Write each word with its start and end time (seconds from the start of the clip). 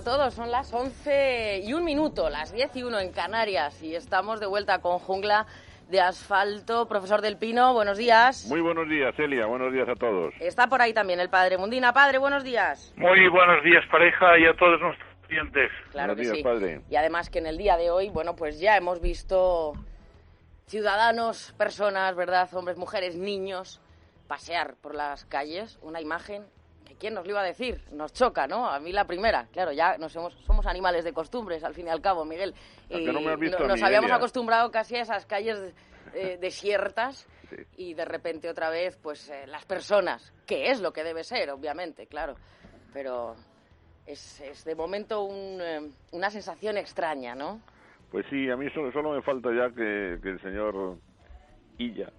A 0.00 0.02
todos, 0.02 0.32
son 0.32 0.50
las 0.50 0.72
11 0.72 1.60
y 1.62 1.74
un 1.74 1.84
minuto, 1.84 2.30
las 2.30 2.54
10 2.54 2.74
y 2.76 2.82
1 2.84 3.00
en 3.00 3.12
Canarias 3.12 3.82
y 3.82 3.94
estamos 3.94 4.40
de 4.40 4.46
vuelta 4.46 4.80
con 4.80 4.98
Jungla 4.98 5.44
de 5.90 6.00
Asfalto. 6.00 6.88
Profesor 6.88 7.20
Del 7.20 7.36
Pino, 7.36 7.74
buenos 7.74 7.98
días. 7.98 8.46
Muy 8.48 8.62
buenos 8.62 8.88
días, 8.88 9.14
Celia, 9.14 9.44
buenos 9.44 9.70
días 9.74 9.86
a 9.90 9.94
todos. 9.96 10.32
Está 10.40 10.68
por 10.68 10.80
ahí 10.80 10.94
también 10.94 11.20
el 11.20 11.28
padre 11.28 11.58
Mundina. 11.58 11.92
Padre, 11.92 12.16
buenos 12.16 12.44
días. 12.44 12.94
Muy 12.96 13.28
buenos 13.28 13.62
días, 13.62 13.84
pareja, 13.90 14.38
y 14.38 14.46
a 14.46 14.56
todos 14.56 14.80
nuestros 14.80 15.08
clientes. 15.28 15.70
Claro 15.90 16.14
buenos 16.14 16.16
que 16.16 16.22
días, 16.22 16.36
sí. 16.38 16.42
padre. 16.42 16.80
Y 16.88 16.96
además 16.96 17.28
que 17.28 17.40
en 17.40 17.46
el 17.46 17.58
día 17.58 17.76
de 17.76 17.90
hoy, 17.90 18.08
bueno, 18.08 18.34
pues 18.36 18.58
ya 18.58 18.78
hemos 18.78 19.02
visto 19.02 19.74
ciudadanos, 20.66 21.54
personas, 21.58 22.16
¿verdad? 22.16 22.48
Hombres, 22.54 22.78
mujeres, 22.78 23.16
niños, 23.16 23.82
pasear 24.28 24.76
por 24.80 24.94
las 24.94 25.26
calles. 25.26 25.78
Una 25.82 26.00
imagen 26.00 26.46
quién 26.98 27.14
nos 27.14 27.24
lo 27.24 27.30
iba 27.32 27.40
a 27.40 27.44
decir. 27.44 27.80
Nos 27.92 28.12
choca, 28.12 28.46
¿no? 28.46 28.66
A 28.68 28.78
mí 28.80 28.92
la 28.92 29.04
primera. 29.06 29.46
Claro, 29.52 29.72
ya 29.72 29.96
nos 29.98 30.14
hemos, 30.16 30.34
somos 30.46 30.66
animales 30.66 31.04
de 31.04 31.12
costumbres, 31.12 31.62
al 31.64 31.74
fin 31.74 31.86
y 31.86 31.90
al 31.90 32.00
cabo, 32.00 32.24
Miguel. 32.24 32.54
¿A 32.86 32.98
que 32.98 33.12
no 33.12 33.20
me 33.20 33.32
has 33.32 33.38
visto 33.38 33.66
nos 33.66 33.82
habíamos 33.82 34.10
acostumbrado 34.10 34.70
casi 34.70 34.96
a 34.96 35.02
esas 35.02 35.26
calles 35.26 35.74
eh, 36.14 36.38
desiertas 36.40 37.26
Sí. 37.50 37.56
y 37.78 37.94
de 37.94 38.04
repente 38.04 38.48
otra 38.48 38.70
vez, 38.70 38.96
pues 39.02 39.28
eh, 39.28 39.44
las 39.48 39.64
personas, 39.64 40.32
que 40.46 40.70
es 40.70 40.80
lo 40.80 40.92
que 40.92 41.02
debe 41.02 41.24
ser, 41.24 41.50
obviamente, 41.50 42.06
claro. 42.06 42.36
Pero 42.92 43.34
es, 44.06 44.40
es 44.40 44.64
de 44.64 44.76
momento 44.76 45.24
un, 45.24 45.60
eh, 45.60 45.90
una 46.12 46.30
sensación 46.30 46.76
extraña, 46.76 47.34
¿no? 47.34 47.60
Pues 48.12 48.24
sí, 48.30 48.48
a 48.48 48.56
mí 48.56 48.70
solo, 48.70 48.92
solo 48.92 49.10
me 49.10 49.22
falta 49.22 49.48
ya 49.52 49.68
que, 49.74 50.18
que 50.22 50.28
el 50.28 50.40
señor 50.42 50.98
Illa 51.78 52.12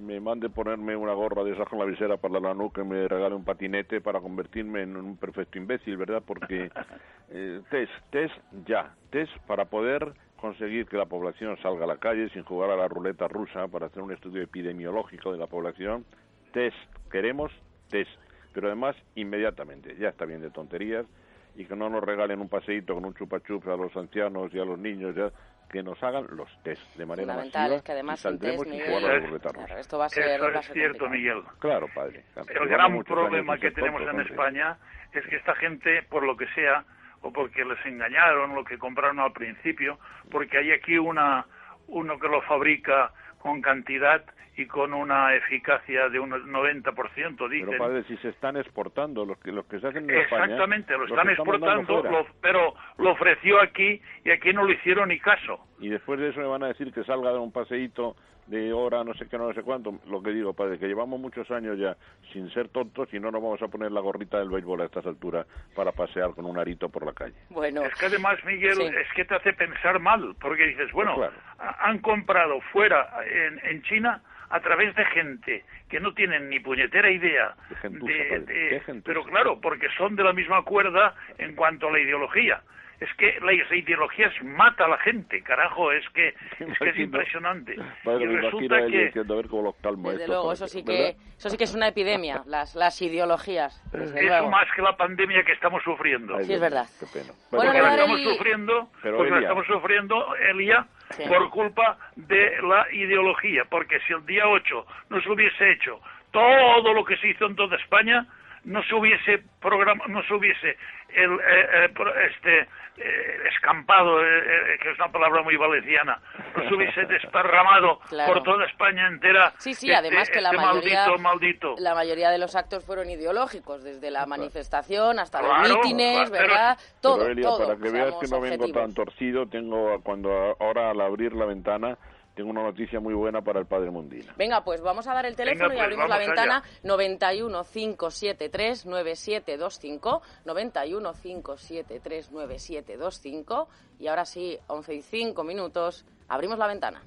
me 0.00 0.20
mande 0.20 0.48
ponerme 0.48 0.96
una 0.96 1.12
gorra 1.12 1.44
de 1.44 1.52
esas 1.52 1.68
con 1.68 1.78
la 1.78 1.84
visera 1.84 2.16
para 2.16 2.40
la 2.40 2.54
nuca 2.54 2.82
y 2.82 2.84
me 2.84 3.06
regale 3.06 3.34
un 3.34 3.44
patinete 3.44 4.00
para 4.00 4.20
convertirme 4.20 4.82
en 4.82 4.96
un 4.96 5.16
perfecto 5.16 5.58
imbécil, 5.58 5.96
¿verdad? 5.96 6.22
Porque 6.26 6.70
eh, 7.30 7.60
test, 7.70 7.92
test 8.10 8.34
ya, 8.66 8.94
test 9.10 9.32
para 9.46 9.66
poder 9.66 10.14
conseguir 10.36 10.86
que 10.86 10.96
la 10.96 11.06
población 11.06 11.56
salga 11.62 11.84
a 11.84 11.86
la 11.86 11.98
calle 11.98 12.28
sin 12.30 12.42
jugar 12.42 12.70
a 12.70 12.76
la 12.76 12.88
ruleta 12.88 13.28
rusa 13.28 13.68
para 13.68 13.86
hacer 13.86 14.02
un 14.02 14.12
estudio 14.12 14.42
epidemiológico 14.42 15.32
de 15.32 15.38
la 15.38 15.46
población. 15.46 16.04
Test, 16.52 16.76
queremos 17.10 17.52
test, 17.88 18.10
pero 18.52 18.66
además 18.66 18.96
inmediatamente, 19.14 19.96
ya 19.96 20.08
está 20.08 20.24
bien 20.24 20.40
de 20.40 20.50
tonterías. 20.50 21.06
Y 21.54 21.66
que 21.66 21.76
no 21.76 21.90
nos 21.90 22.02
regalen 22.02 22.40
un 22.40 22.48
paseíto 22.48 22.94
con 22.94 23.04
un 23.04 23.12
chupachup 23.12 23.68
a 23.68 23.76
los 23.76 23.94
ancianos 23.94 24.54
y 24.54 24.58
a 24.58 24.64
los 24.64 24.78
niños, 24.78 25.14
ya 25.14 25.30
que 25.72 25.82
nos 25.82 26.00
hagan 26.02 26.26
los 26.30 26.48
test 26.62 26.82
de 26.96 27.06
manera 27.06 27.32
Fundamental, 27.32 27.62
masiva 27.62 27.76
es 27.76 27.82
que 27.82 27.92
además 27.92 28.20
y 28.20 28.22
saldremos 28.22 28.64
test, 28.64 28.70
Miguel, 28.70 28.94
a 28.94 29.38
claro, 29.52 29.78
esto 29.78 29.98
va 29.98 30.04
a 30.04 30.08
ser... 30.10 30.24
Eso 30.28 30.44
va 30.44 30.48
a 30.48 30.60
es 30.60 30.72
cierto, 30.72 30.98
complicado. 30.98 31.10
Miguel. 31.10 31.42
Claro, 31.58 31.88
padre. 31.94 32.24
El 32.36 32.68
gran 32.68 33.02
problema 33.02 33.58
que 33.58 33.70
tenemos 33.70 34.04
tontos, 34.04 34.26
en. 34.26 34.32
España 34.32 34.78
es 35.12 35.26
que 35.26 35.36
esta 35.36 35.54
gente, 35.56 36.02
por 36.04 36.24
lo 36.24 36.36
que 36.36 36.46
sea, 36.54 36.84
o 37.22 37.32
porque 37.32 37.64
les 37.64 37.84
engañaron, 37.86 38.54
lo 38.54 38.64
que 38.64 38.78
compraron 38.78 39.18
al 39.18 39.32
principio, 39.32 39.98
porque 40.30 40.58
hay 40.58 40.72
aquí 40.72 40.98
una 40.98 41.46
uno 41.88 42.18
que 42.18 42.28
lo 42.28 42.42
fabrica 42.42 43.12
con 43.38 43.60
cantidad 43.60 44.24
y 44.56 44.66
con 44.66 44.92
una 44.92 45.34
eficacia 45.34 46.08
de 46.10 46.18
un 46.20 46.30
90%, 46.30 47.48
dicen. 47.48 47.66
Pero 47.70 47.78
padre, 47.78 48.04
si 48.04 48.16
se 48.18 48.28
están 48.28 48.56
exportando, 48.56 49.24
los 49.24 49.38
que, 49.38 49.50
los 49.52 49.64
que 49.66 49.80
se 49.80 49.86
hacen 49.86 50.08
en 50.10 50.18
España... 50.18 50.44
Exactamente, 50.44 50.92
lo 50.92 50.98
los 51.00 51.10
están 51.10 51.30
exportando, 51.30 52.02
lo- 52.02 52.26
pero 52.40 52.74
lo 52.98 53.10
ofreció 53.12 53.60
aquí 53.60 54.00
y 54.24 54.30
aquí 54.30 54.52
no 54.52 54.64
le 54.64 54.74
hicieron 54.74 55.08
ni 55.08 55.18
caso. 55.18 55.66
Y 55.80 55.88
después 55.88 56.20
de 56.20 56.28
eso 56.30 56.40
me 56.40 56.46
van 56.46 56.62
a 56.64 56.68
decir 56.68 56.92
que 56.92 57.02
salga 57.04 57.30
de 57.32 57.38
un 57.38 57.52
paseíto 57.52 58.16
de 58.46 58.72
hora, 58.72 59.04
no 59.04 59.14
sé 59.14 59.26
qué, 59.28 59.38
no 59.38 59.52
sé 59.54 59.62
cuánto. 59.62 60.00
Lo 60.08 60.22
que 60.22 60.30
digo, 60.30 60.52
padre, 60.52 60.78
que 60.78 60.86
llevamos 60.88 61.18
muchos 61.18 61.48
años 61.50 61.78
ya 61.78 61.96
sin 62.32 62.50
ser 62.50 62.68
tontos 62.68 63.08
y 63.14 63.20
no 63.20 63.30
nos 63.30 63.40
vamos 63.40 63.62
a 63.62 63.68
poner 63.68 63.92
la 63.92 64.00
gorrita 64.00 64.38
del 64.38 64.50
béisbol 64.50 64.82
a 64.82 64.84
estas 64.86 65.06
alturas 65.06 65.46
para 65.74 65.92
pasear 65.92 66.34
con 66.34 66.44
un 66.46 66.58
arito 66.58 66.88
por 66.88 67.06
la 67.06 67.12
calle. 67.12 67.34
Bueno, 67.50 67.82
Es 67.84 67.94
que 67.94 68.06
además, 68.06 68.38
Miguel, 68.44 68.74
Sí. 68.76 68.82
es 68.84 69.08
que 69.14 69.24
te 69.24 69.36
hace 69.36 69.52
pensar 69.54 69.98
mal, 70.00 70.34
porque 70.40 70.66
dices, 70.66 70.90
bueno, 70.92 71.14
Claro. 71.14 71.32
ha- 71.58 71.88
han 71.88 71.98
comprado 72.00 72.60
fuera 72.72 73.08
en, 73.24 73.60
en 73.64 73.82
China 73.84 74.20
a 74.52 74.60
través 74.60 74.94
de 74.94 75.04
gente 75.06 75.64
que 75.88 75.98
no 75.98 76.12
tienen 76.14 76.48
ni 76.50 76.60
puñetera 76.60 77.10
idea 77.10 77.54
De 77.70 77.76
gentuza, 77.76 78.12
de- 78.12 78.40
de- 78.40 79.02
pero 79.04 79.24
claro, 79.24 79.60
porque 79.60 79.88
son 79.98 80.14
de 80.14 80.22
la 80.22 80.32
misma 80.32 80.62
cuerda 80.62 81.14
en 81.38 81.54
cuanto 81.56 81.88
a 81.88 81.92
la 81.92 81.98
ideología. 82.00 82.62
Es 83.00 83.08
que 83.16 83.36
la, 83.42 83.52
ideología 83.52 84.28
es- 84.28 84.44
mata 84.44 84.84
a 84.84 84.88
la 84.88 84.98
gente, 84.98 85.42
carajo, 85.42 85.90
es 85.90 86.08
que 86.10 86.28
es, 86.60 86.78
que 86.78 86.88
es 86.90 86.98
impresionante. 86.98 87.74
Padre, 88.04 88.24
y 88.24 88.26
me 88.28 88.32
imagino 88.34 88.50
resulta 88.60 88.86
que 88.86 89.04
diciendo, 89.06 89.34
a 89.34 89.36
ver 89.38 89.46
cómo 89.48 89.62
los 89.62 89.74
calmo 89.76 90.10
desde 90.10 90.22
esto, 90.24 90.32
luego, 90.34 90.52
eso 90.52 90.68
sí 90.68 90.82
¿verdad? 90.86 91.16
que 91.16 91.16
eso 91.36 91.50
sí 91.50 91.56
que 91.56 91.64
es 91.64 91.74
una 91.74 91.88
epidemia, 91.88 92.42
las, 92.46 92.76
las 92.76 93.02
ideologías, 93.02 93.82
desde 93.90 94.20
eso 94.20 94.28
luego. 94.28 94.50
más 94.50 94.68
que 94.76 94.82
la 94.82 94.96
pandemia 94.96 95.42
que 95.42 95.52
estamos 95.52 95.82
sufriendo. 95.82 96.36
Ay, 96.36 96.44
Sí, 96.44 96.52
es 96.52 96.60
verdad. 96.60 96.86
Qué 97.00 97.06
pena. 97.12 97.32
Bueno, 97.50 97.72
porque 97.72 97.78
le 97.78 97.82
la 97.82 97.90
estamos 97.94 98.20
el- 98.20 98.28
sufriendo, 98.28 98.88
Pero, 99.02 99.16
pues 99.16 99.30
la 99.32 99.40
estamos 99.40 99.66
sufriendo, 99.66 100.36
Elia, 100.36 100.86
Por 101.28 101.50
culpa 101.50 101.98
de 102.16 102.60
la 102.62 102.86
ideología, 102.92 103.64
porque 103.68 104.00
si 104.00 104.12
el 104.12 104.24
día 104.26 104.48
8 104.48 104.86
no 105.10 105.20
se 105.20 105.30
hubiese 105.30 105.72
hecho 105.72 106.00
todo 106.30 106.94
lo 106.94 107.04
que 107.04 107.16
se 107.18 107.28
hizo 107.28 107.46
en 107.46 107.56
toda 107.56 107.76
España, 107.76 108.26
no 108.64 108.82
se 108.84 108.94
hubiese 108.94 109.42
programa, 109.60 110.04
no 110.08 110.22
se 110.24 110.34
hubiese 110.34 110.76
el, 111.14 111.32
eh, 111.32 111.68
eh, 111.84 111.88
pro- 111.94 112.14
este 112.20 112.68
eh, 112.98 113.48
escampado, 113.54 114.22
eh, 114.22 114.26
eh, 114.74 114.78
que 114.82 114.90
es 114.90 114.98
una 114.98 115.10
palabra 115.10 115.42
muy 115.42 115.56
valenciana, 115.56 116.20
no 116.56 116.68
se 116.68 116.74
hubiese 116.74 117.04
desparramado 117.06 117.98
Claro. 118.08 118.32
por 118.34 118.42
toda 118.42 118.66
España 118.66 119.08
entera. 119.08 119.52
Sí, 119.58 119.72
sí, 119.74 119.86
este- 119.90 119.96
además 119.96 120.30
que 120.30 120.40
la 120.40 120.50
este 120.50 120.64
mayoría, 120.64 121.06
maldito, 121.06 121.18
maldito. 121.22 121.74
la 121.78 121.94
mayoría 121.94 122.30
de 122.30 122.38
los 122.38 122.54
actos 122.54 122.84
fueron 122.84 123.08
ideológicos, 123.10 123.82
desde 123.82 124.10
la 124.10 124.26
manifestación 124.26 125.18
hasta 125.18 125.40
Claro, 125.40 125.62
los 125.68 125.78
mítines, 125.78 126.28
claro, 126.30 126.46
¿verdad? 126.48 126.78
Todo, 127.00 127.18
Pero, 127.20 127.30
Elia, 127.32 127.42
todo. 127.48 127.66
para 127.66 127.78
que 127.80 127.90
veas 127.90 128.14
que 128.20 128.26
no 128.28 128.40
vengo 128.40 128.64
objetivos. 128.64 128.72
tan 128.72 128.94
torcido, 128.94 129.46
tengo 129.46 130.00
cuando 130.02 130.56
ahora 130.60 130.90
al 130.90 131.00
abrir 131.00 131.32
la 131.32 131.46
ventana 131.46 131.96
tengo 132.34 132.50
una 132.50 132.62
noticia 132.62 133.00
muy 133.00 133.14
buena 133.14 133.42
para 133.42 133.60
el 133.60 133.66
padre 133.66 133.90
Mundina. 133.90 134.34
Venga, 134.36 134.64
pues 134.64 134.80
vamos 134.80 135.06
a 135.06 135.14
dar 135.14 135.26
el 135.26 135.36
teléfono 135.36 135.68
Venga, 135.68 135.74
y 135.74 135.76
pues, 135.76 135.84
abrimos 135.84 136.08
la 136.08 136.18
ventana 136.18 136.62
91 136.82 137.64
573 137.64 138.86
9725 138.86 140.22
91 140.44 141.12
573 141.12 142.32
9725 142.32 143.68
y 143.98 144.08
ahora 144.08 144.24
sí, 144.24 144.58
11 144.66 144.94
y 144.94 145.02
5 145.02 145.44
minutos, 145.44 146.04
abrimos 146.28 146.58
la 146.58 146.66
ventana. 146.66 147.02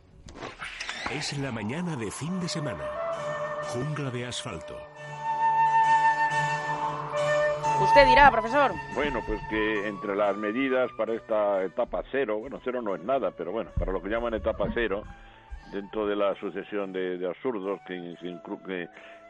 Es 1.12 1.38
la 1.38 1.52
mañana 1.52 1.96
de 1.96 2.10
fin 2.12 2.40
de 2.40 2.48
semana. 2.48 2.86
Jungla 3.74 4.12
de 4.12 4.26
asfalto. 4.26 4.95
Usted 7.82 8.08
dirá, 8.08 8.32
profesor. 8.32 8.72
Bueno, 8.94 9.22
pues 9.26 9.40
que 9.50 9.88
entre 9.88 10.16
las 10.16 10.36
medidas 10.38 10.90
para 10.98 11.14
esta 11.14 11.64
etapa 11.64 12.04
cero, 12.12 12.40
bueno, 12.40 12.60
cero 12.64 12.82
no 12.82 12.96
es 12.96 13.04
nada, 13.04 13.32
pero 13.32 13.52
bueno, 13.52 13.70
para 13.78 13.92
lo 13.92 14.02
que 14.02 14.10
llaman 14.10 14.34
etapa 14.34 14.68
cero, 14.74 15.04
dentro 15.72 16.08
de 16.08 16.16
la 16.16 16.36
sucesión 16.36 16.94
de, 16.94 17.26
absurdos 17.28 17.80
que, 17.88 18.16
que 18.66 18.88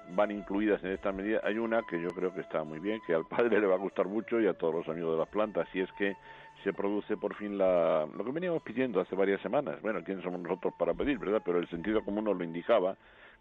van 0.09 0.31
incluidas 0.31 0.83
en 0.83 0.91
esta 0.91 1.11
medida, 1.11 1.41
hay 1.43 1.57
una 1.57 1.81
que 1.89 1.99
yo 1.99 2.09
creo 2.09 2.33
que 2.33 2.41
está 2.41 2.63
muy 2.63 2.79
bien, 2.79 3.01
que 3.07 3.15
al 3.15 3.25
padre 3.25 3.59
le 3.59 3.67
va 3.67 3.75
a 3.75 3.79
gustar 3.79 4.07
mucho 4.07 4.39
y 4.39 4.47
a 4.47 4.53
todos 4.53 4.75
los 4.75 4.87
amigos 4.87 5.13
de 5.13 5.19
las 5.19 5.29
plantas, 5.29 5.67
y 5.73 5.81
es 5.81 5.91
que 5.93 6.15
se 6.63 6.73
produce 6.73 7.17
por 7.17 7.35
fin 7.35 7.57
la, 7.57 8.07
lo 8.15 8.23
que 8.23 8.31
veníamos 8.31 8.61
pidiendo 8.61 8.99
hace 8.99 9.15
varias 9.15 9.41
semanas. 9.41 9.81
Bueno, 9.81 10.03
¿quiénes 10.03 10.23
somos 10.23 10.39
nosotros 10.39 10.73
para 10.77 10.93
pedir, 10.93 11.17
verdad? 11.17 11.41
Pero 11.43 11.59
el 11.59 11.67
sentido 11.69 12.03
común 12.03 12.25
nos 12.25 12.37
lo 12.37 12.43
indicaba, 12.43 12.95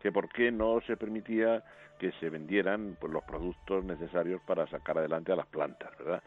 que 0.05 0.13
por 0.13 0.29
qué 0.29 0.53
no 0.53 0.83
se 0.83 0.99
permitía 0.99 1.65
que 1.99 2.13
se 2.21 2.29
vendieran 2.29 2.95
pues, 3.01 3.11
los 3.11 3.25
productos 3.25 3.83
necesarios 3.87 4.39
para 4.43 4.67
sacar 4.67 4.99
adelante 4.99 5.33
a 5.33 5.37
las 5.37 5.47
plantas, 5.47 5.97
¿verdad? 5.99 6.23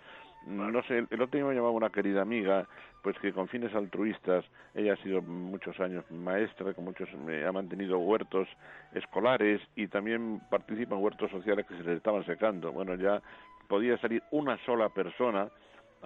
no 0.48 0.82
sé, 0.84 1.06
el 1.10 1.22
otro 1.22 1.38
día 1.38 1.46
me 1.46 1.54
llamaba 1.54 1.70
una 1.72 1.92
querida 1.92 2.24
amiga, 2.24 2.68
pues 3.04 3.20
que 3.20 3.32
con 3.34 3.48
fines 3.50 3.76
altruistas, 3.76 4.46
ella 4.74 4.94
ha 4.94 5.04
sido 5.04 5.22
muchos 5.22 5.80
años 5.80 6.10
maestra, 6.10 6.74
con 6.74 6.86
muchos, 6.86 7.08
ha 7.14 7.52
mantenido 7.52 8.00
huertos 8.00 8.48
escolares 8.94 9.62
y 9.76 9.88
también 9.88 10.42
participa 10.50 10.96
en 10.96 11.04
huertos 11.04 11.30
sociales 11.30 11.68
que 11.68 11.78
se 11.78 11.84
les 11.84 11.98
estaban 11.98 12.26
secando. 12.26 12.72
Bueno, 12.72 12.96
ya 12.96 13.22
podía 13.68 14.00
salir 14.00 14.24
una 14.32 14.58
sola 14.66 14.90
persona 14.90 15.50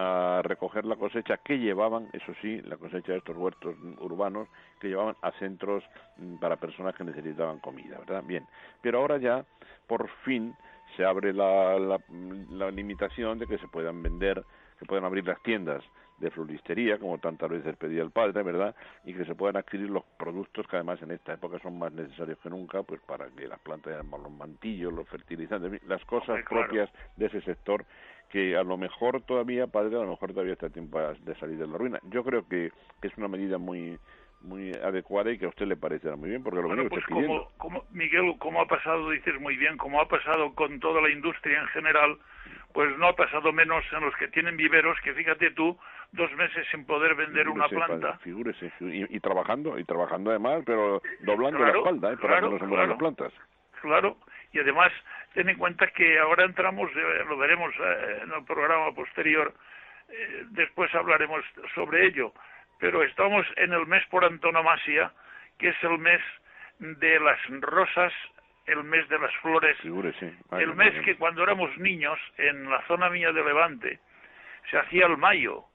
a 0.01 0.41
recoger 0.41 0.85
la 0.85 0.95
cosecha 0.95 1.37
que 1.37 1.59
llevaban, 1.59 2.07
eso 2.13 2.33
sí, 2.41 2.59
la 2.61 2.77
cosecha 2.77 3.11
de 3.11 3.19
estos 3.19 3.37
huertos 3.37 3.75
urbanos, 3.99 4.47
que 4.79 4.87
llevaban 4.87 5.15
a 5.21 5.31
centros 5.33 5.83
mm, 6.17 6.37
para 6.37 6.55
personas 6.55 6.95
que 6.95 7.03
necesitaban 7.03 7.59
comida, 7.59 7.99
¿verdad? 7.99 8.23
Bien, 8.25 8.45
pero 8.81 8.99
ahora 8.99 9.17
ya, 9.17 9.45
por 9.87 10.09
fin, 10.23 10.55
se 10.95 11.05
abre 11.05 11.33
la, 11.33 11.77
la, 11.79 12.71
limitación 12.71 13.37
de 13.37 13.47
que 13.47 13.57
se 13.59 13.67
puedan 13.67 14.01
vender, 14.01 14.43
que 14.79 14.85
puedan 14.85 15.05
abrir 15.05 15.25
las 15.25 15.41
tiendas 15.43 15.83
de 16.17 16.31
floristería, 16.31 16.99
como 16.99 17.17
tantas 17.17 17.49
veces 17.49 17.75
pedía 17.77 18.01
el 18.03 18.11
padre, 18.11 18.43
¿verdad? 18.43 18.75
Y 19.05 19.13
que 19.13 19.25
se 19.25 19.35
puedan 19.35 19.57
adquirir 19.57 19.89
los 19.89 20.03
productos 20.17 20.67
que 20.67 20.75
además 20.75 21.01
en 21.01 21.11
esta 21.11 21.33
época 21.33 21.59
son 21.59 21.79
más 21.79 21.91
necesarios 21.93 22.37
que 22.39 22.49
nunca, 22.49 22.83
pues 22.83 23.01
para 23.01 23.27
que 23.29 23.47
las 23.47 23.59
plantas, 23.59 24.05
los 24.05 24.31
mantillos, 24.31 24.93
los 24.93 25.07
fertilizantes, 25.09 25.81
las 25.87 26.03
cosas 26.05 26.43
propias 26.47 26.89
de 27.17 27.25
ese 27.27 27.41
sector 27.41 27.85
que 28.31 28.55
a 28.55 28.63
lo 28.63 28.77
mejor 28.77 29.21
todavía, 29.21 29.67
padre, 29.67 29.97
a 29.97 30.03
lo 30.03 30.11
mejor 30.11 30.31
todavía 30.31 30.53
está 30.53 30.69
tiempo 30.69 30.99
de 30.99 31.35
salir 31.35 31.57
de 31.57 31.67
la 31.67 31.77
ruina. 31.77 31.99
Yo 32.09 32.23
creo 32.23 32.47
que 32.47 32.71
es 33.01 33.17
una 33.17 33.27
medida 33.27 33.57
muy 33.57 33.97
muy 34.43 34.71
adecuada 34.73 35.31
y 35.31 35.37
que 35.37 35.45
a 35.45 35.49
usted 35.49 35.67
le 35.67 35.75
parecerá 35.77 36.15
muy 36.15 36.29
bien, 36.29 36.43
porque 36.43 36.61
lo 36.61 36.67
bueno, 36.67 36.89
pues 36.89 37.05
como, 37.05 37.49
como, 37.57 37.83
Miguel, 37.91 38.35
como 38.39 38.61
ha 38.61 38.65
pasado, 38.65 39.09
dices 39.11 39.39
muy 39.39 39.55
bien, 39.55 39.77
como 39.77 40.01
ha 40.01 40.07
pasado 40.07 40.53
con 40.55 40.79
toda 40.79 41.01
la 41.01 41.09
industria 41.09 41.61
en 41.61 41.67
general, 41.67 42.17
pues 42.73 42.97
no 42.97 43.07
ha 43.07 43.15
pasado 43.15 43.51
menos 43.51 43.83
en 43.91 44.01
los 44.01 44.15
que 44.15 44.27
tienen 44.29 44.57
viveros, 44.57 44.97
que 45.03 45.13
fíjate 45.13 45.51
tú, 45.51 45.77
dos 46.11 46.31
meses 46.35 46.65
sin 46.71 46.85
poder 46.85 47.15
vender 47.15 47.49
una 47.49 47.67
planta. 47.67 48.17
figúrese, 48.19 48.71
y, 48.79 49.19
trabajando, 49.19 49.77
y 49.77 49.83
trabajando 49.83 50.31
además, 50.31 50.63
pero 50.65 51.01
doblando 51.21 51.59
la 51.59 51.71
espalda, 51.71 52.13
¿eh? 52.13 52.17
para 52.17 52.41
que 52.41 52.49
no 52.49 52.59
se 52.59 52.65
mueran 52.65 52.89
las 52.89 52.97
plantas. 52.97 53.33
Claro, 53.81 54.17
y 54.51 54.59
además 54.59 54.91
ten 55.33 55.49
en 55.49 55.57
cuenta 55.57 55.87
que 55.87 56.19
ahora 56.19 56.45
entramos, 56.45 56.89
eh, 56.95 57.25
lo 57.27 57.37
veremos 57.37 57.73
eh, 57.79 58.19
en 58.23 58.31
el 58.31 58.43
programa 58.45 58.93
posterior, 58.93 59.53
después 60.49 60.93
hablaremos 60.93 61.41
sobre 61.73 62.05
ello, 62.05 62.33
pero 62.79 63.01
estamos 63.01 63.47
en 63.55 63.71
el 63.71 63.85
mes 63.87 64.05
por 64.07 64.25
antonomasia, 64.25 65.13
que 65.57 65.69
es 65.69 65.83
el 65.83 65.97
mes 65.99 66.19
de 66.79 67.17
las 67.21 67.39
rosas, 67.61 68.11
el 68.65 68.83
mes 68.83 69.07
de 69.07 69.19
las 69.19 69.33
flores, 69.37 69.77
el 69.83 70.75
mes 70.75 70.93
que 71.05 71.15
cuando 71.15 71.43
éramos 71.43 71.75
niños 71.77 72.19
en 72.37 72.69
la 72.69 72.81
zona 72.87 73.09
mía 73.09 73.31
de 73.31 73.43
Levante 73.43 73.99
se 74.69 74.77
hacía 74.77 75.05
el 75.05 75.17
mayo, 75.17 75.65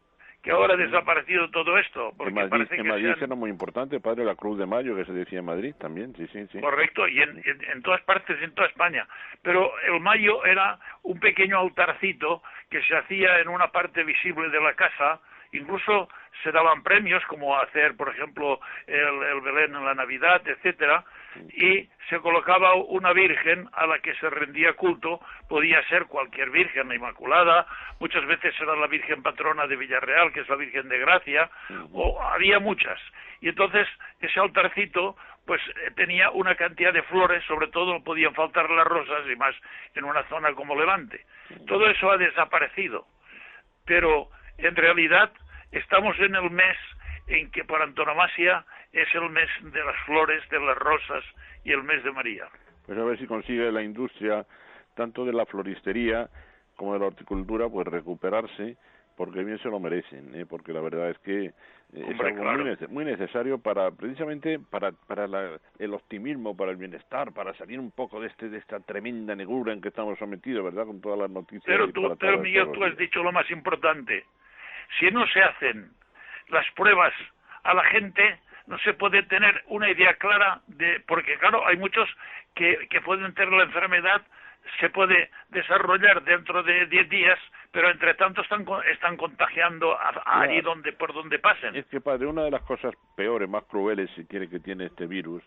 que 0.46 0.52
ahora 0.52 0.74
ha 0.74 0.76
desaparecido 0.76 1.50
todo 1.50 1.76
esto. 1.76 2.14
Porque 2.16 2.28
en 2.28 2.34
Madrid, 2.36 2.50
parece 2.50 2.76
en 2.76 2.86
Madrid 2.86 3.14
era 3.20 3.34
muy 3.34 3.50
importante, 3.50 3.98
padre, 3.98 4.24
la 4.24 4.36
Cruz 4.36 4.56
de 4.56 4.64
Mayo, 4.64 4.94
que 4.94 5.04
se 5.04 5.12
decía 5.12 5.40
en 5.40 5.44
Madrid 5.44 5.74
también, 5.76 6.14
sí, 6.14 6.24
sí, 6.32 6.46
sí. 6.52 6.60
Correcto, 6.60 7.08
y 7.08 7.20
en, 7.20 7.42
en, 7.44 7.82
todas 7.82 8.00
partes, 8.02 8.40
en 8.40 8.54
toda 8.54 8.68
España. 8.68 9.08
Pero 9.42 9.72
el 9.88 9.98
mayo 9.98 10.44
era 10.44 10.78
un 11.02 11.18
pequeño 11.18 11.58
altarcito 11.58 12.44
que 12.70 12.80
se 12.82 12.96
hacía 12.96 13.40
en 13.40 13.48
una 13.48 13.72
parte 13.72 14.04
visible 14.04 14.48
de 14.50 14.60
la 14.60 14.74
casa, 14.74 15.20
incluso 15.50 16.08
se 16.44 16.52
daban 16.52 16.84
premios 16.84 17.24
como 17.26 17.58
hacer 17.58 17.96
por 17.96 18.10
ejemplo 18.10 18.60
el, 18.86 19.40
Belén 19.40 19.74
en 19.74 19.84
la 19.84 19.94
Navidad 19.94 20.42
etcétera 20.46 21.02
y 21.54 21.88
se 22.08 22.20
colocaba 22.20 22.74
una 22.74 23.12
virgen 23.12 23.68
a 23.72 23.86
la 23.86 23.98
que 23.98 24.14
se 24.16 24.30
rendía 24.30 24.74
culto 24.74 25.20
podía 25.48 25.82
ser 25.88 26.06
cualquier 26.06 26.50
virgen 26.50 26.88
la 26.88 26.94
Inmaculada 26.94 27.66
muchas 27.98 28.24
veces 28.26 28.54
era 28.60 28.76
la 28.76 28.86
Virgen 28.86 29.22
patrona 29.22 29.66
de 29.66 29.76
Villarreal 29.76 30.32
que 30.32 30.40
es 30.40 30.48
la 30.48 30.56
Virgen 30.56 30.88
de 30.88 30.98
Gracia 30.98 31.50
o 31.92 32.20
había 32.22 32.58
muchas. 32.58 32.98
Y 33.40 33.48
entonces 33.48 33.86
ese 34.20 34.40
altarcito 34.40 35.16
pues 35.46 35.60
eh, 35.68 35.90
tenía 35.94 36.30
una 36.30 36.56
cantidad 36.56 36.92
de 36.92 37.02
flores, 37.04 37.44
sobre 37.44 37.68
todo 37.68 38.02
podían 38.02 38.34
faltar 38.34 38.68
las 38.70 38.86
rosas 38.86 39.22
y 39.30 39.36
más 39.36 39.54
en 39.94 40.04
una 40.04 40.24
zona 40.24 40.52
como 40.54 40.74
Levante. 40.74 41.24
Todo 41.66 41.88
eso 41.88 42.10
ha 42.10 42.16
desaparecido, 42.16 43.06
pero 43.84 44.28
en 44.58 44.74
realidad 44.74 45.30
Estamos 45.72 46.18
en 46.20 46.34
el 46.34 46.50
mes 46.50 46.76
en 47.26 47.50
que 47.50 47.64
por 47.64 47.82
antonomasia 47.82 48.64
es 48.96 49.14
el 49.14 49.28
mes 49.30 49.48
de 49.62 49.84
las 49.84 49.96
flores, 50.04 50.42
de 50.48 50.60
las 50.60 50.76
rosas 50.78 51.24
y 51.64 51.72
el 51.72 51.82
mes 51.82 52.02
de 52.02 52.12
María. 52.12 52.46
Pues 52.86 52.98
a 52.98 53.04
ver 53.04 53.18
si 53.18 53.26
consigue 53.26 53.70
la 53.70 53.82
industria, 53.82 54.46
tanto 54.94 55.24
de 55.24 55.32
la 55.32 55.44
floristería 55.46 56.28
como 56.76 56.94
de 56.94 57.00
la 57.00 57.06
horticultura, 57.06 57.68
pues 57.68 57.86
recuperarse, 57.86 58.76
porque 59.16 59.44
bien 59.44 59.58
se 59.58 59.68
lo 59.68 59.80
merecen, 59.80 60.34
¿eh? 60.34 60.46
porque 60.46 60.72
la 60.72 60.80
verdad 60.80 61.10
es 61.10 61.18
que 61.18 61.46
es 61.92 62.20
algo 62.20 62.64
muy, 62.88 63.04
necesario 63.04 63.58
para 63.58 63.90
precisamente 63.92 64.58
para 64.58 64.92
para 64.92 65.26
el 65.78 65.94
optimismo 65.94 66.56
para 66.56 66.72
el 66.72 66.76
bienestar 66.76 67.32
para 67.32 67.54
salir 67.54 67.78
un 67.78 67.92
poco 67.92 68.20
de 68.20 68.26
este 68.26 68.48
de 68.48 68.58
esta 68.58 68.80
tremenda 68.80 69.36
negrura 69.36 69.72
en 69.72 69.80
que 69.80 69.88
estamos 69.88 70.18
sometidos 70.18 70.64
verdad 70.64 70.84
con 70.84 71.00
todas 71.00 71.16
las 71.16 71.30
noticias 71.30 71.64
pero 71.64 71.88
tú 71.92 72.14
pero 72.18 72.40
Miguel 72.40 72.72
tú 72.72 72.84
has 72.84 72.96
dicho 72.96 73.22
lo 73.22 73.30
más 73.30 73.48
importante 73.52 74.24
si 74.98 75.08
no 75.12 75.24
se 75.28 75.40
hacen 75.40 75.90
las 76.48 76.66
pruebas 76.74 77.14
a 77.66 77.74
la 77.74 77.84
gente, 77.84 78.38
no 78.66 78.78
se 78.78 78.94
puede 78.94 79.22
tener 79.24 79.62
una 79.68 79.90
idea 79.90 80.14
clara 80.14 80.60
de, 80.66 81.02
porque 81.06 81.38
claro, 81.38 81.66
hay 81.66 81.76
muchos 81.76 82.08
que, 82.54 82.86
que 82.90 83.00
pueden 83.00 83.32
tener 83.34 83.52
la 83.52 83.64
enfermedad, 83.64 84.22
se 84.80 84.90
puede 84.90 85.30
desarrollar 85.50 86.24
dentro 86.24 86.62
de 86.62 86.86
10 86.86 87.08
días, 87.08 87.38
pero 87.70 87.90
entre 87.90 88.14
tanto 88.14 88.42
están, 88.42 88.66
están 88.90 89.16
contagiando 89.16 89.96
allí 90.24 90.60
donde, 90.60 90.92
por 90.92 91.12
donde 91.12 91.38
pasen. 91.38 91.76
Es 91.76 91.86
que, 91.86 92.00
padre, 92.00 92.26
una 92.26 92.44
de 92.44 92.50
las 92.50 92.62
cosas 92.62 92.94
peores, 93.16 93.48
más 93.48 93.64
crueles, 93.64 94.10
si 94.16 94.24
quiere 94.24 94.48
que 94.48 94.60
tiene 94.60 94.86
este 94.86 95.06
virus, 95.06 95.42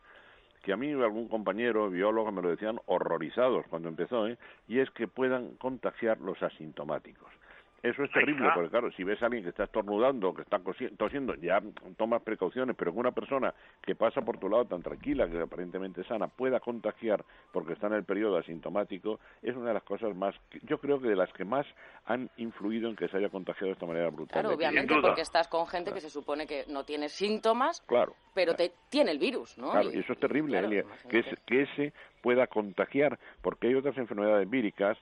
que 0.64 0.74
a 0.74 0.78
mí 0.78 0.92
algún 0.92 1.28
compañero 1.28 1.90
biólogo 1.90 2.32
me 2.32 2.42
lo 2.42 2.50
decían 2.50 2.80
horrorizados 2.86 3.66
cuando 3.68 3.90
empezó, 3.90 4.28
¿eh? 4.28 4.38
y 4.68 4.80
es 4.80 4.90
que 4.92 5.08
puedan 5.08 5.56
contagiar 5.58 6.20
los 6.20 6.42
asintomáticos. 6.44 7.32
Eso 7.82 8.04
es 8.04 8.12
terrible, 8.12 8.50
porque 8.54 8.70
claro, 8.70 8.92
si 8.92 9.04
ves 9.04 9.22
a 9.22 9.28
alguien 9.28 9.44
que 9.44 9.50
está 9.50 9.64
estornudando, 9.64 10.34
que 10.34 10.42
está 10.42 10.60
tosiendo, 10.98 11.36
ya 11.36 11.62
tomas 11.98 12.22
precauciones, 12.22 12.76
pero 12.76 12.92
que 12.92 13.00
una 13.00 13.12
persona 13.12 13.54
que 13.82 13.96
pasa 13.96 14.22
por 14.22 14.38
tu 14.38 14.50
lado 14.50 14.66
tan 14.66 14.82
tranquila, 14.82 15.30
que 15.30 15.40
aparentemente 15.40 16.04
sana, 16.04 16.28
pueda 16.28 16.60
contagiar 16.60 17.24
porque 17.54 17.74
está 17.74 17.88
en 17.88 17.94
el 17.94 18.04
periodo 18.04 18.38
asintomático, 18.38 19.20
es 19.42 19.56
una 19.56 19.70
de 19.70 19.74
las 19.76 19.84
cosas 19.84 20.14
más, 20.16 20.36
yo 20.64 20.80
creo 20.80 21.00
que 21.00 21.08
de 21.08 21.16
las 21.16 21.32
que 21.32 21.46
más 21.46 21.66
han 22.06 22.30
influido 22.38 22.90
en 22.90 22.96
que 22.96 23.08
se 23.08 23.18
haya 23.18 23.30
contagiado 23.30 23.68
de 23.68 23.74
esta 23.74 23.86
manera 23.86 24.10
brutal. 24.10 24.42
Claro, 24.42 24.56
obviamente, 24.56 24.96
porque 25.02 25.22
estás 25.22 25.48
con 25.48 25.66
gente 25.68 25.94
que 25.94 26.02
se 26.02 26.10
supone 26.10 26.46
que 26.46 26.66
no 26.68 26.84
tiene 26.84 27.08
síntomas, 27.08 27.82
claro, 27.88 28.14
pero 28.34 28.56
te, 28.56 28.74
tiene 28.90 29.12
el 29.12 29.20
virus, 29.20 29.58
¿no? 29.58 29.72
Claro, 29.72 29.90
y, 29.94 30.00
eso 30.00 30.14
es 30.14 30.20
terrible, 30.20 30.60
Elia, 30.60 30.84
que, 31.10 31.24
que 31.46 31.62
ese 31.62 31.94
pueda 32.22 32.48
contagiar, 32.48 33.18
porque 33.42 33.68
hay 33.68 33.76
otras 33.76 33.98
enfermedades 33.98 34.50
víricas 34.50 34.98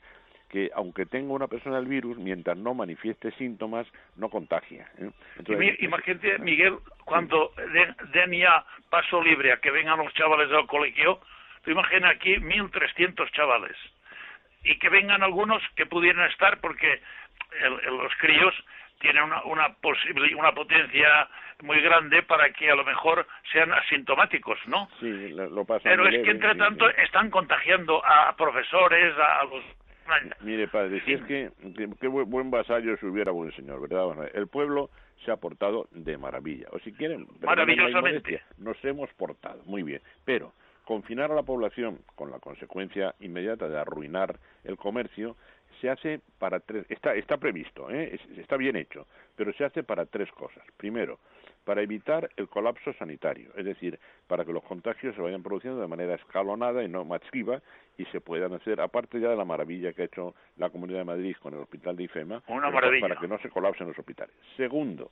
que 0.50 0.70
aunque 0.74 1.06
tenga 1.06 1.34
una 1.34 1.48
persona 1.48 1.78
el 1.78 1.86
virus, 1.86 2.18
mientras 2.18 2.58
no 2.58 2.74
manifieste 2.74 3.32
síntomas, 3.32 3.88
no 4.16 4.30
contagia. 4.30 4.90
¿eh? 4.98 5.78
imagínate, 5.80 6.40
Miguel, 6.40 6.78
cuando 7.06 7.52
den, 8.14 8.32
ya 8.32 8.66
paso 8.90 9.22
libre 9.22 9.52
a 9.52 9.58
que 9.58 9.72
vengan 9.72 10.00
los 10.00 10.14
chavales 10.14 10.50
del 10.50 10.66
colegio, 10.68 11.20
tú 11.64 11.72
imagina 11.72 12.10
aquí 12.10 12.36
1.300 12.36 13.32
chavales 13.32 13.76
y 14.64 14.78
que 14.80 14.90
vengan 14.90 15.24
algunos 15.24 15.62
que 15.76 15.86
pudieran 15.86 16.30
estar 16.30 16.60
porque 16.60 17.02
los 17.90 18.14
críos 18.20 18.54
tienen 19.00 19.24
una, 19.24 19.44
una, 19.44 19.76
una 20.38 20.52
potencia 20.54 21.28
muy 21.62 21.82
grande 21.82 22.24
para 22.24 22.52
que 22.52 22.70
a 22.70 22.76
lo 22.76 22.84
mejor 22.84 23.28
sean 23.52 23.72
asintomáticos, 23.74 24.60
¿no? 24.68 24.90
Sí, 25.00 25.30
lo, 25.30 25.66
pasa 25.66 25.82
Pero 25.84 26.08
es 26.08 26.24
que 26.24 26.32
entre 26.32 26.56
tanto 26.56 26.90
están 26.90 27.30
contagiando 27.30 28.04
a 28.06 28.36
profesores, 28.36 29.14
a 29.18 29.44
los 29.46 29.64
Mire, 30.42 30.68
padre, 30.68 31.02
si 31.06 31.14
es 31.14 31.22
que 31.24 31.52
qué 32.00 32.08
buen 32.08 32.52
vasallo 32.52 32.98
si 32.98 33.06
hubiera 33.06 33.32
buen 33.32 33.52
señor, 33.54 33.82
¿verdad? 33.82 34.30
El 34.34 34.48
pueblo 34.48 34.90
se 35.26 35.32
ha 35.32 35.38
portado 35.38 35.88
de 35.92 36.18
maravilla. 36.18 36.68
O 36.72 36.80
si 36.80 36.94
quieren, 36.94 37.28
maravillosamente. 37.42 38.42
Nos 38.58 38.84
hemos 38.86 39.12
portado, 39.14 39.62
muy 39.66 39.84
bien. 39.84 40.02
Pero 40.26 40.54
confinar 40.86 41.32
a 41.32 41.36
la 41.36 41.44
población 41.44 42.00
con 42.16 42.32
la 42.32 42.40
consecuencia 42.40 43.14
inmediata 43.20 43.68
de 43.68 43.78
arruinar 43.78 44.40
el 44.64 44.78
comercio 44.78 45.36
se 45.82 45.90
hace 45.90 46.22
para 46.40 46.60
tres, 46.60 46.86
está, 46.90 47.14
está 47.14 47.38
previsto, 47.38 47.92
¿eh? 47.92 48.20
está 48.38 48.58
bien 48.58 48.76
hecho, 48.76 49.06
pero 49.36 49.54
se 49.54 49.64
hace 49.64 49.84
para 49.84 50.06
tres 50.06 50.32
cosas. 50.32 50.64
Primero, 50.78 51.20
para 51.68 51.82
evitar 51.82 52.30
el 52.38 52.48
colapso 52.48 52.94
sanitario, 52.94 53.52
es 53.58 53.66
decir, 53.66 54.00
para 54.26 54.46
que 54.46 54.54
los 54.54 54.64
contagios 54.64 55.14
se 55.18 55.22
vayan 55.22 55.44
produciendo 55.44 55.82
de 55.82 55.88
manera 55.88 56.16
escalonada 56.16 56.82
y 56.82 56.88
no 56.88 57.04
masiva 57.04 57.62
y 57.98 58.06
se 58.06 58.22
puedan 58.22 58.54
hacer, 58.54 58.80
aparte 58.80 59.20
ya 59.20 59.28
de 59.28 59.36
la 59.36 59.44
maravilla 59.44 59.92
que 59.92 60.04
ha 60.04 60.06
hecho 60.06 60.34
la 60.56 60.70
Comunidad 60.70 61.00
de 61.00 61.04
Madrid 61.04 61.36
con 61.42 61.54
el 61.54 61.60
Hospital 61.60 61.98
de 61.98 62.04
IFEMA, 62.04 62.42
para 63.02 63.20
que 63.20 63.28
no 63.28 63.38
se 63.40 63.50
colapsen 63.50 63.86
los 63.86 64.00
hospitales. 64.00 64.34
Segundo, 64.56 65.12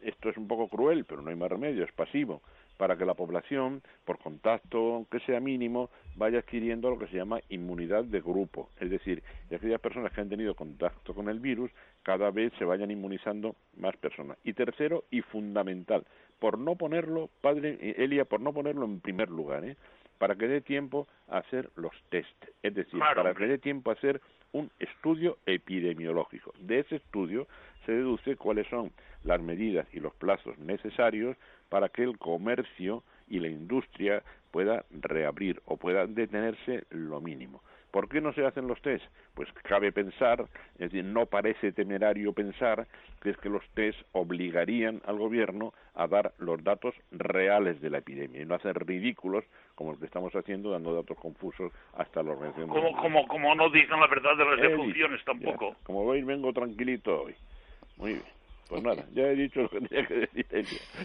esto 0.00 0.28
es 0.28 0.36
un 0.36 0.46
poco 0.46 0.68
cruel, 0.68 1.04
pero 1.04 1.20
no 1.20 1.30
hay 1.30 1.36
más 1.36 1.50
remedio, 1.50 1.82
es 1.82 1.90
pasivo, 1.90 2.42
para 2.76 2.96
que 2.96 3.04
la 3.04 3.14
población, 3.14 3.82
por 4.04 4.18
contacto, 4.18 4.94
aunque 4.94 5.18
sea 5.20 5.40
mínimo, 5.40 5.90
vaya 6.14 6.38
adquiriendo 6.38 6.90
lo 6.90 6.98
que 7.00 7.08
se 7.08 7.16
llama 7.16 7.40
inmunidad 7.48 8.04
de 8.04 8.20
grupo. 8.20 8.70
Es 8.78 8.88
decir, 8.88 9.20
que 9.48 9.56
aquellas 9.56 9.80
personas 9.80 10.12
que 10.12 10.20
han 10.20 10.28
tenido 10.28 10.54
contacto 10.54 11.12
con 11.12 11.28
el 11.28 11.40
virus, 11.40 11.72
cada 12.08 12.30
vez 12.30 12.54
se 12.58 12.64
vayan 12.64 12.90
inmunizando 12.90 13.54
más 13.76 13.94
personas. 13.98 14.38
Y 14.42 14.54
tercero, 14.54 15.04
y 15.10 15.20
fundamental, 15.20 16.06
por 16.38 16.58
no 16.58 16.74
ponerlo, 16.74 17.28
padre 17.42 17.76
Elia, 17.98 18.24
por 18.24 18.40
no 18.40 18.54
ponerlo 18.54 18.86
en 18.86 19.00
primer 19.00 19.28
lugar, 19.28 19.62
¿eh? 19.66 19.76
para 20.16 20.34
que 20.34 20.48
dé 20.48 20.62
tiempo 20.62 21.06
a 21.28 21.36
hacer 21.36 21.68
los 21.76 21.92
test, 22.08 22.46
es 22.62 22.74
decir, 22.74 22.98
para 22.98 23.34
que 23.34 23.46
dé 23.46 23.58
tiempo 23.58 23.90
a 23.90 23.92
hacer 23.92 24.22
un 24.52 24.70
estudio 24.78 25.36
epidemiológico. 25.44 26.54
De 26.58 26.78
ese 26.78 26.96
estudio 26.96 27.46
se 27.84 27.92
deduce 27.92 28.36
cuáles 28.36 28.66
son 28.68 28.90
las 29.22 29.42
medidas 29.42 29.86
y 29.92 30.00
los 30.00 30.14
plazos 30.14 30.56
necesarios 30.56 31.36
para 31.68 31.90
que 31.90 32.04
el 32.04 32.16
comercio 32.16 33.04
y 33.28 33.38
la 33.38 33.48
industria 33.48 34.22
pueda 34.50 34.86
reabrir 34.92 35.60
o 35.66 35.76
puedan 35.76 36.14
detenerse 36.14 36.84
lo 36.88 37.20
mínimo. 37.20 37.62
¿Por 37.90 38.08
qué 38.08 38.20
no 38.20 38.32
se 38.32 38.44
hacen 38.44 38.68
los 38.68 38.80
test? 38.82 39.04
Pues 39.34 39.48
cabe 39.64 39.92
pensar, 39.92 40.44
es 40.74 40.90
decir, 40.90 41.04
no 41.04 41.26
parece 41.26 41.72
temerario 41.72 42.32
pensar 42.32 42.86
que 43.22 43.30
es 43.30 43.36
que 43.38 43.48
los 43.48 43.66
test 43.70 43.98
obligarían 44.12 45.00
al 45.06 45.18
gobierno 45.18 45.72
a 45.94 46.06
dar 46.06 46.32
los 46.38 46.62
datos 46.62 46.94
reales 47.10 47.80
de 47.80 47.90
la 47.90 47.98
epidemia 47.98 48.42
y 48.42 48.44
no 48.44 48.54
hacer 48.54 48.86
ridículos 48.86 49.44
como 49.74 49.92
los 49.92 50.00
que 50.00 50.06
estamos 50.06 50.34
haciendo 50.34 50.70
dando 50.70 50.94
datos 50.94 51.16
confusos 51.18 51.72
hasta 51.94 52.22
la 52.22 52.32
organización. 52.32 52.68
Como, 52.68 52.96
como, 52.96 53.26
como 53.26 53.54
no 53.54 53.70
dicen 53.70 53.98
la 53.98 54.06
verdad 54.06 54.36
de 54.36 54.44
las 54.44 54.60
defunciones 54.60 55.24
tampoco. 55.24 55.76
como 55.82 56.06
veis, 56.06 56.24
vengo 56.26 56.52
tranquilito 56.52 57.22
hoy. 57.22 57.34
Muy 57.96 58.12
bien. 58.14 58.37
Pues 58.68 58.82
nada, 58.82 59.06
ya 59.12 59.22
he 59.22 59.34
dicho 59.34 59.60
lo 59.62 59.70
que 59.70 59.80
tenía 59.88 60.06
que 60.06 60.14
decir 60.14 60.46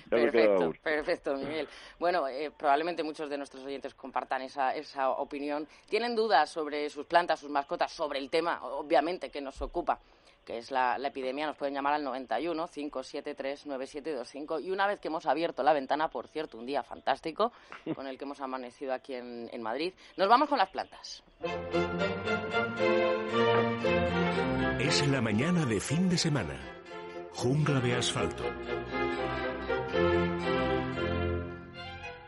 perfecto, 0.10 0.74
perfecto, 0.84 1.36
Miguel. 1.38 1.68
Bueno, 1.98 2.28
eh, 2.28 2.52
probablemente 2.52 3.04
muchos 3.04 3.30
de 3.30 3.38
nuestros 3.38 3.64
oyentes 3.64 3.94
compartan 3.94 4.42
esa, 4.42 4.76
esa 4.76 5.12
opinión. 5.12 5.68
¿Tienen 5.90 6.14
dudas 6.16 6.50
sobre 6.50 6.90
sus 6.90 7.06
plantas, 7.06 7.40
sus 7.40 7.50
mascotas, 7.50 7.92
sobre 7.92 8.20
el 8.20 8.30
tema, 8.30 8.64
obviamente, 8.64 9.30
que 9.30 9.42
nos 9.42 9.62
ocupa? 9.62 10.00
que 10.44 10.58
es 10.58 10.72
la, 10.72 10.98
epidemia, 10.98 11.48
nos 11.48 11.56
pueden 11.56 11.74
llamar 11.74 11.94
al 11.94 12.04
91 12.04 12.68
573 12.68 13.66
9725 13.66 14.60
y 14.60 14.72
una 14.72 14.88
vez 14.88 15.00
que 15.00 15.08
hemos 15.08 15.26
abierto 15.26 15.64
la 15.64 15.72
ventana, 15.72 16.10
por 16.10 16.28
cierto, 16.28 16.58
un 16.58 16.66
día 16.66 16.84
fantástico 16.84 17.54
con 17.96 18.08
el 18.08 18.18
que 18.18 18.26
hemos 18.26 18.42
amanecido 18.42 18.94
aquí 18.94 19.14
en, 19.14 19.50
en 19.54 19.62
Madrid, 19.62 19.94
nos 20.18 20.28
vamos 20.28 20.50
con 20.50 20.58
las 20.58 20.70
plantas. 20.70 21.24
Es 24.80 25.08
la 25.08 25.22
mañana 25.22 25.66
de 25.66 25.80
fin 25.80 26.10
de 26.10 26.18
semana. 26.18 26.83
Jungla 27.36 27.80
de 27.80 27.96
asfalto. 27.96 28.44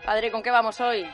Padre, 0.06 0.32
¿con 0.32 0.44
qué 0.44 0.52
vamos 0.52 0.80
hoy? 0.82 1.06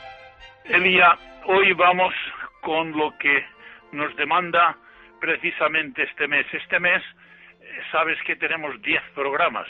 Elia, 0.64 1.18
hoy 1.46 1.72
vamos 1.72 2.14
con 2.60 2.92
lo 2.92 3.16
que 3.18 3.44
nos 3.92 4.14
demanda 4.16 4.76
precisamente 5.20 6.02
este 6.02 6.26
mes. 6.26 6.46
Este 6.52 6.78
mes, 6.78 7.02
eh, 7.60 7.80
sabes 7.90 8.18
que 8.26 8.36
tenemos 8.36 8.80
10 8.82 9.02
programas. 9.14 9.68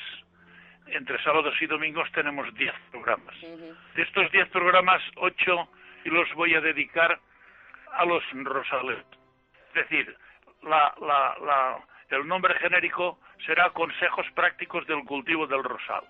Entre 0.87 1.23
sábados 1.23 1.55
y 1.61 1.67
domingos 1.67 2.11
tenemos 2.13 2.53
10 2.55 2.73
programas. 2.91 3.35
De 3.41 4.03
estos 4.03 4.31
10 4.31 4.49
programas, 4.49 5.03
8 5.17 5.69
los 6.05 6.33
voy 6.35 6.55
a 6.55 6.61
dedicar 6.61 7.19
a 7.93 8.05
los 8.05 8.23
rosales. 8.33 9.05
Es 9.69 9.89
decir, 9.89 10.17
la, 10.63 10.95
la, 11.01 11.79
el 12.17 12.29
nombre 12.29 12.55
genérico 12.59 13.19
será 13.47 13.71
Consejos 13.71 14.27
Prácticos 14.35 14.87
del 14.87 15.05
Cultivo 15.05 15.47
del 15.47 15.65
Rosal. 15.65 16.05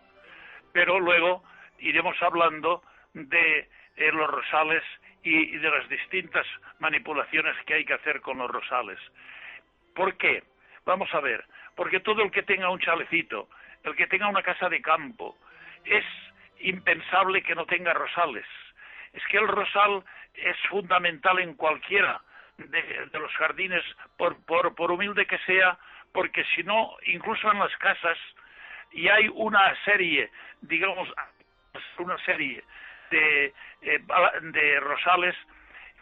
Pero 0.73 0.99
luego 0.99 1.43
iremos 1.79 2.21
hablando 2.23 2.83
de 3.15 3.69
eh, 3.97 4.13
los 4.13 4.29
rosales 4.29 4.83
y, 5.23 5.57
de 5.59 5.71
las 5.71 5.89
distintas 5.89 6.47
manipulaciones 6.79 7.55
que 7.67 7.75
hay 7.75 7.85
que 7.85 7.95
hacer 7.95 8.21
con 8.21 8.39
los 8.39 8.51
rosales. 8.51 8.99
¿Por 9.95 10.17
qué? 10.17 10.43
Vamos 10.85 11.13
a 11.15 11.21
ver, 11.21 11.45
porque 11.77 12.01
todo 12.01 12.23
el 12.23 12.31
que 12.31 12.43
tenga 12.43 12.71
un 12.71 12.81
chalecito, 12.81 13.49
el 13.85 13.95
que 13.95 14.07
tenga 14.07 14.29
una 14.29 14.43
casa 14.43 14.69
de 14.69 14.83
campo, 14.83 15.37
es 15.85 16.05
impensable 16.61 17.43
que 17.43 17.55
no 17.55 17.67
tenga 17.67 17.93
rosales. 17.93 18.47
Es 19.13 19.23
que 19.27 19.37
el 19.37 19.47
rosal 19.47 20.03
es 20.35 20.57
fundamental 20.69 21.39
en 21.39 21.55
cualquiera 21.55 22.21
de, 22.59 23.19
los 23.19 23.33
jardines, 23.33 23.85
por 24.17 24.91
humilde 24.91 25.27
que 25.27 25.39
sea, 25.39 25.79
porque 26.13 26.45
si 26.55 26.63
no, 26.63 26.97
incluso 27.07 27.51
en 27.51 27.59
las 27.59 27.75
casas, 27.79 28.19
y 28.93 29.09
hay 29.09 29.29
una 29.33 29.75
serie, 29.85 30.31
digamos, 30.61 31.09
una 31.99 32.19
serie 32.25 32.63
de, 33.11 33.55
eh, 33.83 34.03
de 34.43 34.81
rosales 34.81 35.35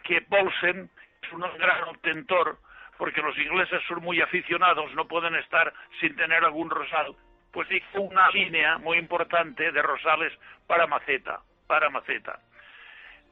que 0.03 0.19
Bolsen 0.27 0.89
es 1.21 1.31
un 1.31 1.41
gran 1.57 1.83
obtentor, 1.83 2.57
porque 2.97 3.21
los 3.21 3.37
ingleses 3.37 3.81
son 3.87 4.01
muy 4.01 4.21
aficionados, 4.21 4.93
no 4.93 5.07
pueden 5.07 5.35
estar 5.35 5.73
sin 5.99 6.15
tener 6.15 6.43
algún 6.43 6.69
rosal, 6.69 7.15
pues 7.51 7.69
hizo 7.71 8.01
una 8.01 8.29
línea 8.31 8.77
muy 8.77 8.97
importante 8.97 9.71
de 9.71 9.81
rosales 9.81 10.33
para 10.67 10.87
maceta, 10.87 11.39
para 11.67 11.89
maceta. 11.89 12.39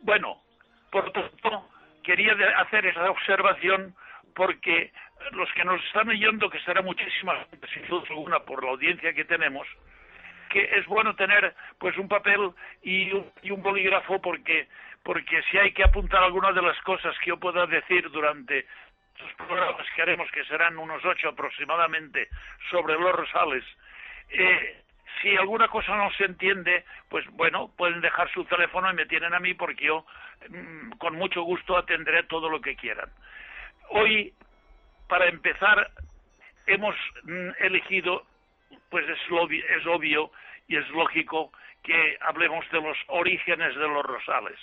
Bueno, 0.02 0.42
por 0.92 1.12
tanto, 1.12 1.70
quería 2.04 2.34
hacer 2.58 2.86
esa 2.86 3.10
observación 3.10 3.96
porque 4.36 4.92
los 5.32 5.52
que 5.54 5.66
nos 5.66 5.84
están 5.86 6.10
oyendo, 6.10 6.50
que 6.50 6.60
será 6.62 6.82
muchísima 6.82 7.36
gente, 7.50 7.68
sin 7.74 7.88
duda 7.88 8.04
alguna, 8.10 8.40
por 8.40 8.64
la 8.64 8.72
audiencia 8.72 9.14
que 9.14 9.26
tenemos, 9.26 9.68
que 10.50 10.70
es 10.76 10.86
bueno 10.86 11.16
tener 11.16 11.54
pues 11.78 11.98
un 11.98 12.08
papel 12.08 12.52
y 12.82 13.12
un, 13.12 13.62
bolígrafo 13.62 14.22
porque 14.22 14.68
porque 15.04 15.42
si 15.50 15.58
hay 15.58 15.72
que 15.72 15.84
apuntar 15.84 16.22
algunas 16.24 16.54
de 16.54 16.62
las 16.62 16.80
cosas 16.82 17.18
que 17.20 17.30
yo 17.30 17.38
pueda 17.38 17.66
decir 17.66 18.10
durante 18.12 18.66
estos 19.16 19.34
programas 19.48 19.88
que 19.96 20.02
haremos, 20.02 20.30
que 20.32 20.44
serán 20.46 20.78
unos 20.78 21.04
ocho 21.06 21.30
aproximadamente, 21.30 22.28
sobre 22.70 22.96
los 23.00 23.14
rosales, 23.14 23.64
eh, 24.30 24.84
si 25.22 25.36
alguna 25.36 25.68
cosa 25.68 25.96
no 25.96 26.12
se 26.12 26.26
entiende, 26.26 26.86
pues 27.10 27.26
bueno, 27.32 27.72
pueden 27.78 28.02
dejar 28.02 28.32
su 28.32 28.46
teléfono 28.46 28.90
y 28.92 28.96
me 28.96 29.06
tienen 29.06 29.34
a 29.34 29.40
mí 29.40 29.54
porque 29.54 29.86
yo 29.86 30.06
mm, 30.50 30.92
con 30.98 31.16
mucho 31.16 31.44
gusto 31.44 31.78
atenderé 31.78 32.24
todo 32.24 32.50
lo 32.50 32.62
que 32.62 32.76
quieran. 32.76 33.10
Hoy 33.90 34.34
para 35.10 35.28
empezar, 35.28 35.92
hemos 36.68 36.96
mm, 37.24 37.50
elegido, 37.60 38.26
pues 38.90 39.06
es, 39.10 39.18
es 39.18 39.86
obvio 39.88 40.32
y 40.68 40.78
es 40.78 40.88
lógico 40.90 41.52
que 41.84 42.18
hablemos 42.22 42.64
de 42.72 42.80
los 42.80 42.98
orígenes 43.08 43.76
de 43.76 43.88
los 43.88 44.06
rosales. 44.06 44.58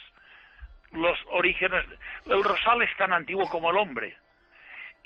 Los 0.92 1.18
orígenes, 1.26 1.84
el 2.26 2.42
rosal 2.44 2.80
es 2.82 2.96
tan 2.96 3.12
antiguo 3.12 3.48
como 3.50 3.70
el 3.70 3.76
hombre. 3.76 4.16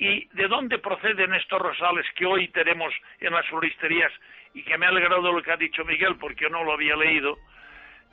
¿Y 0.00 0.26
de 0.32 0.48
dónde 0.48 0.78
proceden 0.78 1.34
estos 1.34 1.60
rosales 1.60 2.06
que 2.16 2.24
hoy 2.24 2.48
tenemos 2.48 2.90
en 3.20 3.34
las 3.34 3.46
floristerías 3.48 4.10
y 4.54 4.62
que 4.62 4.78
me 4.78 4.86
ha 4.86 4.88
alegrado 4.88 5.30
lo 5.30 5.42
que 5.42 5.52
ha 5.52 5.58
dicho 5.58 5.84
Miguel 5.84 6.16
porque 6.18 6.44
yo 6.44 6.48
no 6.48 6.64
lo 6.64 6.72
había 6.72 6.96
leído? 6.96 7.36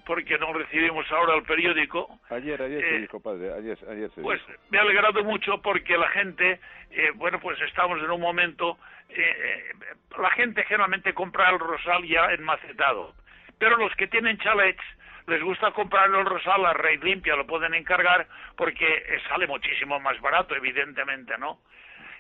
porque 0.06 0.38
no 0.38 0.54
recibimos 0.54 1.06
ahora 1.12 1.36
el 1.36 1.44
periódico. 1.44 2.22
Ayer, 2.30 2.62
ayer 2.62 2.80
se 2.80 2.96
eh, 2.96 3.00
dijo, 3.02 3.20
padre, 3.20 3.52
ayer, 3.54 3.78
ayer 3.90 4.10
se 4.12 4.22
Pues 4.22 4.42
me 4.70 4.78
ha 4.78 4.82
alegrado 4.82 5.22
mucho 5.22 5.62
porque 5.62 5.98
la 5.98 6.08
gente, 6.08 6.62
eh, 6.92 7.12
bueno, 7.16 7.42
pues 7.42 7.60
estamos 7.60 8.00
en 8.00 8.10
un 8.10 8.22
momento, 8.22 8.78
eh, 9.10 9.74
la 10.18 10.30
gente 10.30 10.64
generalmente 10.64 11.14
compra 11.14 11.50
el 11.50 11.60
rosal 11.60 12.08
ya 12.08 12.32
enmacetado, 12.32 13.16
pero 13.60 13.76
los 13.76 13.94
que 13.98 14.08
tienen 14.08 14.38
chalets 14.38 14.82
les 15.28 15.44
gusta 15.44 15.72
comprar 15.72 16.10
el 16.10 16.26
rosal 16.26 16.66
a 16.66 16.74
raíz 16.74 17.04
limpia, 17.04 17.36
lo 17.36 17.46
pueden 17.46 17.74
encargar 17.74 18.26
porque 18.56 19.20
sale 19.28 19.46
muchísimo 19.46 20.00
más 20.00 20.20
barato, 20.22 20.56
evidentemente, 20.56 21.38
¿no? 21.38 21.60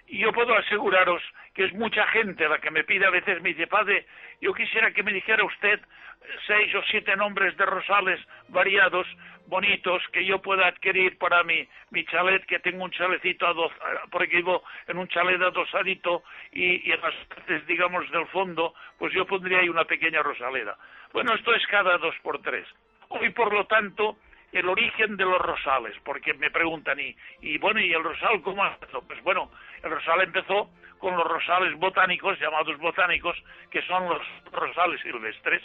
Y 0.08 0.20
yo 0.20 0.32
puedo 0.32 0.54
aseguraros 0.56 1.22
que 1.54 1.66
es 1.66 1.74
mucha 1.74 2.06
gente 2.08 2.48
la 2.48 2.60
que 2.60 2.72
me 2.72 2.84
pide 2.84 3.06
a 3.06 3.10
veces, 3.10 3.42
me 3.42 3.50
dice, 3.50 3.68
padre, 3.68 4.06
yo 4.42 4.54
quisiera 4.54 4.92
que 4.92 5.04
me 5.04 5.14
dijera 5.14 5.44
usted 5.44 5.80
seis 6.46 6.74
o 6.76 6.82
siete 6.84 7.16
nombres 7.16 7.56
de 7.58 7.66
rosales 7.66 8.20
variados, 8.50 9.08
bonitos, 9.48 10.04
que 10.12 10.26
yo 10.26 10.42
pueda 10.42 10.68
adquirir 10.68 11.18
para 11.18 11.44
mi, 11.44 11.68
mi 11.92 12.06
chalet, 12.06 12.46
que 12.46 12.60
tengo 12.60 12.84
un 12.84 12.92
chalecito, 12.92 13.54
dos, 13.54 13.72
porque 14.12 14.38
vivo 14.38 14.64
en 14.88 14.98
un 14.98 15.08
chalet 15.08 15.42
adosadito 15.42 16.24
y, 16.52 16.90
y 16.90 16.92
en 16.92 17.02
las 17.02 17.16
partes, 17.28 17.66
digamos, 17.68 18.10
del 18.12 18.28
fondo, 18.28 18.74
pues 18.98 19.14
yo 19.14 19.26
pondría 19.26 19.60
ahí 19.60 19.70
una 19.70 19.86
pequeña 19.86 20.22
rosaleda. 20.22 20.78
Bueno, 21.14 21.34
esto 21.34 21.54
es 21.56 21.66
cada 21.68 21.98
dos 21.98 22.16
por 22.22 22.42
tres. 22.42 22.68
Hoy, 23.10 23.30
por 23.32 23.54
lo 23.54 23.66
tanto, 23.66 24.18
el 24.52 24.68
origen 24.68 25.18
de 25.18 25.26
los 25.26 25.40
rosales, 25.40 25.96
porque 26.04 26.34
me 26.34 26.52
preguntan, 26.52 27.00
y, 27.00 27.16
y 27.42 27.58
bueno, 27.58 27.80
¿y 27.80 27.94
el 27.94 28.04
rosal 28.04 28.42
cómo 28.42 28.66
empezó? 28.66 29.02
Pues 29.02 29.22
bueno, 29.24 29.52
el 29.84 29.92
rosal 29.92 30.22
empezó 30.22 30.70
con 30.98 31.16
los 31.16 31.28
rosales 31.28 31.78
botánicos, 31.78 32.40
llamados 32.40 32.78
botánicos, 32.78 33.38
que 33.70 33.82
son 33.84 34.10
los 34.10 34.22
rosales 34.52 35.00
silvestres, 35.02 35.62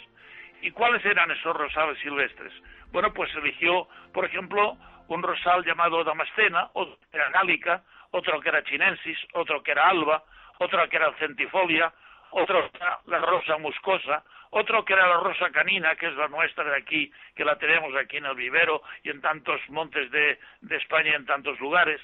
¿Y 0.63 0.71
cuáles 0.71 1.03
eran 1.03 1.29
esos 1.29 1.53
rosales 1.53 1.99
silvestres? 1.99 2.53
Bueno, 2.93 3.11
pues 3.11 3.29
eligió, 3.35 3.85
por 4.13 4.23
ejemplo, 4.23 4.77
un 5.09 5.21
rosal 5.21 5.65
llamado 5.65 6.05
Damascena, 6.05 6.69
otro 6.71 6.97
que 7.11 7.17
era 7.17 7.29
Gálica, 7.31 7.83
otro 8.11 8.39
que 8.39 8.47
era 8.47 8.63
Chinensis, 8.63 9.17
otro 9.33 9.61
que 9.61 9.71
era 9.71 9.89
Alba, 9.89 10.23
otro 10.59 10.87
que 10.87 10.95
era 10.95 11.11
Centifolia, 11.19 11.91
otro 12.31 12.71
que 12.71 12.77
era 12.77 12.97
la 13.07 13.19
rosa 13.19 13.57
muscosa, 13.57 14.23
Otro 14.55 14.85
que 14.85 14.93
era 14.93 15.07
la 15.07 15.17
rosa 15.17 15.49
canina, 15.49 15.95
que 15.95 16.05
es 16.05 16.15
la 16.15 16.27
nuestra 16.27 16.63
de 16.63 16.77
aquí, 16.77 17.11
que 17.35 17.43
la 17.43 17.57
tenemos 17.57 17.95
aquí 17.95 18.17
en 18.17 18.25
el 18.25 18.35
vivero 18.35 18.83
y 19.03 19.09
en 19.09 19.19
tantos 19.19 19.59
montes 19.69 20.11
de, 20.11 20.37
de 20.61 20.77
España 20.77 21.09
y 21.09 21.15
en 21.15 21.25
tantos 21.25 21.59
lugares. 21.59 21.99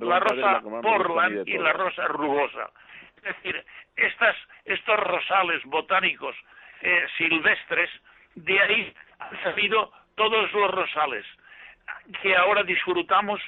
la 0.00 0.20
rosa 0.20 0.60
Portland 0.82 1.48
y 1.48 1.56
la 1.56 1.72
rosa 1.72 2.06
rugosa. 2.08 2.68
Es 3.16 3.22
decir, 3.22 3.64
estas, 3.96 4.36
estos 4.66 5.00
rosales 5.00 5.64
botánicos 5.64 6.36
eh, 6.82 7.06
silvestres, 7.16 7.88
de 8.34 8.60
ahí 8.60 8.94
han 9.20 9.42
salido 9.42 9.90
todos 10.14 10.52
los 10.52 10.70
rosales 10.72 11.24
que 12.20 12.36
ahora 12.36 12.64
disfrutamos. 12.64 13.40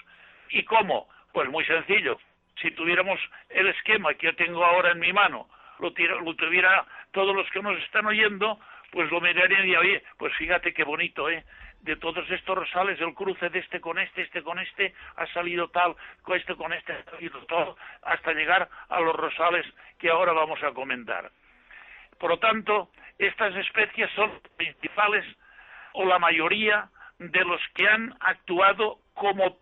¿Y 0.49 0.63
cómo? 0.63 1.11
Pues 1.31 1.51
muy 1.51 1.67
sencillo. 1.67 2.19
Si 2.63 2.71
tuviéramos 2.71 3.21
el 3.51 3.67
esquema 3.69 4.15
que 4.15 4.29
yo 4.29 4.37
tengo 4.37 4.65
ahora 4.65 4.93
en 4.93 4.99
mi 4.99 5.13
mano, 5.13 5.47
lo, 5.79 5.93
lo 6.23 6.35
tuviera 6.37 6.87
todos 7.17 7.35
los 7.35 7.49
que 7.49 7.63
nos 7.63 7.79
están 7.79 8.05
oyendo, 8.05 8.61
pues 8.91 9.11
lo 9.11 9.23
mirarían 9.23 9.67
y 9.67 9.75
oye, 9.75 10.03
pues 10.19 10.35
fíjate 10.35 10.75
qué 10.75 10.85
bonito, 10.85 11.31
¿eh? 11.31 11.47
De 11.81 11.97
todos 11.97 12.31
estos 12.31 12.59
rosales, 12.59 13.01
el 13.01 13.15
cruce 13.15 13.49
de 13.49 13.61
este 13.61 13.81
con 13.81 13.99
este, 13.99 14.21
este 14.21 14.43
con 14.43 14.59
este, 14.59 14.93
ha 15.17 15.27
salido 15.29 15.69
tal, 15.69 15.97
con 16.21 16.37
este 16.37 16.55
con 16.55 16.75
este, 16.75 16.93
ha 16.93 17.03
salido 17.05 17.41
todo, 17.47 17.79
hasta 18.03 18.35
llegar 18.35 18.69
a 18.91 19.01
los 19.01 19.17
rosales 19.17 19.65
que 19.99 20.11
ahora 20.11 20.35
vamos 20.35 20.63
a 20.63 20.73
comentar. 20.73 21.31
Por 22.19 22.29
lo 22.29 22.39
tanto, 22.39 22.91
estas 23.19 23.57
especies 23.57 24.11
son 24.11 24.39
principales, 24.59 25.25
o 25.95 26.05
la 26.05 26.19
mayoría, 26.19 26.91
de 27.19 27.45
los 27.47 27.63
que 27.73 27.89
han 27.89 28.15
actuado 28.21 28.99
como 29.15 29.59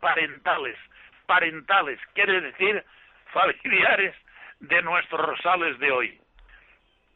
parentales. 0.00 0.76
Parentales 1.24 1.98
quiere 2.12 2.42
decir 2.42 2.84
familiares 3.32 4.14
de 4.60 4.82
nuestros 4.82 5.18
rosales 5.18 5.78
de 5.78 5.90
hoy. 5.90 6.20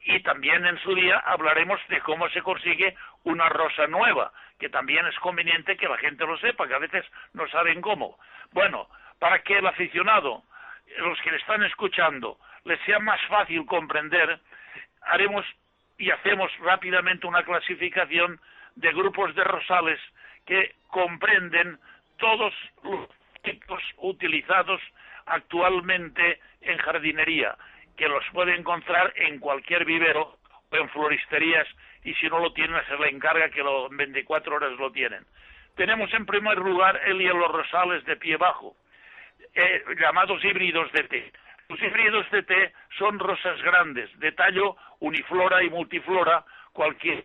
Y 0.05 0.21
también 0.21 0.67
en 0.67 0.79
su 0.79 0.95
día 0.95 1.19
hablaremos 1.19 1.81
de 1.89 2.01
cómo 2.01 2.29
se 2.31 2.43
consigue 2.43 2.97
una 3.25 3.49
rosa 3.49 3.87
nueva, 3.87 4.33
que 4.59 4.69
también 4.69 5.07
es 5.07 5.19
conveniente 5.21 5.77
que 5.77 5.89
la 5.89 5.99
gente 5.99 6.27
lo 6.27 6.37
sepa, 6.39 6.67
que 6.67 6.75
a 6.75 6.79
veces 6.79 7.05
no 7.35 7.49
saben 7.49 7.81
cómo. 7.81 8.19
Bueno, 8.53 8.89
para 9.19 9.43
que 9.43 9.59
el 9.59 9.67
aficionado, 9.67 10.43
los 10.99 11.21
que 11.21 11.31
le 11.31 11.37
están 11.37 11.63
escuchando, 11.63 12.39
les 12.65 12.81
sea 12.81 12.99
más 12.99 13.21
fácil 13.27 13.65
comprender, 13.67 14.41
haremos 15.03 15.45
y 15.99 16.11
hacemos 16.11 16.51
rápidamente 16.59 17.27
una 17.27 17.45
clasificación 17.45 18.41
de 18.75 18.93
grupos 18.93 19.35
de 19.35 19.45
rosales 19.45 20.01
que 20.47 20.75
comprenden 20.89 21.79
todos 22.17 22.53
los 22.83 23.09
tipos 23.43 23.83
utilizados 23.99 24.81
actualmente 25.27 26.41
en 26.61 26.79
jardinería, 26.79 27.57
que 27.97 28.09
los 28.09 28.25
puede 28.33 28.55
encontrar 28.55 29.13
en 29.17 29.39
cualquier 29.39 29.85
vivero 29.85 30.39
o 30.71 30.77
en 30.77 30.89
floristerías 30.91 31.67
y 32.05 32.15
si 32.15 32.29
no 32.29 32.39
lo 32.39 32.53
tienen 32.53 32.81
se 32.89 32.97
le 32.97 33.09
encarga 33.09 33.51
que 33.51 33.63
lo, 33.63 33.91
en 33.91 33.97
24 33.97 34.57
horas 34.57 34.73
lo 34.79 34.91
tienen. 34.91 35.25
Tenemos 35.77 36.13
en 36.13 36.27
primer 36.27 36.59
lugar 36.59 37.01
el 37.07 37.21
y 37.21 37.29
rosales 37.29 38.05
de 38.05 38.17
pie 38.17 38.37
bajo, 38.37 38.77
eh, 39.55 39.85
llamados 39.99 40.45
híbridos 40.45 40.91
de 40.93 41.05
té. 41.05 41.33
Los 41.69 41.81
híbridos 41.81 42.31
de 42.31 42.43
té 42.43 42.73
son 42.99 43.19
rosas 43.19 43.61
grandes, 43.63 44.11
de 44.19 44.33
tallo 44.33 44.77
uniflora 45.01 45.63
y 45.63 45.71
multiflora, 45.71 46.45
cualquier 46.73 47.25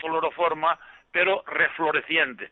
color 0.00 0.24
o 0.24 0.30
forma, 0.30 0.78
pero 1.12 1.42
refloreciente. 1.46 2.50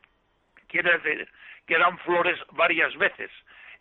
Quiere 0.68 0.98
decir 0.98 1.28
que 1.66 1.78
dan 1.78 1.98
flores 2.00 2.38
varias 2.52 2.94
veces, 2.96 3.30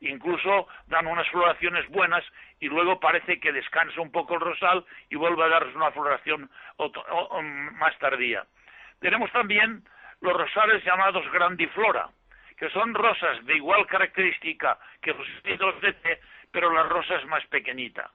incluso 0.10 0.68
dan 0.88 1.08
unas 1.08 1.28
floraciones 1.30 1.88
buenas 1.90 2.24
y 2.60 2.68
luego 2.68 3.00
parece 3.00 3.40
que 3.40 3.52
descansa 3.52 4.02
un 4.02 4.12
poco 4.12 4.36
el 4.36 4.42
rosal 4.42 4.86
y 5.10 5.16
vuelve 5.16 5.44
a 5.44 5.50
darles 5.50 5.76
una 5.76 5.92
floración 5.92 6.50
más 7.74 7.98
tardía. 8.00 8.46
Tenemos 9.00 9.32
también 9.32 9.84
los 10.22 10.34
rosales 10.34 10.84
llamados 10.84 11.30
grandiflora, 11.32 12.10
que 12.58 12.70
son 12.70 12.94
rosas 12.94 13.44
de 13.46 13.56
igual 13.56 13.88
característica 13.88 14.78
que 15.02 15.14
los 15.14 15.82
de 15.82 16.20
pero 16.52 16.72
las 16.72 16.88
rosas 16.90 17.26
más 17.26 17.46
pequeñitas. 17.48 18.12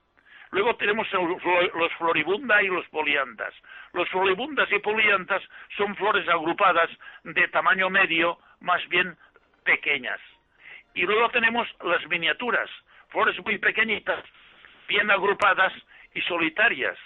Luego 0.51 0.75
tenemos 0.77 1.07
los 1.11 1.93
floribunda 1.97 2.61
y 2.61 2.67
los 2.67 2.87
poliantas. 2.87 3.53
Los 3.91 4.07
floribundas 4.09 4.71
y 4.71 4.79
poliantas 4.79 5.41
son 5.75 5.95
flores 5.97 6.27
agrupadas 6.29 6.89
de 7.23 7.47
tamaño 7.49 7.89
medio, 7.89 8.39
más 8.61 8.87
bien 8.87 9.17
pequeñas. 9.65 10.21
Y 10.97 11.03
luego 11.03 11.29
tenemos 11.29 11.67
las 11.83 12.03
miniaturas, 12.07 12.67
flores 13.09 13.37
muy 13.45 13.59
pequeñitas, 13.59 14.23
bien 14.87 15.11
agrupadas 15.11 15.71
y 16.15 16.21
solitarias. 16.21 16.97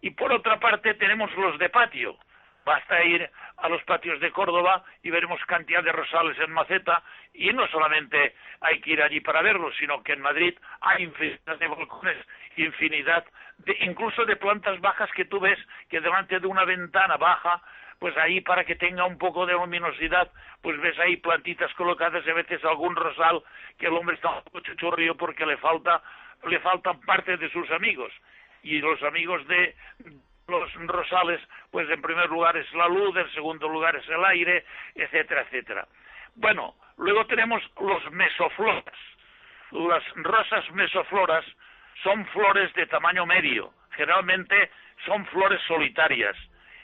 Y 0.00 0.12
por 0.12 0.32
otra 0.32 0.58
parte 0.58 0.94
tenemos 0.94 1.30
los 1.36 1.58
de 1.58 1.68
patio, 1.68 2.16
Basta 2.64 3.02
ir 3.02 3.28
a 3.56 3.68
los 3.68 3.82
patios 3.82 4.20
de 4.20 4.30
Córdoba 4.30 4.84
y 5.02 5.10
veremos 5.10 5.44
cantidad 5.46 5.82
de 5.82 5.90
rosales 5.90 6.38
en 6.38 6.52
maceta 6.52 7.02
y 7.34 7.52
no 7.52 7.66
solamente 7.68 8.36
hay 8.60 8.80
que 8.80 8.92
ir 8.92 9.02
allí 9.02 9.20
para 9.20 9.42
verlos, 9.42 9.74
sino 9.78 10.02
que 10.02 10.12
en 10.12 10.20
Madrid 10.20 10.56
hay 10.80 11.02
infinidad 11.02 11.58
de 11.58 11.66
balcones, 11.66 12.16
infinidad 12.56 13.24
de, 13.58 13.76
incluso 13.80 14.24
de 14.24 14.36
plantas 14.36 14.80
bajas 14.80 15.10
que 15.12 15.24
tú 15.24 15.40
ves 15.40 15.58
que 15.88 16.00
delante 16.00 16.38
de 16.38 16.46
una 16.46 16.64
ventana 16.64 17.16
baja 17.16 17.60
pues 18.02 18.16
ahí 18.16 18.40
para 18.40 18.64
que 18.64 18.74
tenga 18.74 19.04
un 19.04 19.16
poco 19.16 19.46
de 19.46 19.52
luminosidad, 19.52 20.28
pues 20.60 20.76
ves 20.80 20.98
ahí 20.98 21.18
plantitas 21.18 21.72
colocadas 21.74 22.26
y 22.26 22.30
a 22.30 22.34
veces 22.34 22.64
algún 22.64 22.96
rosal 22.96 23.40
que 23.78 23.86
el 23.86 23.92
hombre 23.92 24.16
está 24.16 24.28
un 24.28 24.42
poco 24.42 25.16
porque 25.16 25.46
le 25.46 25.56
falta 25.58 26.02
le 26.48 26.58
faltan 26.58 27.00
parte 27.02 27.36
de 27.36 27.48
sus 27.50 27.70
amigos 27.70 28.12
y 28.64 28.80
los 28.80 29.00
amigos 29.04 29.46
de 29.46 29.76
los 30.48 30.74
rosales, 30.88 31.40
pues 31.70 31.88
en 31.90 32.02
primer 32.02 32.28
lugar 32.28 32.56
es 32.56 32.66
la 32.74 32.88
luz, 32.88 33.16
en 33.16 33.30
segundo 33.34 33.68
lugar 33.68 33.94
es 33.94 34.08
el 34.08 34.24
aire, 34.24 34.64
etcétera, 34.96 35.42
etcétera. 35.42 35.86
Bueno, 36.34 36.74
luego 36.96 37.24
tenemos 37.26 37.62
los 37.80 38.10
mesofloras. 38.10 38.98
Las 39.70 40.02
rosas 40.16 40.68
mesofloras 40.72 41.44
son 42.02 42.26
flores 42.26 42.74
de 42.74 42.84
tamaño 42.86 43.26
medio, 43.26 43.72
generalmente 43.92 44.72
son 45.06 45.24
flores 45.26 45.60
solitarias, 45.68 46.36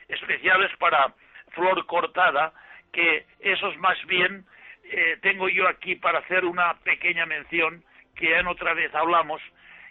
especiales 0.08 0.70
para 0.78 1.14
flor 1.52 1.86
cortada, 1.86 2.52
que 2.92 3.26
esos 3.40 3.76
más 3.78 3.98
bien 4.06 4.44
eh, 4.84 5.18
tengo 5.22 5.48
yo 5.48 5.68
aquí 5.68 5.96
para 5.96 6.20
hacer 6.20 6.44
una 6.44 6.74
pequeña 6.80 7.26
mención, 7.26 7.84
que 8.14 8.36
en 8.36 8.46
otra 8.46 8.74
vez 8.74 8.94
hablamos, 8.94 9.40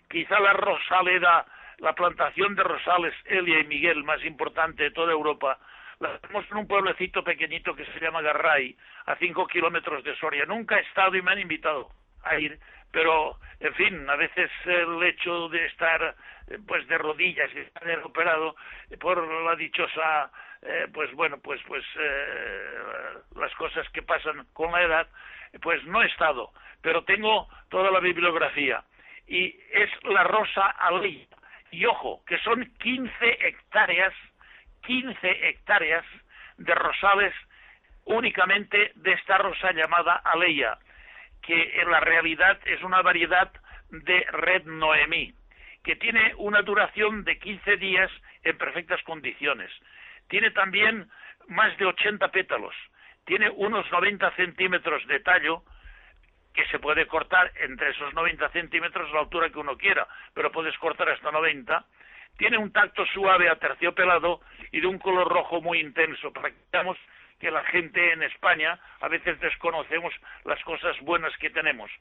quizá 0.09 0.39
la 0.39 0.53
rosaleda 0.53 1.45
la 1.79 1.93
plantación 1.93 2.55
de 2.55 2.63
rosales 2.63 3.13
Elia 3.25 3.59
y 3.59 3.67
Miguel 3.67 4.03
más 4.03 4.23
importante 4.25 4.83
de 4.83 4.91
toda 4.91 5.11
Europa, 5.11 5.59
la 5.99 6.17
tenemos 6.19 6.45
en 6.51 6.57
un 6.57 6.67
pueblecito 6.67 7.23
pequeñito 7.23 7.75
que 7.75 7.85
se 7.85 7.99
llama 7.99 8.21
Garray, 8.21 8.75
a 9.05 9.15
cinco 9.15 9.47
kilómetros 9.47 10.03
de 10.03 10.15
Soria. 10.17 10.45
Nunca 10.45 10.77
he 10.77 10.81
estado 10.81 11.15
y 11.15 11.21
me 11.21 11.31
han 11.31 11.39
invitado 11.39 11.89
a 12.23 12.37
ir, 12.37 12.59
pero, 12.91 13.37
en 13.59 13.73
fin, 13.75 14.09
a 14.09 14.15
veces 14.15 14.49
el 14.65 15.03
hecho 15.03 15.49
de 15.49 15.65
estar 15.65 16.15
pues 16.65 16.87
de 16.87 16.97
rodillas 16.97 17.49
y 17.53 17.59
estar 17.59 17.99
operado 17.99 18.55
por 18.99 19.27
la 19.43 19.55
dichosa 19.55 20.31
eh, 20.61 20.87
pues 20.93 21.11
bueno 21.13 21.37
pues 21.39 21.61
pues 21.67 21.83
eh, 21.99 23.13
las 23.35 23.53
cosas 23.55 23.87
que 23.89 24.01
pasan 24.01 24.47
con 24.53 24.71
la 24.71 24.81
edad 24.81 25.07
pues 25.61 25.83
no 25.85 26.01
he 26.01 26.07
estado. 26.07 26.51
Pero 26.81 27.03
tengo 27.03 27.47
toda 27.69 27.91
la 27.91 27.99
bibliografía 27.99 28.83
y 29.27 29.59
es 29.73 29.89
la 30.03 30.23
rosa 30.23 30.67
alí 30.79 31.27
y 31.71 31.85
ojo, 31.85 32.23
que 32.25 32.37
son 32.39 32.65
15 32.79 33.11
hectáreas, 33.47 34.13
15 34.85 35.49
hectáreas 35.49 36.05
de 36.57 36.73
rosales 36.73 37.33
únicamente 38.05 38.93
de 38.95 39.11
esta 39.11 39.37
rosa 39.37 39.71
llamada 39.73 40.21
aleia, 40.23 40.77
que 41.47 41.81
en 41.81 41.89
la 41.89 42.01
realidad 42.01 42.59
es 42.65 42.83
una 42.83 43.01
variedad 43.01 43.49
de 43.89 44.25
red 44.31 44.65
noemí, 44.65 45.33
que 45.81 45.95
tiene 45.95 46.33
una 46.35 46.61
duración 46.61 47.23
de 47.23 47.39
15 47.39 47.77
días 47.77 48.11
en 48.43 48.57
perfectas 48.57 49.01
condiciones. 49.03 49.71
Tiene 50.27 50.51
también 50.51 51.09
más 51.47 51.75
de 51.77 51.85
80 51.85 52.27
pétalos, 52.31 52.75
tiene 53.25 53.49
unos 53.49 53.89
90 53.89 54.29
centímetros 54.35 55.07
de 55.07 55.21
tallo, 55.21 55.63
que 56.53 56.65
se 56.67 56.79
puede 56.79 57.07
cortar 57.07 57.51
entre 57.61 57.91
esos 57.91 58.13
90 58.13 58.49
centímetros 58.49 59.09
la 59.13 59.21
altura 59.21 59.49
que 59.49 59.59
uno 59.59 59.77
quiera, 59.77 60.05
pero 60.33 60.51
puedes 60.51 60.77
cortar 60.79 61.07
hasta 61.07 61.31
90. 61.31 61.85
Tiene 62.37 62.57
un 62.57 62.73
tacto 62.73 63.05
suave 63.13 63.47
aterciopelado 63.49 64.41
y 64.71 64.81
de 64.81 64.87
un 64.87 64.99
color 64.99 65.29
rojo 65.29 65.61
muy 65.61 65.79
intenso, 65.79 66.33
para 66.33 66.51
que 67.39 67.51
la 67.51 67.63
gente 67.65 68.13
en 68.13 68.23
España 68.23 68.79
a 69.01 69.07
veces 69.07 69.39
desconocemos 69.39 70.13
las 70.45 70.61
cosas 70.63 70.99
buenas 71.01 71.35
que 71.37 71.49
tenemos. 71.49 71.91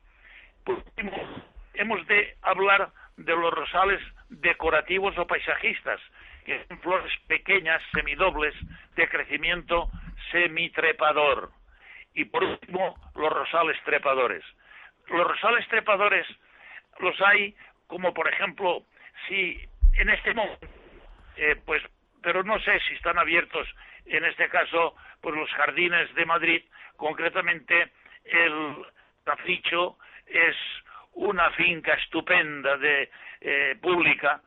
Por 0.65 0.77
último, 0.77 1.45
hemos 1.75 2.07
de 2.07 2.37
hablar 2.43 2.91
de 3.17 3.35
los 3.35 3.53
rosales 3.53 4.01
decorativos 4.29 5.17
o 5.19 5.27
paisajistas, 5.27 6.01
que 6.45 6.65
son 6.67 6.79
flores 6.81 7.13
pequeñas, 7.27 7.83
semidobles, 7.93 8.55
de 8.95 9.09
crecimiento 9.09 9.91
semitrepador. 10.31 11.51
Y 12.15 12.25
por 12.25 12.45
último, 12.45 12.97
los 13.15 13.33
rosales 13.33 13.77
trepadores. 13.85 14.45
Los 15.09 15.27
rosales 15.27 15.67
trepadores 15.69 16.27
los 16.99 17.21
hay 17.21 17.55
como, 17.87 18.15
por 18.15 18.29
ejemplo, 18.29 18.83
si 19.29 19.61
en 19.95 20.11
este 20.11 20.35
momento, 20.35 20.67
eh, 21.37 21.57
pues 21.65 21.83
pero 22.23 22.43
no 22.43 22.59
sé 22.59 22.81
si 22.89 22.95
están 22.95 23.19
abiertos 23.19 23.69
en 24.07 24.25
este 24.25 24.49
caso 24.49 24.95
pues 25.21 25.35
los 25.35 25.51
jardines 25.51 26.15
de 26.15 26.27
Madrid, 26.27 26.63
concretamente 26.97 27.93
el 28.25 28.85
Capricho 29.25 29.99
es 30.27 30.57
una 31.13 31.51
finca 31.53 31.95
estupenda 31.95 32.77
de 32.77 33.11
eh, 33.41 33.77
pública. 33.81 34.41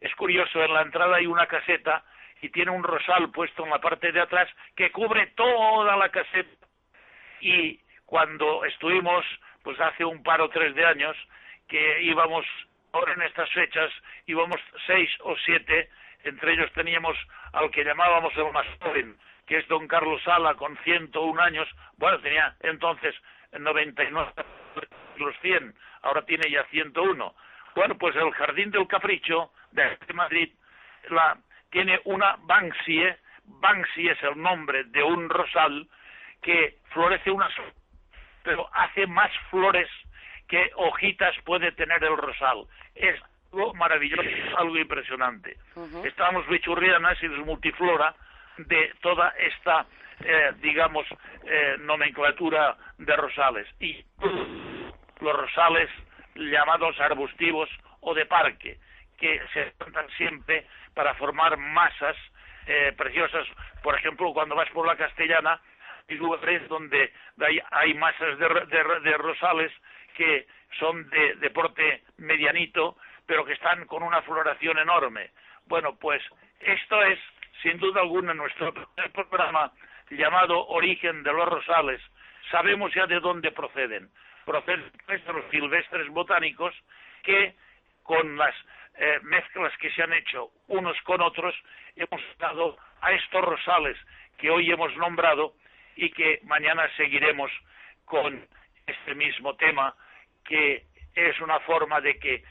es 0.00 0.14
curioso, 0.14 0.62
en 0.62 0.74
la 0.74 0.82
entrada 0.82 1.16
hay 1.16 1.26
una 1.26 1.46
caseta 1.46 2.04
y 2.42 2.50
tiene 2.50 2.70
un 2.70 2.82
rosal 2.82 3.30
puesto 3.30 3.64
en 3.64 3.70
la 3.70 3.80
parte 3.80 4.12
de 4.12 4.20
atrás 4.20 4.48
que 4.76 4.90
cubre 4.90 5.28
toda 5.28 5.96
la 5.96 6.08
caseta. 6.10 6.66
Y 7.40 7.80
cuando 8.04 8.64
estuvimos, 8.64 9.24
pues 9.62 9.78
hace 9.80 10.04
un 10.04 10.22
par 10.22 10.40
o 10.40 10.48
tres 10.48 10.74
de 10.74 10.84
años, 10.84 11.16
que 11.68 12.02
íbamos, 12.02 12.44
ahora 12.92 13.14
en 13.14 13.22
estas 13.22 13.50
fechas, 13.52 13.90
íbamos 14.26 14.60
seis 14.86 15.10
o 15.20 15.36
siete, 15.44 15.88
entre 16.24 16.52
ellos 16.52 16.70
teníamos 16.72 17.16
al 17.52 17.70
que 17.70 17.84
llamábamos 17.84 18.32
el 18.36 18.52
más 18.52 18.66
joven, 18.80 19.16
que 19.46 19.58
es 19.58 19.68
don 19.68 19.88
Carlos 19.88 20.22
Sala, 20.22 20.54
con 20.54 20.76
101 20.78 21.40
años, 21.40 21.68
bueno, 21.96 22.18
tenía 22.20 22.54
entonces 22.60 23.14
99 23.58 24.32
los 25.16 25.36
100, 25.40 25.74
ahora 26.02 26.22
tiene 26.22 26.50
ya 26.50 26.64
101. 26.64 27.34
Bueno, 27.74 27.98
pues 27.98 28.16
el 28.16 28.30
Jardín 28.32 28.70
del 28.70 28.86
Capricho 28.86 29.52
de 29.72 29.96
Madrid 30.14 30.52
la, 31.10 31.38
tiene 31.70 32.00
una 32.04 32.36
Banksie, 32.40 33.16
Banksie 33.44 34.10
es 34.10 34.22
el 34.22 34.40
nombre 34.40 34.84
de 34.84 35.02
un 35.02 35.28
rosal 35.28 35.88
que 36.42 36.78
florece 36.90 37.30
una 37.30 37.48
pero 38.42 38.68
hace 38.72 39.06
más 39.06 39.30
flores 39.50 39.88
que 40.48 40.70
hojitas 40.76 41.34
puede 41.44 41.72
tener 41.72 42.02
el 42.02 42.16
rosal. 42.16 42.66
Es 42.94 43.20
algo 43.52 43.74
maravilloso, 43.74 44.28
algo 44.56 44.76
impresionante. 44.76 45.56
Estamos 46.04 46.46
bichurrianas 46.48 47.20
y 47.22 47.26
es 47.26 47.32
multiflora 47.38 48.14
de 48.58 48.92
toda 49.00 49.30
esta, 49.38 49.86
eh, 50.20 50.52
digamos, 50.60 51.06
eh, 51.44 51.76
nomenclatura 51.80 52.76
de 52.98 53.16
rosales. 53.16 53.66
Y 53.80 54.04
los 55.20 55.36
rosales 55.36 55.88
llamados 56.34 56.98
arbustivos 57.00 57.68
o 58.00 58.14
de 58.14 58.26
parque, 58.26 58.78
que 59.18 59.40
se 59.52 59.72
plantan 59.78 60.08
siempre 60.16 60.66
para 60.94 61.14
formar 61.14 61.56
masas 61.56 62.16
eh, 62.66 62.92
preciosas. 62.96 63.46
Por 63.82 63.94
ejemplo, 63.94 64.32
cuando 64.32 64.54
vas 64.54 64.70
por 64.70 64.86
la 64.86 64.96
Castellana, 64.96 65.60
hay 66.08 66.16
lugares 66.16 66.66
donde 66.68 67.12
hay, 67.70 67.94
masas 67.94 68.38
de, 68.38 68.48
de, 68.48 69.16
rosales 69.16 69.72
que 70.16 70.46
son 70.78 71.08
de, 71.10 71.36
de 71.36 71.50
porte 71.50 72.02
medianito, 72.18 72.96
pero 73.30 73.44
que 73.44 73.52
están 73.52 73.86
con 73.86 74.02
una 74.02 74.22
floración 74.22 74.76
enorme. 74.78 75.30
Bueno, 75.66 75.94
pues 75.94 76.20
esto 76.58 77.00
es, 77.04 77.16
sin 77.62 77.78
duda 77.78 78.00
alguna, 78.00 78.34
nuestro 78.34 78.74
programa 79.12 79.70
llamado 80.10 80.66
Origen 80.66 81.22
de 81.22 81.32
los 81.32 81.48
Rosales. 81.48 82.02
Sabemos 82.50 82.92
ya 82.92 83.06
de 83.06 83.20
dónde 83.20 83.52
proceden 83.52 84.10
proceden 84.44 84.90
nuestros 85.06 85.44
silvestres 85.52 86.08
botánicos 86.08 86.74
que 87.22 87.54
con 88.02 88.36
las 88.36 88.54
eh, 88.96 89.20
mezclas 89.22 89.72
que 89.76 89.92
se 89.92 90.02
han 90.02 90.12
hecho 90.12 90.50
unos 90.66 91.00
con 91.02 91.20
otros 91.20 91.54
hemos 91.94 92.20
dado 92.38 92.78
a 93.00 93.12
estos 93.12 93.44
rosales 93.44 93.96
que 94.38 94.50
hoy 94.50 94.72
hemos 94.72 94.96
nombrado 94.96 95.54
y 95.94 96.10
que 96.10 96.40
mañana 96.42 96.90
seguiremos 96.96 97.52
con 98.04 98.44
este 98.88 99.14
mismo 99.14 99.54
tema 99.54 99.94
que 100.44 100.84
es 101.14 101.40
una 101.40 101.60
forma 101.60 102.00
de 102.00 102.18
que 102.18 102.42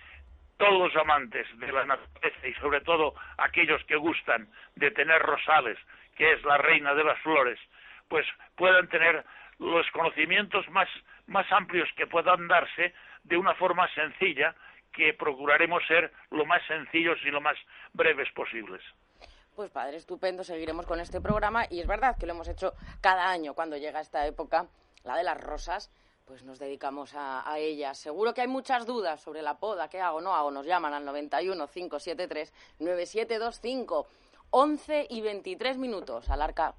todos 0.60 0.94
los 0.94 0.96
amantes 1.02 1.48
de 1.58 1.72
la 1.72 1.86
naturaleza 1.86 2.48
y 2.48 2.54
sobre 2.56 2.82
todo 2.82 3.16
aquellos 3.38 3.82
que 3.86 3.96
gustan 3.96 4.48
de 4.76 4.92
tener 4.92 5.22
rosales, 5.22 5.78
que 6.16 6.34
es 6.34 6.44
la 6.44 6.58
reina 6.58 6.94
de 6.94 7.06
las 7.06 7.18
flores, 7.22 7.58
pues 8.10 8.26
puedan 8.56 8.88
tener 8.90 9.24
los 9.58 9.90
conocimientos 9.92 10.68
más, 10.70 10.90
amplios 11.52 11.88
que 11.96 12.08
puedan 12.08 12.48
darse 12.50 12.94
de 13.24 13.38
una 13.38 13.56
forma 13.56 13.88
sencilla 13.94 14.54
que 14.92 15.14
procuraremos 15.14 15.82
ser 15.88 16.12
lo 16.30 16.46
más 16.46 16.62
sencillos 16.68 17.18
y 17.24 17.32
lo 17.32 17.40
más 17.40 17.56
breves 17.94 18.30
posibles. 18.34 18.82
Pues 19.56 19.72
padre, 19.72 19.96
estupendo, 19.96 20.44
seguiremos 20.44 20.86
con 20.86 21.00
este 21.00 21.22
programa 21.22 21.66
y 21.70 21.80
es 21.80 21.88
verdad 21.88 22.18
que 22.20 22.26
lo 22.26 22.34
hemos 22.34 22.50
hecho 22.50 22.74
cada 23.02 23.30
año 23.32 23.54
cuando 23.54 23.78
llega 23.78 24.02
esta 24.02 24.28
época, 24.28 24.68
la 25.04 25.16
de 25.16 25.24
las 25.24 25.42
rosas, 25.42 25.90
pues 26.30 26.44
nos 26.44 26.60
dedicamos 26.60 27.16
a, 27.16 27.52
a 27.52 27.58
ellas. 27.58 27.98
Seguro 27.98 28.36
que 28.36 28.42
hay 28.42 28.48
muchas 28.48 28.86
dudas 28.86 29.20
sobre 29.20 29.42
la 29.42 29.58
poda, 29.58 29.90
qué 29.90 30.00
hago, 30.00 30.22
no 30.22 30.36
hago, 30.36 30.52
nos 30.52 30.64
llaman 30.64 30.94
al 30.94 31.04
91 31.04 31.68
573 31.68 32.54
9725, 32.78 34.08
11 34.52 35.08
y 35.10 35.22
23 35.22 35.78
minutos 35.80 36.30
al 36.30 36.44
arca. 36.44 36.76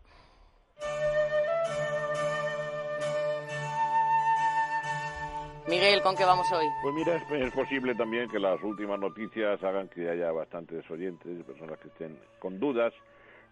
Miguel, 5.67 6.01
¿con 6.03 6.15
qué 6.15 6.25
vamos 6.25 6.47
hoy? 6.53 6.67
Pues 6.83 6.95
mira, 6.95 7.17
es, 7.17 7.53
posible 7.53 7.97
también 7.97 8.31
que 8.31 8.39
las 8.39 8.63
últimas 8.63 9.01
noticias 9.01 9.61
hagan 9.65 9.89
que 9.89 10.09
haya 10.09 10.31
bastantes 10.31 10.89
oyentes 10.89 11.41
y 11.41 11.43
personas 11.43 11.77
que 11.81 11.89
estén 11.89 12.17
con 12.39 12.61
dudas 12.61 12.95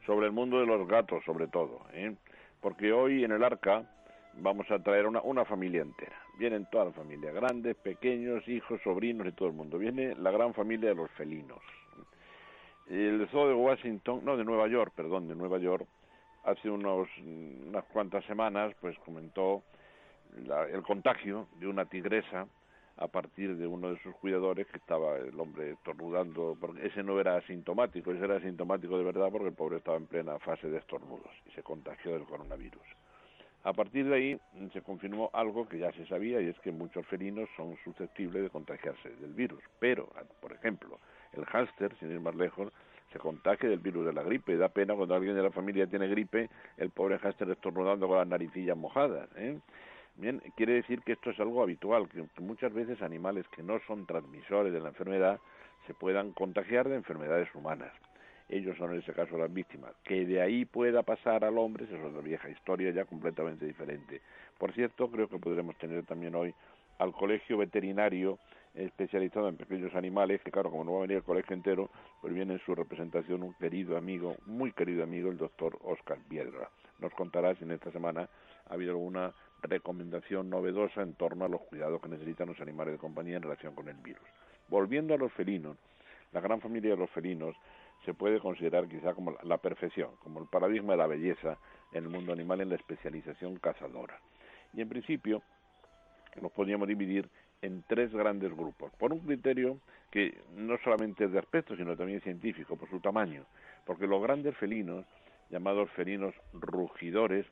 sobre 0.06 0.26
el 0.26 0.32
mundo 0.32 0.60
de 0.60 0.66
los 0.66 0.86
gatos, 0.86 1.24
sobre 1.24 1.48
todo. 1.48 1.80
¿eh? 1.92 2.14
Porque 2.60 2.92
hoy 2.92 3.24
en 3.24 3.32
el 3.32 3.42
arca 3.42 3.84
vamos 4.40 4.70
a 4.70 4.78
traer 4.78 5.06
una, 5.06 5.20
una 5.22 5.44
familia 5.44 5.82
entera. 5.82 6.16
Vienen 6.38 6.66
toda 6.70 6.86
la 6.86 6.92
familia, 6.92 7.32
grandes, 7.32 7.76
pequeños, 7.76 8.46
hijos, 8.48 8.80
sobrinos 8.82 9.26
y 9.26 9.32
todo 9.32 9.48
el 9.48 9.54
mundo. 9.54 9.78
Viene 9.78 10.14
la 10.14 10.30
gran 10.30 10.54
familia 10.54 10.90
de 10.90 10.94
los 10.94 11.10
felinos. 11.12 11.60
El 12.88 13.28
zoo 13.30 13.48
de 13.48 13.54
Washington, 13.54 14.20
no, 14.24 14.36
de 14.36 14.44
Nueva 14.44 14.66
York, 14.68 14.92
perdón, 14.96 15.28
de 15.28 15.34
Nueva 15.34 15.58
York, 15.58 15.86
hace 16.44 16.70
unos, 16.70 17.08
unas 17.18 17.84
cuantas 17.86 18.24
semanas, 18.24 18.74
pues 18.80 18.98
comentó 19.00 19.62
el 20.72 20.82
contagio 20.82 21.48
de 21.58 21.66
una 21.66 21.84
tigresa 21.84 22.46
a 22.96 23.06
partir 23.06 23.56
de 23.56 23.66
uno 23.66 23.92
de 23.92 24.02
sus 24.02 24.14
cuidadores 24.16 24.66
que 24.66 24.78
estaba 24.78 25.16
el 25.18 25.38
hombre 25.38 25.72
estornudando, 25.72 26.56
porque 26.60 26.86
ese 26.86 27.02
no 27.02 27.20
era 27.20 27.36
asintomático, 27.36 28.10
ese 28.10 28.24
era 28.24 28.36
asintomático 28.36 28.98
de 28.98 29.04
verdad 29.04 29.28
porque 29.30 29.48
el 29.48 29.54
pobre 29.54 29.76
estaba 29.76 29.96
en 29.96 30.06
plena 30.06 30.38
fase 30.40 30.68
de 30.68 30.78
estornudos 30.78 31.30
y 31.46 31.52
se 31.52 31.62
contagió 31.62 32.12
del 32.12 32.24
coronavirus. 32.24 32.97
A 33.68 33.74
partir 33.74 34.06
de 34.06 34.14
ahí 34.14 34.40
se 34.72 34.80
confirmó 34.80 35.28
algo 35.34 35.68
que 35.68 35.78
ya 35.78 35.92
se 35.92 36.06
sabía 36.06 36.40
y 36.40 36.48
es 36.48 36.58
que 36.60 36.72
muchos 36.72 37.06
felinos 37.06 37.50
son 37.54 37.76
susceptibles 37.84 38.42
de 38.44 38.48
contagiarse 38.48 39.10
del 39.16 39.34
virus, 39.34 39.62
pero, 39.78 40.08
por 40.40 40.54
ejemplo, 40.54 40.98
el 41.34 41.44
hámster, 41.44 41.94
sin 41.98 42.10
ir 42.10 42.18
más 42.18 42.34
lejos, 42.34 42.72
se 43.12 43.18
contagia 43.18 43.68
del 43.68 43.80
virus 43.80 44.06
de 44.06 44.14
la 44.14 44.22
gripe. 44.22 44.56
Da 44.56 44.70
pena 44.70 44.94
cuando 44.94 45.14
alguien 45.14 45.36
de 45.36 45.42
la 45.42 45.50
familia 45.50 45.86
tiene 45.86 46.08
gripe, 46.08 46.48
el 46.78 46.88
pobre 46.88 47.18
hámster 47.18 47.50
estornudando 47.50 48.08
con 48.08 48.16
las 48.16 48.26
naricillas 48.26 48.74
mojadas. 48.74 49.28
¿eh? 49.36 49.60
Bien, 50.16 50.40
quiere 50.56 50.72
decir 50.72 51.02
que 51.02 51.12
esto 51.12 51.28
es 51.28 51.38
algo 51.38 51.62
habitual, 51.62 52.08
que 52.08 52.40
muchas 52.40 52.72
veces 52.72 53.02
animales 53.02 53.46
que 53.48 53.62
no 53.62 53.80
son 53.86 54.06
transmisores 54.06 54.72
de 54.72 54.80
la 54.80 54.88
enfermedad 54.88 55.40
se 55.86 55.92
puedan 55.92 56.32
contagiar 56.32 56.88
de 56.88 56.94
enfermedades 56.94 57.54
humanas. 57.54 57.92
Ellos 58.48 58.76
son 58.78 58.92
en 58.92 59.00
ese 59.00 59.12
caso 59.12 59.36
las 59.36 59.52
víctimas. 59.52 59.92
Que 60.04 60.24
de 60.24 60.40
ahí 60.40 60.64
pueda 60.64 61.02
pasar 61.02 61.44
al 61.44 61.58
hombre 61.58 61.84
es 61.84 62.04
otra 62.04 62.22
vieja 62.22 62.48
historia 62.48 62.90
ya 62.90 63.04
completamente 63.04 63.66
diferente. 63.66 64.22
Por 64.58 64.72
cierto, 64.72 65.10
creo 65.10 65.28
que 65.28 65.38
podremos 65.38 65.76
tener 65.76 66.04
también 66.04 66.34
hoy 66.34 66.54
al 66.98 67.12
colegio 67.12 67.58
veterinario 67.58 68.38
especializado 68.74 69.48
en 69.48 69.56
pequeños 69.56 69.94
animales, 69.94 70.40
que 70.42 70.50
claro, 70.50 70.70
como 70.70 70.84
no 70.84 70.92
va 70.92 70.98
a 70.98 71.02
venir 71.02 71.18
el 71.18 71.22
colegio 71.22 71.54
entero, 71.54 71.90
pues 72.20 72.32
viene 72.32 72.54
en 72.54 72.60
su 72.60 72.74
representación 72.74 73.42
un 73.42 73.54
querido 73.54 73.96
amigo, 73.96 74.36
muy 74.46 74.72
querido 74.72 75.02
amigo, 75.02 75.30
el 75.30 75.36
doctor 75.36 75.78
Oscar 75.82 76.18
Piedra. 76.28 76.70
Nos 77.00 77.12
contará 77.14 77.54
si 77.56 77.64
en 77.64 77.72
esta 77.72 77.90
semana 77.90 78.28
ha 78.68 78.74
habido 78.74 78.92
alguna 78.92 79.32
recomendación 79.62 80.48
novedosa 80.50 81.02
en 81.02 81.14
torno 81.14 81.44
a 81.44 81.48
los 81.48 81.60
cuidados 81.62 82.00
que 82.00 82.08
necesitan 82.08 82.48
los 82.48 82.60
animales 82.60 82.94
de 82.94 82.98
compañía 82.98 83.36
en 83.36 83.42
relación 83.42 83.74
con 83.74 83.88
el 83.88 83.96
virus. 83.96 84.26
Volviendo 84.68 85.14
a 85.14 85.18
los 85.18 85.32
felinos, 85.32 85.76
la 86.32 86.40
gran 86.40 86.60
familia 86.60 86.90
de 86.90 86.96
los 86.96 87.10
felinos 87.10 87.56
se 88.08 88.14
puede 88.14 88.40
considerar 88.40 88.88
quizá 88.88 89.12
como 89.12 89.36
la 89.42 89.58
perfección, 89.58 90.08
como 90.20 90.40
el 90.40 90.46
paradigma 90.46 90.94
de 90.94 90.96
la 90.96 91.06
belleza 91.06 91.58
en 91.92 92.04
el 92.04 92.08
mundo 92.08 92.32
animal 92.32 92.62
en 92.62 92.70
la 92.70 92.76
especialización 92.76 93.58
cazadora. 93.58 94.18
Y 94.72 94.80
en 94.80 94.88
principio 94.88 95.42
los 96.40 96.50
podríamos 96.52 96.88
dividir 96.88 97.28
en 97.60 97.84
tres 97.86 98.10
grandes 98.10 98.56
grupos, 98.56 98.90
por 98.98 99.12
un 99.12 99.18
criterio 99.18 99.78
que 100.10 100.40
no 100.56 100.78
solamente 100.78 101.24
es 101.26 101.32
de 101.32 101.38
aspecto, 101.38 101.76
sino 101.76 101.98
también 101.98 102.22
científico, 102.22 102.76
por 102.76 102.88
su 102.88 102.98
tamaño, 102.98 103.44
porque 103.84 104.06
los 104.06 104.22
grandes 104.22 104.56
felinos, 104.56 105.04
llamados 105.50 105.90
felinos 105.90 106.34
rugidores, 106.54 107.44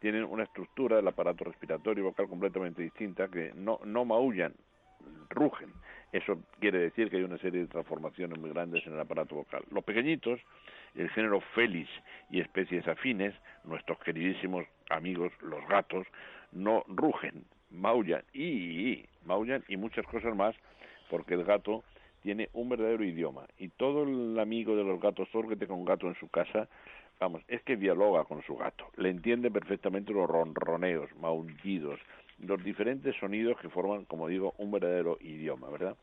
tienen 0.00 0.24
una 0.24 0.44
estructura 0.44 0.96
del 0.96 1.08
aparato 1.08 1.44
respiratorio 1.44 2.02
y 2.02 2.06
vocal 2.06 2.28
completamente 2.28 2.80
distinta, 2.80 3.28
que 3.28 3.52
no, 3.54 3.78
no 3.84 4.06
maullan, 4.06 4.54
rugen. 5.28 5.70
Eso 6.12 6.38
quiere 6.58 6.78
decir 6.78 7.10
que 7.10 7.16
hay 7.16 7.22
una 7.22 7.38
serie 7.38 7.60
de 7.60 7.66
transformaciones 7.66 8.38
muy 8.38 8.50
grandes 8.50 8.86
en 8.86 8.94
el 8.94 9.00
aparato 9.00 9.34
vocal. 9.34 9.62
Los 9.70 9.84
pequeñitos, 9.84 10.40
el 10.94 11.10
género 11.10 11.40
Felis 11.54 11.88
y 12.30 12.40
especies 12.40 12.86
afines, 12.88 13.34
nuestros 13.64 13.98
queridísimos 13.98 14.64
amigos 14.88 15.32
los 15.42 15.66
gatos, 15.68 16.06
no 16.52 16.84
rugen, 16.88 17.44
maullan 17.70 18.22
y, 18.32 19.04
maullan 19.24 19.62
y 19.68 19.76
muchas 19.76 20.06
cosas 20.06 20.34
más, 20.34 20.56
porque 21.10 21.34
el 21.34 21.44
gato 21.44 21.84
tiene 22.22 22.48
un 22.52 22.68
verdadero 22.68 23.04
idioma 23.04 23.46
y 23.58 23.68
todo 23.68 24.04
el 24.04 24.38
amigo 24.38 24.76
de 24.76 24.84
los 24.84 25.00
gatos, 25.00 25.28
todo 25.30 25.48
que 25.48 25.56
tenga 25.56 25.74
un 25.74 25.84
gato 25.84 26.08
en 26.08 26.14
su 26.16 26.28
casa, 26.28 26.68
vamos, 27.20 27.42
es 27.48 27.62
que 27.62 27.76
dialoga 27.76 28.24
con 28.24 28.42
su 28.42 28.56
gato, 28.56 28.86
le 28.96 29.10
entiende 29.10 29.50
perfectamente 29.50 30.12
los 30.12 30.28
ronroneos, 30.28 31.14
maullidos, 31.16 32.00
los 32.40 32.62
diferentes 32.62 33.16
sonidos 33.16 33.58
que 33.60 33.68
forman, 33.68 34.04
como 34.04 34.28
digo, 34.28 34.54
un 34.58 34.70
verdadero 34.70 35.18
idioma, 35.20 35.68
¿verdad? 35.70 35.96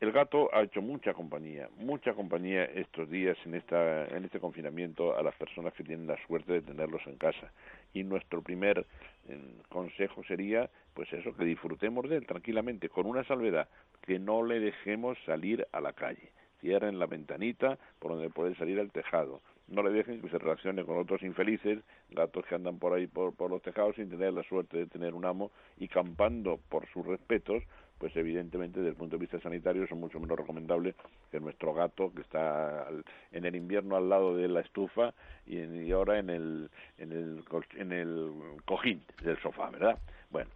El 0.00 0.12
gato 0.12 0.48
ha 0.54 0.62
hecho 0.62 0.80
mucha 0.80 1.12
compañía, 1.12 1.68
mucha 1.76 2.14
compañía 2.14 2.64
estos 2.66 3.10
días 3.10 3.36
en, 3.44 3.54
esta, 3.56 4.06
en 4.06 4.24
este 4.24 4.38
confinamiento 4.38 5.18
a 5.18 5.22
las 5.24 5.34
personas 5.34 5.74
que 5.74 5.82
tienen 5.82 6.06
la 6.06 6.16
suerte 6.24 6.52
de 6.52 6.62
tenerlos 6.62 7.04
en 7.06 7.16
casa. 7.16 7.50
Y 7.92 8.04
nuestro 8.04 8.40
primer 8.40 8.86
eh, 9.28 9.40
consejo 9.68 10.22
sería, 10.22 10.70
pues 10.94 11.12
eso, 11.12 11.34
que 11.34 11.44
disfrutemos 11.44 12.08
de 12.08 12.18
él 12.18 12.26
tranquilamente, 12.26 12.88
con 12.88 13.06
una 13.06 13.24
salvedad, 13.24 13.68
que 14.02 14.20
no 14.20 14.44
le 14.44 14.60
dejemos 14.60 15.18
salir 15.26 15.66
a 15.72 15.80
la 15.80 15.92
calle. 15.92 16.30
Cierren 16.60 17.00
la 17.00 17.06
ventanita 17.06 17.76
por 17.98 18.12
donde 18.12 18.30
puede 18.30 18.54
salir 18.54 18.78
al 18.78 18.92
tejado. 18.92 19.40
No 19.68 19.82
le 19.82 19.90
dejen 19.90 20.20
que 20.20 20.28
se 20.30 20.38
relacione 20.38 20.84
con 20.84 20.98
otros 20.98 21.22
infelices, 21.22 21.78
gatos 22.10 22.44
que 22.46 22.54
andan 22.54 22.78
por 22.78 22.94
ahí 22.94 23.06
por, 23.06 23.34
por 23.34 23.50
los 23.50 23.62
tejados 23.62 23.96
sin 23.96 24.08
tener 24.08 24.32
la 24.32 24.42
suerte 24.44 24.78
de 24.78 24.86
tener 24.86 25.14
un 25.14 25.24
amo 25.24 25.50
y 25.76 25.88
campando 25.88 26.58
por 26.68 26.86
sus 26.88 27.06
respetos 27.06 27.62
pues 27.98 28.14
evidentemente 28.16 28.78
desde 28.78 28.90
el 28.90 28.96
punto 28.96 29.16
de 29.16 29.20
vista 29.20 29.40
sanitario 29.40 29.86
son 29.88 30.00
mucho 30.00 30.20
menos 30.20 30.38
recomendables 30.38 30.94
que 31.30 31.40
nuestro 31.40 31.74
gato 31.74 32.12
que 32.14 32.22
está 32.22 32.86
en 33.32 33.44
el 33.44 33.56
invierno 33.56 33.96
al 33.96 34.08
lado 34.08 34.36
de 34.36 34.48
la 34.48 34.60
estufa 34.60 35.12
y, 35.46 35.90
ahora 35.90 36.18
en 36.18 36.30
el, 36.30 36.70
en 36.98 37.12
el 37.12 37.44
en 37.76 37.92
el 37.92 38.32
cojín 38.64 39.02
del 39.22 39.38
sofá, 39.40 39.70
¿verdad? 39.70 39.98
Bueno, 40.30 40.50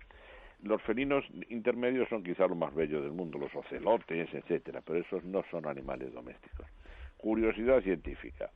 los 0.62 0.80
felinos 0.82 1.24
intermedios 1.48 2.08
son 2.08 2.22
quizás 2.22 2.48
los 2.48 2.56
más 2.56 2.74
bellos 2.74 3.02
del 3.02 3.12
mundo, 3.12 3.38
los 3.38 3.54
ocelotes, 3.54 4.32
etcétera, 4.32 4.80
pero 4.84 5.00
esos 5.00 5.24
no 5.24 5.42
son 5.50 5.66
animales 5.66 6.12
domésticos. 6.12 6.66
Curiosidad 7.16 7.82
científica. 7.82 8.50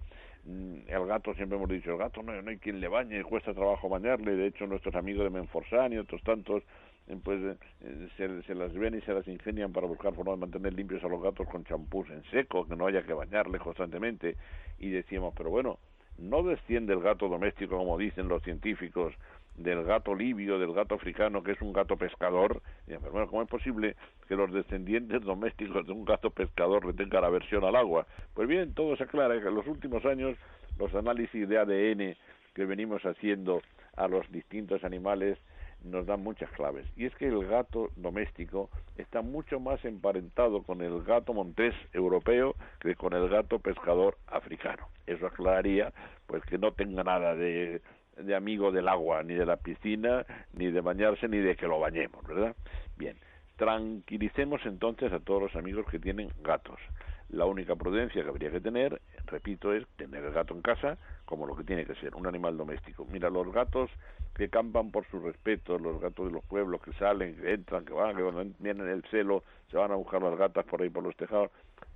Mm, 0.46 0.88
el 0.88 1.06
gato, 1.06 1.34
siempre 1.34 1.58
hemos 1.58 1.68
dicho, 1.68 1.90
el 1.90 1.98
gato 1.98 2.22
no, 2.22 2.40
no 2.40 2.50
hay 2.50 2.58
quien 2.58 2.80
le 2.80 2.88
bañe, 2.88 3.22
cuesta 3.24 3.52
trabajo 3.52 3.88
bañarle, 3.88 4.36
de 4.36 4.46
hecho 4.46 4.66
nuestros 4.66 4.94
amigos 4.94 5.24
de 5.24 5.30
Menforsan 5.30 5.92
y 5.92 5.98
otros 5.98 6.22
tantos 6.22 6.62
eh, 7.08 7.16
pues 7.22 7.40
eh, 7.80 8.42
se, 8.46 8.54
las 8.54 8.72
ven 8.72 8.96
y 8.96 9.00
se 9.02 9.12
las 9.12 9.26
ingenian 9.28 9.72
para 9.72 9.86
buscar 9.86 10.14
formas 10.14 10.36
de 10.36 10.40
mantener 10.40 10.74
limpios 10.74 11.02
a 11.04 11.08
los 11.08 11.22
gatos 11.22 11.46
con 11.48 11.64
champús 11.64 12.08
en 12.10 12.22
seco, 12.30 12.66
que 12.66 12.76
no 12.76 12.86
haya 12.86 13.02
que 13.02 13.12
bañarles 13.12 13.60
constantemente. 13.60 14.36
Y 14.78 14.90
decíamos, 14.90 15.34
pero 15.36 15.50
bueno, 15.50 15.78
no 16.18 16.42
desciende 16.42 16.92
el 16.94 17.00
gato 17.00 17.28
doméstico, 17.28 17.76
como 17.76 17.98
dicen 17.98 18.28
los 18.28 18.42
científicos, 18.42 19.14
del 19.56 19.84
gato 19.84 20.14
libio, 20.14 20.58
del 20.58 20.72
gato 20.72 20.94
africano, 20.94 21.42
que 21.42 21.52
es 21.52 21.60
un 21.60 21.72
gato 21.72 21.96
pescador. 21.96 22.62
pero 22.86 23.00
bueno, 23.10 23.26
¿cómo 23.28 23.42
es 23.42 23.48
posible 23.48 23.96
que 24.28 24.36
los 24.36 24.52
descendientes 24.52 25.22
domésticos 25.22 25.86
de 25.86 25.92
un 25.92 26.04
gato 26.04 26.30
pescador 26.30 26.84
le 26.84 26.92
tengan 26.92 27.24
aversión 27.24 27.64
al 27.64 27.76
agua? 27.76 28.06
Pues 28.34 28.48
bien, 28.48 28.74
todo 28.74 28.96
se 28.96 29.04
aclara 29.04 29.40
que 29.40 29.48
en 29.48 29.54
los 29.54 29.66
últimos 29.66 30.04
años 30.04 30.36
los 30.78 30.94
análisis 30.94 31.48
de 31.48 31.58
ADN 31.58 32.16
que 32.54 32.64
venimos 32.64 33.02
haciendo 33.04 33.62
a 33.96 34.08
los 34.08 34.30
distintos 34.30 34.84
animales 34.84 35.38
nos 35.84 36.06
dan 36.06 36.22
muchas 36.22 36.50
claves. 36.50 36.86
Y 36.96 37.06
es 37.06 37.14
que 37.16 37.26
el 37.26 37.46
gato 37.46 37.90
doméstico 37.96 38.70
está 38.96 39.22
mucho 39.22 39.60
más 39.60 39.84
emparentado 39.84 40.62
con 40.62 40.80
el 40.82 41.02
gato 41.02 41.32
montés 41.32 41.74
europeo 41.92 42.54
que 42.80 42.94
con 42.94 43.12
el 43.12 43.28
gato 43.28 43.58
pescador 43.58 44.16
africano. 44.26 44.88
Eso 45.06 45.26
aclararía 45.26 45.92
pues 46.26 46.42
que 46.44 46.58
no 46.58 46.72
tenga 46.72 47.04
nada 47.04 47.34
de, 47.34 47.80
de 48.16 48.34
amigo 48.34 48.72
del 48.72 48.88
agua, 48.88 49.22
ni 49.22 49.34
de 49.34 49.46
la 49.46 49.56
piscina, 49.56 50.24
ni 50.52 50.70
de 50.70 50.80
bañarse, 50.80 51.28
ni 51.28 51.38
de 51.38 51.56
que 51.56 51.66
lo 51.66 51.80
bañemos, 51.80 52.26
¿verdad? 52.26 52.54
Bien, 52.96 53.16
tranquilicemos 53.56 54.60
entonces 54.64 55.12
a 55.12 55.20
todos 55.20 55.42
los 55.42 55.56
amigos 55.56 55.86
que 55.90 55.98
tienen 55.98 56.30
gatos. 56.42 56.78
La 57.28 57.44
única 57.44 57.74
prudencia 57.74 58.22
que 58.22 58.28
habría 58.28 58.52
que 58.52 58.60
tener, 58.60 59.00
repito, 59.26 59.72
es 59.72 59.84
tener 59.96 60.24
el 60.24 60.32
gato 60.32 60.54
en 60.54 60.62
casa 60.62 60.96
como 61.24 61.46
lo 61.46 61.56
que 61.56 61.64
tiene 61.64 61.84
que 61.84 61.96
ser, 61.96 62.14
un 62.14 62.26
animal 62.26 62.56
doméstico. 62.56 63.04
Mira, 63.10 63.30
los 63.30 63.52
gatos 63.52 63.90
que 64.34 64.48
campan 64.48 64.92
por 64.92 65.06
su 65.06 65.18
respeto, 65.18 65.78
los 65.78 66.00
gatos 66.00 66.26
de 66.26 66.32
los 66.32 66.44
pueblos 66.44 66.80
que 66.82 66.92
salen, 66.92 67.36
que 67.36 67.52
entran, 67.52 67.84
que 67.84 67.92
van, 67.92 68.16
que 68.16 68.52
vienen 68.60 68.88
el 68.88 69.02
celo 69.10 69.42
se 69.70 69.76
van 69.76 69.90
a 69.90 69.96
buscar 69.96 70.22
las 70.22 70.38
gatas 70.38 70.64
por 70.66 70.82
ahí 70.82 70.90
por 70.90 71.02
los 71.02 71.16
tejados, 71.16 71.50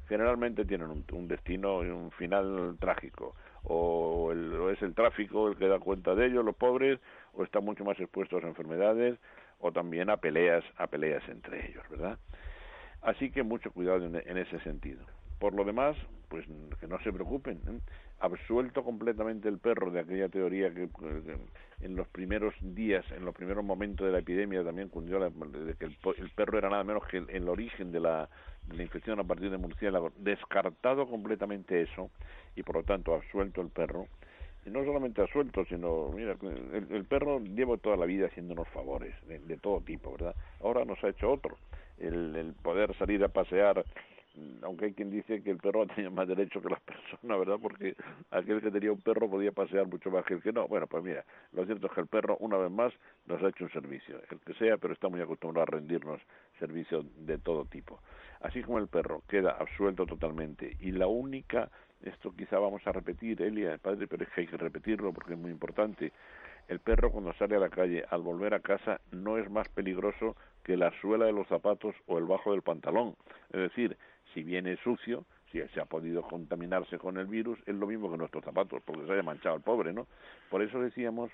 generalmente 0.09 0.65
tienen 0.65 0.91
un, 0.91 1.29
destino 1.29 1.85
y 1.85 1.89
un 1.89 2.11
final 2.11 2.77
trágico. 2.81 3.37
O, 3.65 4.33
o 4.33 4.71
es 4.71 4.81
el 4.83 4.95
tráfico 4.95 5.49
el 5.49 5.57
que 5.57 5.69
da 5.69 5.79
cuenta 5.79 6.15
de 6.15 6.27
ellos, 6.27 6.45
los 6.45 6.57
pobres, 6.57 6.99
o 7.35 7.45
están 7.45 7.65
mucho 7.65 7.85
más 7.85 7.99
expuestos 8.01 8.43
a 8.43 8.49
enfermedades, 8.49 9.19
o 9.59 9.73
también 9.73 10.11
a 10.11 10.17
peleas, 10.17 10.65
a 10.77 10.87
peleas 10.87 11.27
entre 11.29 11.71
ellos, 11.71 11.85
¿verdad? 11.91 12.19
Así 13.03 13.31
que 13.31 13.43
mucho 13.43 13.71
cuidado 13.71 14.05
en 14.05 14.39
ese 14.39 14.61
sentido. 14.61 15.05
Por 15.39 15.55
lo 15.55 15.65
demás, 15.65 15.97
pues 16.31 16.47
que 16.79 16.87
no 16.87 16.99
se 17.01 17.13
preocupen. 17.13 17.61
¿eh? 17.67 17.81
Absuelto 18.21 18.85
completamente 18.85 19.49
el 19.49 19.59
perro 19.59 19.91
de 19.91 20.01
aquella 20.01 20.29
teoría 20.29 20.73
que, 20.73 20.89
en 21.81 21.97
los 21.97 22.07
primeros 22.09 22.55
días, 22.61 23.05
en 23.11 23.25
los 23.25 23.35
primeros 23.35 23.65
momentos 23.65 24.07
de 24.07 24.13
la 24.13 24.21
epidemia 24.21 24.63
también 24.63 24.89
cundió 24.89 25.19
de 25.19 25.75
que 25.75 25.87
el, 25.87 26.31
perro 26.37 26.59
era 26.59 26.71
nada 26.71 26.85
menos 26.85 27.05
que 27.09 27.17
el, 27.17 27.49
origen 27.49 27.91
de 27.91 28.01
la, 28.01 28.29
la, 28.73 28.83
infección 28.83 29.21
a 29.21 29.25
partir 29.25 29.51
de 29.51 29.59
murciélago. 29.59 30.13
Descartado 30.17 31.09
completamente 31.09 31.83
eso 31.83 32.11
y 32.57 32.63
por 32.63 32.77
lo 32.77 32.83
tanto 32.83 33.15
absuelto 33.15 33.61
el 33.61 33.69
perro. 33.69 34.07
Y 34.67 34.71
no 34.71 34.85
solamente 34.85 35.23
absuelto, 35.23 35.65
sino, 35.65 36.11
mira, 36.15 36.37
el, 36.43 37.05
perro 37.07 37.41
lleva 37.41 37.79
toda 37.79 37.97
la 37.97 38.05
vida 38.05 38.27
haciéndonos 38.27 38.69
favores 38.69 39.15
de, 39.27 39.39
de, 39.39 39.57
todo 39.57 39.81
tipo, 39.81 40.13
¿verdad? 40.13 40.35
Ahora 40.63 40.85
nos 40.85 41.03
ha 41.03 41.09
hecho 41.09 41.31
otro. 41.31 41.57
El, 41.99 42.37
el 42.37 42.53
poder 42.55 42.95
salir 42.97 43.25
a 43.25 43.29
pasear 43.29 43.85
aunque 44.63 44.87
hay 44.87 44.93
quien 44.93 45.11
dice 45.11 45.43
que 45.43 45.51
el 45.51 45.59
perro 45.59 45.87
tenía 45.95 46.11
más 46.11 46.29
derecho 46.29 46.61
que 46.61 46.69
las 46.69 46.81
personas, 46.81 47.39
¿verdad? 47.39 47.59
Porque 47.61 47.97
aquel 48.31 48.61
que 48.61 48.71
tenía 48.71 48.93
un 48.93 49.01
perro 49.01 49.29
podía 49.29 49.53
pasear 49.53 49.87
mucho 49.87 50.11
más 50.11 50.25
que 50.25 50.35
el 50.35 50.43
que 50.43 50.53
no. 50.53 50.69
Bueno, 50.69 50.87
pues 50.87 51.03
mira, 51.03 51.25
lo 51.53 51.65
cierto 51.67 51.87
es 51.87 51.93
que 51.93 52.01
el 52.01 52.07
perro, 52.07 52.37
una 52.39 52.57
vez 52.57 52.71
más, 52.71 52.93
nos 53.27 53.43
ha 53.43 53.49
hecho 53.49 53.65
un 53.65 53.71
servicio, 53.71 54.21
el 54.31 54.41
que 54.41 54.55
sea, 54.55 54.77
pero 54.77 54.95
está 54.95 55.09
muy 55.09 55.21
acostumbrado 55.21 55.63
a 55.63 55.77
rendirnos 55.77 56.21
servicios 56.59 57.05
de 57.27 57.39
todo 57.39 57.65
tipo. 57.65 58.01
Así 58.41 58.63
como 58.63 58.79
el 58.79 58.89
perro 58.89 59.23
queda 59.29 59.53
absuelto 59.53 60.07
totalmente 60.07 60.77
y 60.81 60.93
la 60.93 61.07
única, 61.07 61.71
esto 62.03 62.33
quizá 62.35 62.59
vamos 62.59 62.87
a 62.87 62.93
repetir, 62.93 63.43
Elia, 63.43 63.77
padre, 63.79 64.07
pero 64.07 64.25
es 64.25 64.31
que 64.31 64.43
hay 64.43 64.47
que 64.47 64.57
repetirlo 64.57 65.13
porque 65.13 65.35
es 65.35 65.39
muy 65.39 65.51
importante, 65.51 66.13
el 66.69 66.79
perro 66.79 67.11
cuando 67.11 67.33
sale 67.35 67.57
a 67.57 67.59
la 67.59 67.69
calle 67.69 68.05
al 68.11 68.23
volver 68.23 68.55
a 68.55 68.61
casa 68.61 69.01
no 69.11 69.39
es 69.39 69.51
más 69.51 69.69
peligroso 69.71 70.37
que 70.63 70.77
la 70.77 70.93
suela 71.01 71.27
de 71.27 71.33
los 71.33 71.49
zapatos 71.49 71.97
o 72.07 72.17
el 72.19 72.27
bajo 72.27 72.53
del 72.53 72.63
pantalón. 72.63 73.17
Es 73.53 73.61
decir, 73.61 73.97
si 74.35 74.43
viene 74.43 74.77
sucio, 74.79 75.25
si 75.51 75.61
se 75.75 75.81
ha 75.81 75.85
podido 75.85 76.23
contaminarse 76.23 76.99
con 76.99 77.19
el 77.19 77.27
virus, 77.27 77.59
es 77.67 77.75
lo 77.75 77.87
mismo 77.87 78.11
que 78.11 78.17
nuestros 78.17 78.45
zapatos, 78.45 78.83
porque 78.85 79.07
se 79.07 79.13
haya 79.13 79.23
manchado 79.23 79.57
el 79.57 79.63
pobre, 79.63 79.93
¿no? 79.93 80.07
Por 80.49 80.63
eso 80.63 80.81
decíamos 80.81 81.31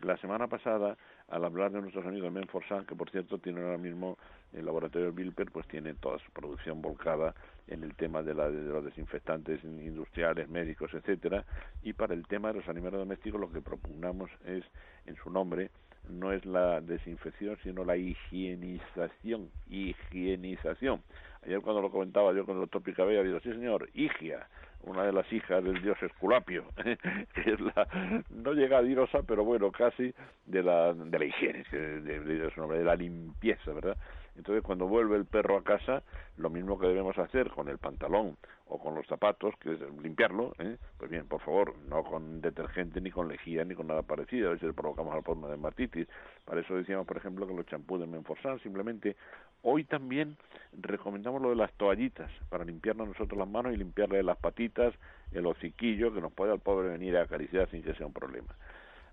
la 0.00 0.16
semana 0.18 0.46
pasada, 0.46 0.96
al 1.28 1.44
hablar 1.44 1.72
de 1.72 1.80
nuestros 1.80 2.04
amigos 2.06 2.30
Menforsan, 2.30 2.84
que 2.84 2.94
por 2.94 3.10
cierto 3.10 3.38
tiene 3.38 3.62
ahora 3.62 3.78
mismo 3.78 4.18
el 4.52 4.66
laboratorio 4.66 5.12
Bilper, 5.12 5.50
pues 5.50 5.66
tiene 5.68 5.94
toda 5.94 6.18
su 6.18 6.30
producción 6.32 6.82
volcada 6.82 7.34
en 7.66 7.82
el 7.82 7.94
tema 7.94 8.22
de, 8.22 8.34
la, 8.34 8.50
de 8.50 8.62
los 8.62 8.84
desinfectantes 8.84 9.64
industriales, 9.64 10.48
médicos, 10.48 10.92
etcétera, 10.92 11.44
y 11.82 11.94
para 11.94 12.14
el 12.14 12.26
tema 12.26 12.48
de 12.48 12.60
los 12.60 12.68
animales 12.68 13.00
domésticos 13.00 13.40
lo 13.40 13.50
que 13.50 13.62
propugnamos 13.62 14.30
es, 14.44 14.64
en 15.06 15.16
su 15.16 15.30
nombre, 15.30 15.70
no 16.08 16.32
es 16.32 16.44
la 16.44 16.80
desinfección, 16.80 17.56
sino 17.62 17.84
la 17.84 17.96
higienización, 17.96 19.50
higienización. 19.68 21.02
Ayer 21.44 21.60
cuando 21.60 21.82
lo 21.82 21.90
comentaba 21.90 22.32
yo 22.32 22.44
con 22.44 22.56
el 22.56 22.62
doctor 22.62 22.82
Picabella, 22.82 23.22
digo, 23.22 23.40
sí 23.40 23.50
señor, 23.50 23.88
Higia, 23.94 24.46
una 24.82 25.04
de 25.04 25.12
las 25.12 25.30
hijas 25.32 25.62
del 25.62 25.82
dios 25.82 26.00
Esculapio, 26.02 26.64
que 27.34 27.50
es 27.52 27.60
la, 27.60 28.24
no 28.30 28.52
llega 28.52 28.78
a 28.78 28.82
diosa, 28.82 29.22
pero 29.22 29.44
bueno, 29.44 29.70
casi 29.70 30.14
de 30.46 30.62
la, 30.62 30.92
de 30.92 31.18
la 31.18 31.24
higiene, 31.24 31.64
de, 31.70 32.00
de, 32.00 32.20
de 32.20 32.84
la 32.84 32.96
limpieza, 32.96 33.72
¿verdad? 33.72 33.96
Entonces, 34.36 34.62
cuando 34.62 34.86
vuelve 34.86 35.16
el 35.16 35.24
perro 35.24 35.56
a 35.56 35.64
casa, 35.64 36.02
lo 36.36 36.50
mismo 36.50 36.78
que 36.78 36.86
debemos 36.86 37.16
hacer 37.18 37.50
con 37.50 37.68
el 37.68 37.78
pantalón 37.78 38.36
o 38.68 38.78
con 38.78 38.94
los 38.94 39.06
zapatos, 39.06 39.54
que 39.60 39.72
es 39.72 39.80
limpiarlo, 40.02 40.54
¿eh? 40.58 40.76
pues 40.98 41.10
bien, 41.10 41.26
por 41.26 41.40
favor, 41.40 41.74
no 41.88 42.02
con 42.04 42.40
detergente, 42.40 43.00
ni 43.00 43.10
con 43.10 43.28
lejía, 43.28 43.64
ni 43.64 43.74
con 43.74 43.86
nada 43.86 44.02
parecido, 44.02 44.48
a 44.48 44.52
veces 44.52 44.74
provocamos 44.74 45.14
la 45.14 45.22
forma 45.22 45.48
de 45.48 45.54
hematitis. 45.54 46.08
Para 46.44 46.60
eso 46.60 46.74
decíamos, 46.74 47.06
por 47.06 47.16
ejemplo, 47.16 47.46
que 47.46 47.54
los 47.54 47.66
champús 47.66 48.00
de 48.00 48.06
Menforsan, 48.06 48.58
simplemente, 48.60 49.16
hoy 49.62 49.84
también 49.84 50.36
recomendamos 50.72 51.40
lo 51.40 51.50
de 51.50 51.56
las 51.56 51.72
toallitas, 51.74 52.30
para 52.48 52.64
limpiarnos 52.64 53.08
nosotros 53.08 53.38
las 53.38 53.48
manos 53.48 53.72
y 53.72 53.76
limpiarle 53.76 54.22
las 54.22 54.36
patitas, 54.36 54.94
el 55.32 55.46
hociquillo, 55.46 56.12
que 56.12 56.20
nos 56.20 56.32
pueda 56.32 56.52
el 56.52 56.60
pobre 56.60 56.88
venir 56.88 57.16
a 57.16 57.22
acariciar 57.22 57.70
sin 57.70 57.82
que 57.82 57.94
sea 57.94 58.06
un 58.06 58.12
problema. 58.12 58.54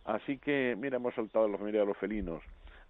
Así 0.06 0.38
que, 0.38 0.76
mira, 0.78 0.98
hemos 0.98 1.14
saltado 1.16 1.48
la 1.48 1.58
familia 1.58 1.82
de 1.82 1.86
los 1.86 1.98
felinos, 1.98 2.42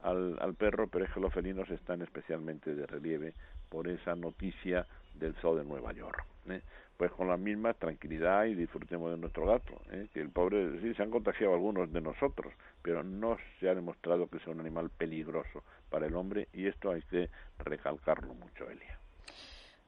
al, 0.03 0.37
al 0.39 0.53
perro, 0.53 0.87
pero 0.87 1.05
es 1.05 1.11
que 1.11 1.19
los 1.19 1.33
felinos 1.33 1.69
están 1.69 2.01
especialmente 2.01 2.75
de 2.75 2.85
relieve 2.85 3.33
por 3.69 3.87
esa 3.87 4.15
noticia 4.15 4.85
del 5.15 5.33
zoo 5.35 5.55
de 5.55 5.63
Nueva 5.63 5.93
York. 5.93 6.25
¿eh? 6.49 6.61
Pues 6.97 7.11
con 7.11 7.27
la 7.27 7.37
misma 7.37 7.73
tranquilidad 7.73 8.45
y 8.45 8.53
disfrutemos 8.53 9.11
de 9.11 9.17
nuestro 9.17 9.45
gato, 9.45 9.81
¿eh? 9.91 10.07
que 10.13 10.21
el 10.21 10.29
pobre, 10.29 10.79
sí, 10.81 10.93
se 10.93 11.03
han 11.03 11.09
contagiado 11.09 11.53
algunos 11.53 11.91
de 11.91 12.01
nosotros, 12.01 12.53
pero 12.81 13.03
no 13.03 13.37
se 13.59 13.69
ha 13.69 13.75
demostrado 13.75 14.27
que 14.27 14.39
sea 14.39 14.53
un 14.53 14.59
animal 14.59 14.89
peligroso 14.89 15.63
para 15.89 16.05
el 16.05 16.15
hombre 16.15 16.47
y 16.53 16.67
esto 16.67 16.91
hay 16.91 17.01
que 17.03 17.29
recalcarlo 17.59 18.33
mucho, 18.33 18.69
Elia. 18.69 18.99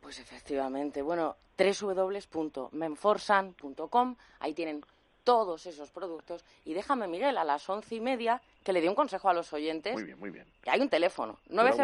Pues 0.01 0.19
efectivamente. 0.19 1.01
Bueno, 1.01 1.35
www.menforsan.com, 1.57 4.15
ahí 4.39 4.53
tienen 4.53 4.81
todos 5.25 5.65
esos 5.65 5.91
productos. 5.91 6.45
Y 6.63 6.73
déjame, 6.73 7.07
Miguel, 7.09 7.37
a 7.37 7.43
las 7.43 7.69
once 7.69 7.95
y 7.95 7.99
media, 7.99 8.41
que 8.63 8.71
le 8.71 8.79
dé 8.79 8.87
un 8.87 8.95
consejo 8.95 9.27
a 9.27 9.33
los 9.33 9.51
oyentes. 9.51 9.93
Muy 9.93 10.05
bien, 10.05 10.17
muy 10.19 10.29
bien. 10.29 10.45
Que 10.63 10.69
hay 10.69 10.79
un 10.79 10.87
teléfono, 10.87 11.37
buenísimo. 11.49 11.83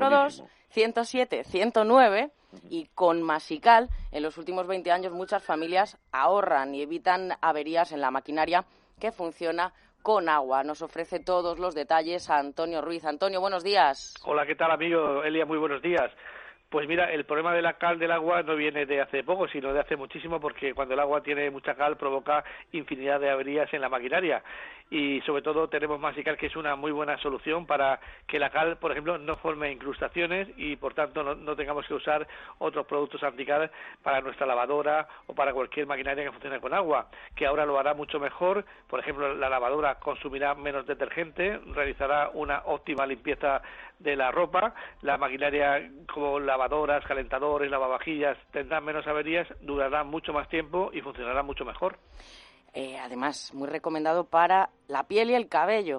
902-107-109, 0.73 2.31
y 2.69 2.85
con 2.87 3.21
Masical, 3.21 3.89
en 4.11 4.23
los 4.23 4.37
últimos 4.37 4.67
20 4.67 4.91
años, 4.91 5.11
muchas 5.11 5.43
familias 5.43 5.97
ahorran 6.11 6.75
y 6.75 6.81
evitan 6.81 7.33
averías 7.41 7.91
en 7.91 8.01
la 8.01 8.11
maquinaria 8.11 8.65
que 8.99 9.11
funciona 9.11 9.73
con 10.01 10.29
agua. 10.29 10.63
Nos 10.63 10.81
ofrece 10.81 11.19
todos 11.19 11.59
los 11.59 11.75
detalles 11.75 12.29
a 12.29 12.37
Antonio 12.37 12.81
Ruiz. 12.81 13.05
Antonio, 13.05 13.39
buenos 13.41 13.63
días. 13.63 14.15
Hola, 14.25 14.45
¿qué 14.45 14.55
tal, 14.55 14.71
amigo? 14.71 15.23
Elia, 15.23 15.45
muy 15.45 15.57
buenos 15.57 15.81
días. 15.81 16.11
Pues 16.71 16.87
mira, 16.87 17.11
el 17.11 17.25
problema 17.25 17.53
de 17.53 17.61
la 17.61 17.73
cal 17.73 17.99
del 17.99 18.11
agua 18.11 18.43
no 18.43 18.55
viene 18.55 18.85
de 18.85 19.01
hace 19.01 19.25
poco, 19.25 19.45
sino 19.49 19.73
de 19.73 19.81
hace 19.81 19.97
muchísimo, 19.97 20.39
porque 20.39 20.73
cuando 20.73 20.93
el 20.93 21.01
agua 21.01 21.21
tiene 21.21 21.51
mucha 21.51 21.75
cal 21.75 21.97
provoca 21.97 22.45
infinidad 22.71 23.19
de 23.19 23.29
averías 23.29 23.73
en 23.73 23.81
la 23.81 23.89
maquinaria. 23.89 24.41
Y 24.89 25.21
sobre 25.21 25.41
todo 25.41 25.67
tenemos 25.67 25.99
Masical, 25.99 26.37
que 26.37 26.47
es 26.47 26.55
una 26.55 26.75
muy 26.77 26.91
buena 26.91 27.17
solución 27.17 27.65
para 27.65 27.99
que 28.27 28.39
la 28.39 28.49
cal, 28.49 28.77
por 28.77 28.91
ejemplo, 28.91 29.17
no 29.17 29.35
forme 29.37 29.71
incrustaciones 29.71 30.47
y 30.57 30.77
por 30.77 30.93
tanto 30.93 31.23
no, 31.23 31.55
tengamos 31.55 31.85
que 31.87 31.93
usar 31.93 32.27
otros 32.57 32.85
productos 32.85 33.23
antical 33.23 33.71
para 34.01 34.21
nuestra 34.21 34.45
lavadora 34.45 35.07
o 35.27 35.33
para 35.33 35.53
cualquier 35.53 35.87
maquinaria 35.87 36.25
que 36.25 36.31
funcione 36.31 36.59
con 36.59 36.73
agua, 36.73 37.07
que 37.35 37.45
ahora 37.45 37.65
lo 37.65 37.79
hará 37.79 37.93
mucho 37.93 38.19
mejor. 38.19 38.65
Por 38.89 38.99
ejemplo, 38.99 39.33
la 39.33 39.49
lavadora 39.49 39.95
consumirá 39.95 40.55
menos 40.55 40.85
detergente, 40.85 41.59
realizará 41.73 42.29
una 42.33 42.63
óptima 42.65 43.05
limpieza 43.05 43.61
de 43.99 44.15
la 44.15 44.31
ropa, 44.31 44.73
la 45.01 45.17
maquinaria 45.17 45.89
como 46.11 46.39
lavadoras, 46.61 47.03
calentadores, 47.05 47.71
lavavajillas 47.71 48.37
tendrán 48.51 48.85
menos 48.85 49.07
averías, 49.07 49.47
durarán 49.61 50.07
mucho 50.07 50.31
más 50.31 50.47
tiempo 50.47 50.91
y 50.93 51.01
funcionarán 51.01 51.43
mucho 51.43 51.65
mejor. 51.65 51.97
Eh, 52.75 52.99
además, 52.99 53.51
muy 53.55 53.67
recomendado 53.67 54.25
para 54.25 54.69
la 54.87 55.07
piel 55.07 55.31
y 55.31 55.33
el 55.33 55.49
cabello. 55.49 55.97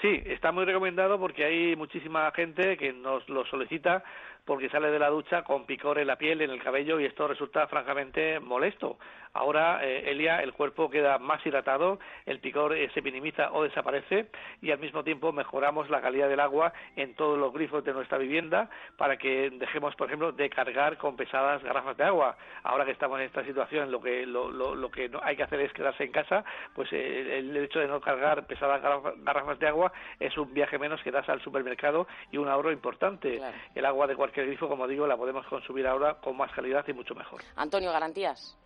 Sí, 0.00 0.22
está 0.26 0.52
muy 0.52 0.64
recomendado 0.64 1.18
porque 1.18 1.44
hay 1.44 1.74
muchísima 1.74 2.30
gente 2.30 2.76
que 2.76 2.92
nos 2.92 3.28
lo 3.28 3.44
solicita 3.46 4.04
porque 4.44 4.68
sale 4.68 4.90
de 4.90 4.98
la 4.98 5.08
ducha 5.08 5.42
con 5.42 5.66
picor 5.66 5.98
en 5.98 6.06
la 6.08 6.16
piel, 6.16 6.40
en 6.42 6.50
el 6.50 6.62
cabello 6.62 6.98
y 6.98 7.04
esto 7.04 7.28
resulta 7.28 7.66
francamente 7.68 8.40
molesto. 8.40 8.98
Ahora, 9.34 9.80
eh, 9.82 10.10
Elia, 10.10 10.42
el 10.42 10.52
cuerpo 10.52 10.90
queda 10.90 11.18
más 11.18 11.44
hidratado, 11.46 11.98
el 12.26 12.38
picor 12.40 12.74
eh, 12.74 12.90
se 12.92 13.00
minimiza 13.00 13.50
o 13.52 13.62
desaparece 13.62 14.26
y 14.60 14.70
al 14.72 14.78
mismo 14.78 15.04
tiempo 15.04 15.32
mejoramos 15.32 15.88
la 15.88 16.02
calidad 16.02 16.28
del 16.28 16.40
agua 16.40 16.72
en 16.96 17.14
todos 17.14 17.38
los 17.38 17.50
grifos 17.52 17.82
de 17.82 17.94
nuestra 17.94 18.18
vivienda 18.18 18.68
para 18.98 19.16
que 19.16 19.48
dejemos, 19.50 19.94
por 19.94 20.08
ejemplo, 20.08 20.32
de 20.32 20.50
cargar 20.50 20.98
con 20.98 21.16
pesadas 21.16 21.62
garrafas 21.62 21.96
de 21.96 22.04
agua. 22.04 22.36
Ahora 22.62 22.84
que 22.84 22.90
estamos 22.90 23.18
en 23.20 23.26
esta 23.26 23.42
situación, 23.44 23.90
lo 23.90 24.02
que 24.02 24.26
lo, 24.26 24.50
lo, 24.50 24.74
lo 24.74 24.90
que 24.90 25.10
hay 25.22 25.36
que 25.36 25.44
hacer 25.44 25.60
es 25.60 25.72
quedarse 25.72 26.04
en 26.04 26.12
casa, 26.12 26.44
pues 26.74 26.92
eh, 26.92 27.38
el 27.38 27.56
hecho 27.56 27.78
de 27.78 27.86
no 27.88 28.00
cargar 28.02 28.46
pesadas 28.46 28.82
garrafa- 28.82 29.14
garrafas 29.18 29.58
de 29.58 29.68
agua 29.68 29.92
es 30.20 30.36
un 30.36 30.52
viaje 30.52 30.78
menos 30.78 31.00
que 31.02 31.10
das 31.10 31.28
al 31.30 31.40
supermercado 31.40 32.06
y 32.30 32.36
un 32.36 32.48
ahorro 32.48 32.70
importante. 32.70 33.38
Claro. 33.38 33.56
El 33.74 33.86
agua 33.86 34.06
de 34.06 34.14
cualquier 34.14 34.31
grifo, 34.40 34.68
como 34.68 34.88
digo, 34.88 35.06
la 35.06 35.16
podemos 35.16 35.46
consumir 35.46 35.86
ahora 35.86 36.14
con 36.14 36.36
más 36.36 36.50
calidad 36.52 36.84
y 36.88 36.94
mucho 36.94 37.14
mejor. 37.14 37.42
Antonio, 37.56 37.92
garantías. 37.92 38.56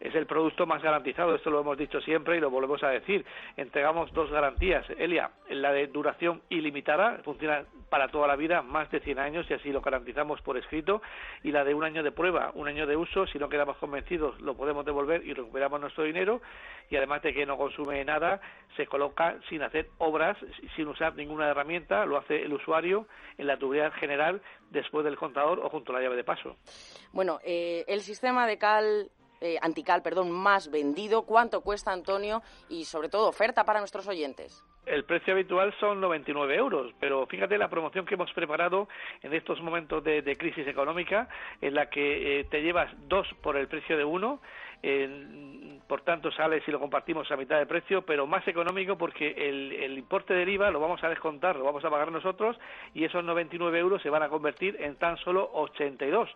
Es 0.00 0.14
el 0.14 0.26
producto 0.26 0.66
más 0.66 0.82
garantizado, 0.82 1.34
esto 1.34 1.50
lo 1.50 1.60
hemos 1.60 1.76
dicho 1.76 2.00
siempre 2.00 2.36
y 2.36 2.40
lo 2.40 2.50
volvemos 2.50 2.82
a 2.82 2.88
decir. 2.88 3.24
Entregamos 3.56 4.12
dos 4.12 4.30
garantías, 4.30 4.88
Elia, 4.90 5.30
la 5.50 5.72
de 5.72 5.88
duración 5.88 6.42
ilimitada, 6.48 7.18
funciona 7.24 7.64
para 7.88 8.08
toda 8.08 8.26
la 8.26 8.36
vida, 8.36 8.62
más 8.62 8.90
de 8.90 9.00
100 9.00 9.18
años 9.18 9.46
y 9.50 9.54
así 9.54 9.72
lo 9.72 9.80
garantizamos 9.80 10.40
por 10.42 10.56
escrito, 10.56 11.02
y 11.42 11.50
la 11.50 11.64
de 11.64 11.74
un 11.74 11.84
año 11.84 12.02
de 12.02 12.12
prueba, 12.12 12.52
un 12.54 12.68
año 12.68 12.86
de 12.86 12.96
uso, 12.96 13.26
si 13.26 13.38
no 13.38 13.48
quedamos 13.48 13.76
convencidos 13.78 14.40
lo 14.40 14.56
podemos 14.56 14.84
devolver 14.84 15.26
y 15.26 15.32
recuperamos 15.32 15.80
nuestro 15.80 16.04
dinero 16.04 16.40
y 16.90 16.96
además 16.96 17.22
de 17.22 17.34
que 17.34 17.46
no 17.46 17.56
consume 17.56 18.04
nada, 18.04 18.40
se 18.76 18.86
coloca 18.86 19.36
sin 19.48 19.62
hacer 19.62 19.88
obras, 19.98 20.36
sin 20.76 20.88
usar 20.88 21.14
ninguna 21.16 21.48
herramienta, 21.48 22.06
lo 22.06 22.16
hace 22.16 22.42
el 22.42 22.52
usuario 22.52 23.06
en 23.36 23.46
la 23.46 23.58
tubería 23.58 23.90
general 23.92 24.40
después 24.70 25.04
del 25.04 25.16
contador 25.16 25.60
o 25.60 25.68
junto 25.68 25.92
a 25.92 25.96
la 25.96 26.02
llave 26.02 26.16
de 26.16 26.24
paso. 26.24 26.56
Bueno, 27.12 27.40
eh, 27.44 27.84
el 27.88 28.00
sistema 28.00 28.46
de 28.46 28.58
cal, 28.58 29.10
eh, 29.40 29.58
antical, 29.62 30.02
perdón, 30.02 30.30
más 30.30 30.70
vendido, 30.70 31.22
¿cuánto 31.22 31.60
cuesta, 31.60 31.92
Antonio? 31.92 32.42
Y 32.68 32.84
sobre 32.84 33.08
todo, 33.08 33.28
oferta 33.28 33.64
para 33.64 33.80
nuestros 33.80 34.06
oyentes. 34.08 34.64
El 34.86 35.04
precio 35.04 35.34
habitual 35.34 35.74
son 35.80 36.00
99 36.00 36.56
euros, 36.56 36.94
pero 36.98 37.26
fíjate 37.26 37.58
la 37.58 37.68
promoción 37.68 38.06
que 38.06 38.14
hemos 38.14 38.32
preparado 38.32 38.88
en 39.22 39.34
estos 39.34 39.60
momentos 39.60 40.02
de, 40.02 40.22
de 40.22 40.36
crisis 40.36 40.66
económica, 40.66 41.28
en 41.60 41.74
la 41.74 41.90
que 41.90 42.40
eh, 42.40 42.44
te 42.44 42.62
llevas 42.62 42.90
dos 43.06 43.28
por 43.42 43.58
el 43.58 43.68
precio 43.68 43.98
de 43.98 44.04
uno, 44.04 44.40
eh, 44.82 45.78
por 45.88 46.02
tanto 46.02 46.30
sale 46.30 46.60
si 46.60 46.70
lo 46.70 46.78
compartimos 46.78 47.30
a 47.32 47.36
mitad 47.36 47.58
de 47.58 47.66
precio, 47.66 48.02
pero 48.02 48.26
más 48.26 48.46
económico 48.46 48.96
porque 48.96 49.30
el, 49.30 49.96
importe 49.96 50.34
del 50.34 50.48
IVA 50.50 50.70
lo 50.70 50.80
vamos 50.80 51.02
a 51.02 51.08
descontar, 51.08 51.56
lo 51.56 51.64
vamos 51.64 51.84
a 51.84 51.90
pagar 51.90 52.12
nosotros 52.12 52.58
y 52.94 53.04
esos 53.04 53.24
99 53.24 53.78
euros 53.78 54.02
se 54.02 54.10
van 54.10 54.22
a 54.22 54.28
convertir 54.28 54.76
en 54.80 54.96
tan 54.96 55.16
solo 55.16 55.50
82. 55.54 56.28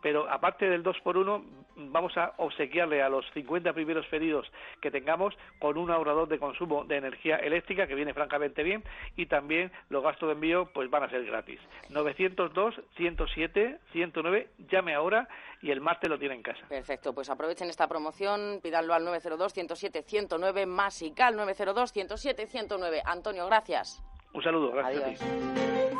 Pero 0.00 0.30
aparte 0.30 0.70
del 0.70 0.82
2 0.82 1.00
por 1.00 1.16
1 1.16 1.44
vamos 1.76 2.16
a 2.16 2.32
obsequiarle 2.36 3.02
a 3.02 3.08
los 3.08 3.28
50 3.32 3.72
primeros 3.72 4.06
pedidos 4.06 4.50
que 4.80 4.90
tengamos 4.90 5.36
con 5.58 5.76
un 5.76 5.90
ahorrador 5.90 6.28
de 6.28 6.38
consumo 6.38 6.84
de 6.84 6.96
energía 6.96 7.36
eléctrica 7.36 7.88
que 7.88 7.96
viene 7.96 8.14
francamente 8.14 8.62
bien 8.62 8.84
y 9.16 9.26
también 9.26 9.72
los 9.88 10.04
gastos 10.04 10.28
de 10.28 10.34
envío 10.34 10.70
pues 10.72 10.88
van 10.88 11.02
a 11.02 11.10
ser 11.10 11.24
gratis. 11.24 11.58
902 11.90 12.80
107 12.96 13.78
109 13.92 14.48
llame 14.70 14.94
ahora 14.94 15.28
y 15.62 15.70
el 15.70 15.80
martes 15.80 16.08
lo 16.08 16.18
tiene 16.18 16.34
en 16.36 16.42
casa. 16.42 16.60
Perfecto, 16.68 17.12
pues 17.12 17.28
aprovechen 17.28 17.68
esta 17.68 17.86
promoción, 17.90 18.60
pídanlo 18.62 18.94
al 18.94 19.04
902-107-109, 19.04 20.64
más 20.64 21.02
y 21.02 21.10
cal 21.10 21.36
902-107-109. 21.36 23.02
Antonio, 23.04 23.46
gracias. 23.46 24.00
Un 24.32 24.42
saludo, 24.42 24.70
gracias 24.70 25.20
a 25.20 25.24
ti. 25.26 25.99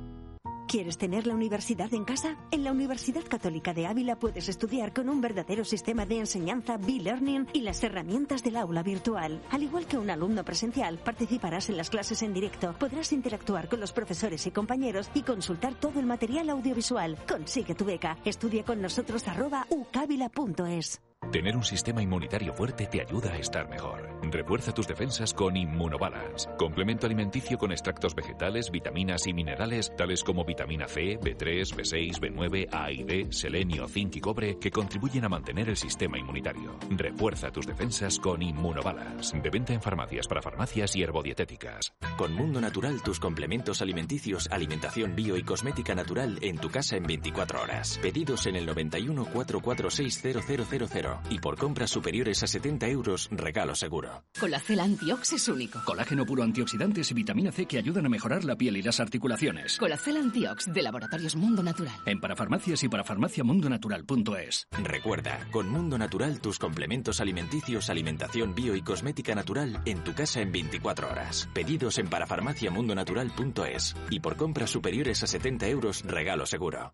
¿Quieres 0.71 0.97
tener 0.97 1.27
la 1.27 1.33
universidad 1.33 1.93
en 1.93 2.05
casa? 2.05 2.37
En 2.49 2.63
la 2.63 2.71
Universidad 2.71 3.25
Católica 3.27 3.73
de 3.73 3.87
Ávila 3.87 4.15
puedes 4.15 4.47
estudiar 4.47 4.93
con 4.93 5.09
un 5.09 5.19
verdadero 5.19 5.65
sistema 5.65 6.05
de 6.05 6.19
enseñanza 6.19 6.77
B-Learning 6.77 7.47
y 7.51 7.59
las 7.59 7.83
herramientas 7.83 8.41
del 8.41 8.55
aula 8.55 8.81
virtual. 8.81 9.41
Al 9.49 9.63
igual 9.63 9.85
que 9.85 9.97
un 9.97 10.09
alumno 10.09 10.45
presencial, 10.45 10.97
participarás 10.97 11.69
en 11.69 11.75
las 11.75 11.89
clases 11.89 12.21
en 12.21 12.33
directo, 12.33 12.73
podrás 12.79 13.11
interactuar 13.11 13.67
con 13.67 13.81
los 13.81 13.91
profesores 13.91 14.47
y 14.47 14.51
compañeros 14.51 15.11
y 15.13 15.23
consultar 15.23 15.75
todo 15.75 15.99
el 15.99 16.05
material 16.05 16.49
audiovisual. 16.49 17.17
Consigue 17.27 17.75
tu 17.75 17.83
beca. 17.83 18.17
Estudia 18.23 18.63
con 18.63 18.81
nosotros 18.81 19.27
arroba 19.27 19.67
ucavila.es. 19.69 21.01
Tener 21.29 21.55
un 21.55 21.63
sistema 21.63 22.01
inmunitario 22.01 22.51
fuerte 22.51 22.87
te 22.87 22.99
ayuda 22.99 23.31
a 23.31 23.37
estar 23.37 23.69
mejor. 23.69 24.09
Refuerza 24.23 24.73
tus 24.73 24.85
defensas 24.85 25.33
con 25.33 25.55
Immunobalance, 25.55 26.49
complemento 26.57 27.05
alimenticio 27.05 27.57
con 27.57 27.71
extractos 27.71 28.13
vegetales, 28.15 28.69
vitaminas 28.69 29.27
y 29.27 29.33
minerales 29.33 29.93
tales 29.95 30.23
como 30.23 30.43
vitamina 30.43 30.89
C, 30.89 31.17
B3, 31.19 31.73
B6, 31.73 32.19
B9, 32.19 32.67
A 32.73 32.91
y 32.91 33.03
D, 33.03 33.27
selenio, 33.31 33.87
zinc 33.87 34.17
y 34.17 34.19
cobre 34.19 34.57
que 34.59 34.71
contribuyen 34.71 35.23
a 35.23 35.29
mantener 35.29 35.69
el 35.69 35.77
sistema 35.77 36.17
inmunitario. 36.17 36.77
Refuerza 36.89 37.49
tus 37.49 37.65
defensas 37.65 38.19
con 38.19 38.41
Immunobalance, 38.41 39.39
de 39.39 39.49
venta 39.49 39.73
en 39.73 39.81
farmacias 39.81 40.27
para 40.27 40.41
farmacias 40.41 40.97
y 40.97 41.03
herbodietéticas. 41.03 41.93
Con 42.17 42.33
Mundo 42.33 42.59
Natural 42.59 43.01
tus 43.01 43.21
complementos 43.21 43.81
alimenticios, 43.81 44.49
alimentación 44.51 45.15
bio 45.15 45.37
y 45.37 45.43
cosmética 45.43 45.95
natural 45.95 46.39
en 46.41 46.57
tu 46.57 46.69
casa 46.69 46.97
en 46.97 47.03
24 47.03 47.61
horas. 47.61 47.99
Pedidos 48.01 48.47
en 48.47 48.57
el 48.57 48.65
91 48.65 49.25
446 49.31 50.21
0000 50.45 51.10
y 51.29 51.39
por 51.39 51.57
compras 51.57 51.89
superiores 51.89 52.43
a 52.43 52.47
70 52.47 52.87
euros 52.87 53.29
regalo 53.31 53.75
seguro. 53.75 53.91
seguro. 53.91 54.23
Colacel 54.39 54.79
Antiox 54.79 55.33
es 55.33 55.47
único. 55.47 55.81
Colágeno 55.83 56.25
puro 56.25 56.43
antioxidantes 56.43 57.11
y 57.11 57.13
vitamina 57.13 57.51
C 57.51 57.65
que 57.65 57.77
ayudan 57.77 58.05
a 58.05 58.09
mejorar 58.09 58.43
la 58.43 58.55
piel 58.55 58.77
y 58.77 58.81
las 58.81 58.99
articulaciones. 58.99 59.77
Colacel 59.77 60.17
Antiox 60.17 60.71
de 60.71 60.81
Laboratorios 60.81 61.35
Mundo 61.35 61.61
Natural. 61.61 61.93
En 62.05 62.19
parafarmacias 62.19 62.83
y 62.83 62.89
parafarmaciamundonatural.es. 62.89 64.67
Recuerda, 64.83 65.47
con 65.51 65.69
Mundo 65.69 65.97
Natural 65.97 66.39
tus 66.39 66.57
complementos 66.57 67.19
alimenticios, 67.21 67.89
alimentación 67.89 68.55
bio 68.55 68.75
y 68.75 68.81
cosmética 68.81 69.35
natural 69.35 69.81
en 69.85 70.03
tu 70.03 70.13
casa 70.13 70.41
en 70.41 70.51
24 70.51 71.09
horas. 71.09 71.49
Pedidos 71.53 71.97
en 71.99 72.07
parafarmaciamundonatural.es. 72.07 73.95
Y 74.09 74.19
por 74.19 74.37
compras 74.37 74.69
superiores 74.69 75.23
a 75.23 75.27
70 75.27 75.67
euros, 75.67 76.03
regalo 76.03 76.45
seguro. 76.45 76.93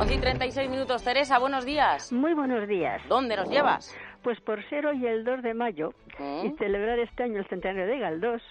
11 0.00 0.14
y 0.14 0.18
36 0.18 0.70
minutos. 0.70 1.02
Teresa, 1.04 1.38
buenos 1.38 1.64
días. 1.64 2.12
Muy 2.12 2.34
buenos 2.34 2.66
días. 2.68 3.00
¿Dónde 3.08 3.36
nos 3.36 3.48
llevas? 3.48 3.96
Pues 4.22 4.40
por 4.40 4.62
ser 4.68 4.86
hoy 4.86 5.06
el 5.06 5.24
2 5.24 5.42
de 5.42 5.54
mayo 5.54 5.94
¿Mm? 6.18 6.46
y 6.46 6.50
celebrar 6.58 6.98
este 6.98 7.22
año 7.22 7.38
el 7.38 7.46
centenario 7.46 7.86
de 7.86 7.98
Galdós, 7.98 8.42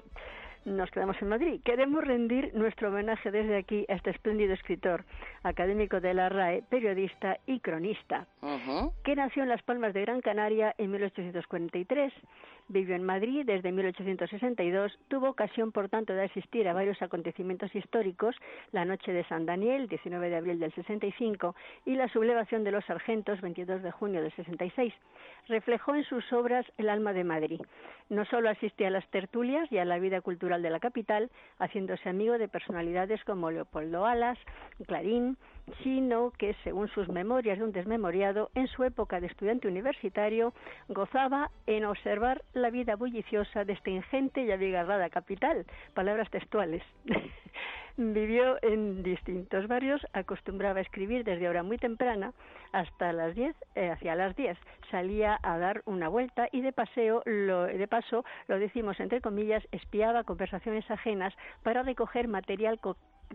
nos 0.65 0.89
quedamos 0.91 1.17
en 1.21 1.27
Madrid. 1.27 1.61
Queremos 1.65 2.03
rendir 2.03 2.51
nuestro 2.53 2.87
homenaje 2.89 3.31
desde 3.31 3.57
aquí 3.57 3.85
a 3.89 3.93
este 3.95 4.11
espléndido 4.11 4.53
escritor, 4.53 5.03
académico 5.43 5.99
de 5.99 6.13
la 6.13 6.29
RAE, 6.29 6.63
periodista 6.69 7.37
y 7.45 7.59
cronista, 7.59 8.27
Ujú. 8.41 8.93
que 9.03 9.15
nació 9.15 9.43
en 9.43 9.49
Las 9.49 9.61
Palmas 9.63 9.93
de 9.93 10.01
Gran 10.01 10.21
Canaria 10.21 10.73
en 10.77 10.91
1843, 10.91 12.13
vivió 12.67 12.95
en 12.95 13.03
Madrid 13.03 13.43
desde 13.45 13.71
1862, 13.71 14.97
tuvo 15.07 15.29
ocasión, 15.29 15.71
por 15.71 15.89
tanto, 15.89 16.13
de 16.13 16.23
asistir 16.23 16.67
a 16.67 16.73
varios 16.73 17.01
acontecimientos 17.01 17.73
históricos, 17.75 18.35
la 18.71 18.85
noche 18.85 19.13
de 19.13 19.23
San 19.25 19.45
Daniel, 19.45 19.87
19 19.87 20.29
de 20.29 20.35
abril 20.35 20.59
del 20.59 20.73
65, 20.73 21.55
y 21.85 21.95
la 21.95 22.07
sublevación 22.07 22.63
de 22.63 22.71
los 22.71 22.85
sargentos, 22.85 23.41
22 23.41 23.83
de 23.83 23.91
junio 23.91 24.21
del 24.21 24.33
66. 24.35 24.93
Reflejó 25.47 25.95
en 25.95 26.03
sus 26.05 26.31
obras 26.31 26.65
el 26.77 26.89
alma 26.89 27.13
de 27.13 27.23
Madrid. 27.23 27.61
No 28.09 28.25
solo 28.25 28.49
asistía 28.49 28.87
a 28.87 28.91
las 28.91 29.07
tertulias 29.09 29.71
y 29.71 29.77
a 29.77 29.85
la 29.85 29.99
vida 29.99 30.21
cultural 30.21 30.61
de 30.61 30.69
la 30.69 30.79
capital, 30.79 31.29
haciéndose 31.59 32.09
amigo 32.09 32.37
de 32.37 32.47
personalidades 32.47 33.23
como 33.23 33.51
Leopoldo 33.51 34.05
Alas, 34.05 34.37
Clarín, 34.87 35.37
sino 35.81 36.31
que, 36.31 36.55
según 36.63 36.87
sus 36.89 37.07
memorias 37.09 37.57
de 37.57 37.63
un 37.63 37.71
desmemoriado, 37.71 38.49
en 38.55 38.67
su 38.67 38.83
época 38.83 39.19
de 39.19 39.27
estudiante 39.27 39.67
universitario, 39.67 40.53
gozaba 40.89 41.51
en 41.67 41.85
observar 41.85 42.43
la 42.53 42.69
vida 42.69 42.95
bulliciosa 42.95 43.65
de 43.65 43.73
esta 43.73 43.89
ingente 43.89 44.43
y 44.43 44.51
abigarrada 44.51 45.09
capital. 45.09 45.65
Palabras 45.93 46.29
textuales. 46.29 46.83
Vivió 47.95 48.57
en 48.63 49.03
distintos 49.03 49.67
barrios, 49.67 50.01
acostumbraba 50.13 50.79
a 50.79 50.81
escribir 50.81 51.23
desde 51.23 51.47
hora 51.47 51.61
muy 51.61 51.77
temprana 51.77 52.33
hasta 52.71 53.13
las 53.13 53.35
10, 53.35 53.55
eh, 53.75 53.91
hacia 53.91 54.15
las 54.15 54.35
10. 54.35 54.57
Salía 54.89 55.39
a 55.43 55.59
dar 55.59 55.83
una 55.85 56.09
vuelta 56.09 56.49
y 56.51 56.61
de 56.61 56.73
paseo, 56.73 57.21
lo, 57.25 57.65
de 57.65 57.87
paso, 57.87 58.25
lo 58.47 58.57
decimos 58.57 58.99
entre 58.99 59.21
comillas, 59.21 59.63
espiaba 59.71 60.23
conversaciones 60.23 60.89
ajenas 60.89 61.35
para 61.61 61.83
recoger 61.83 62.27
material 62.27 62.79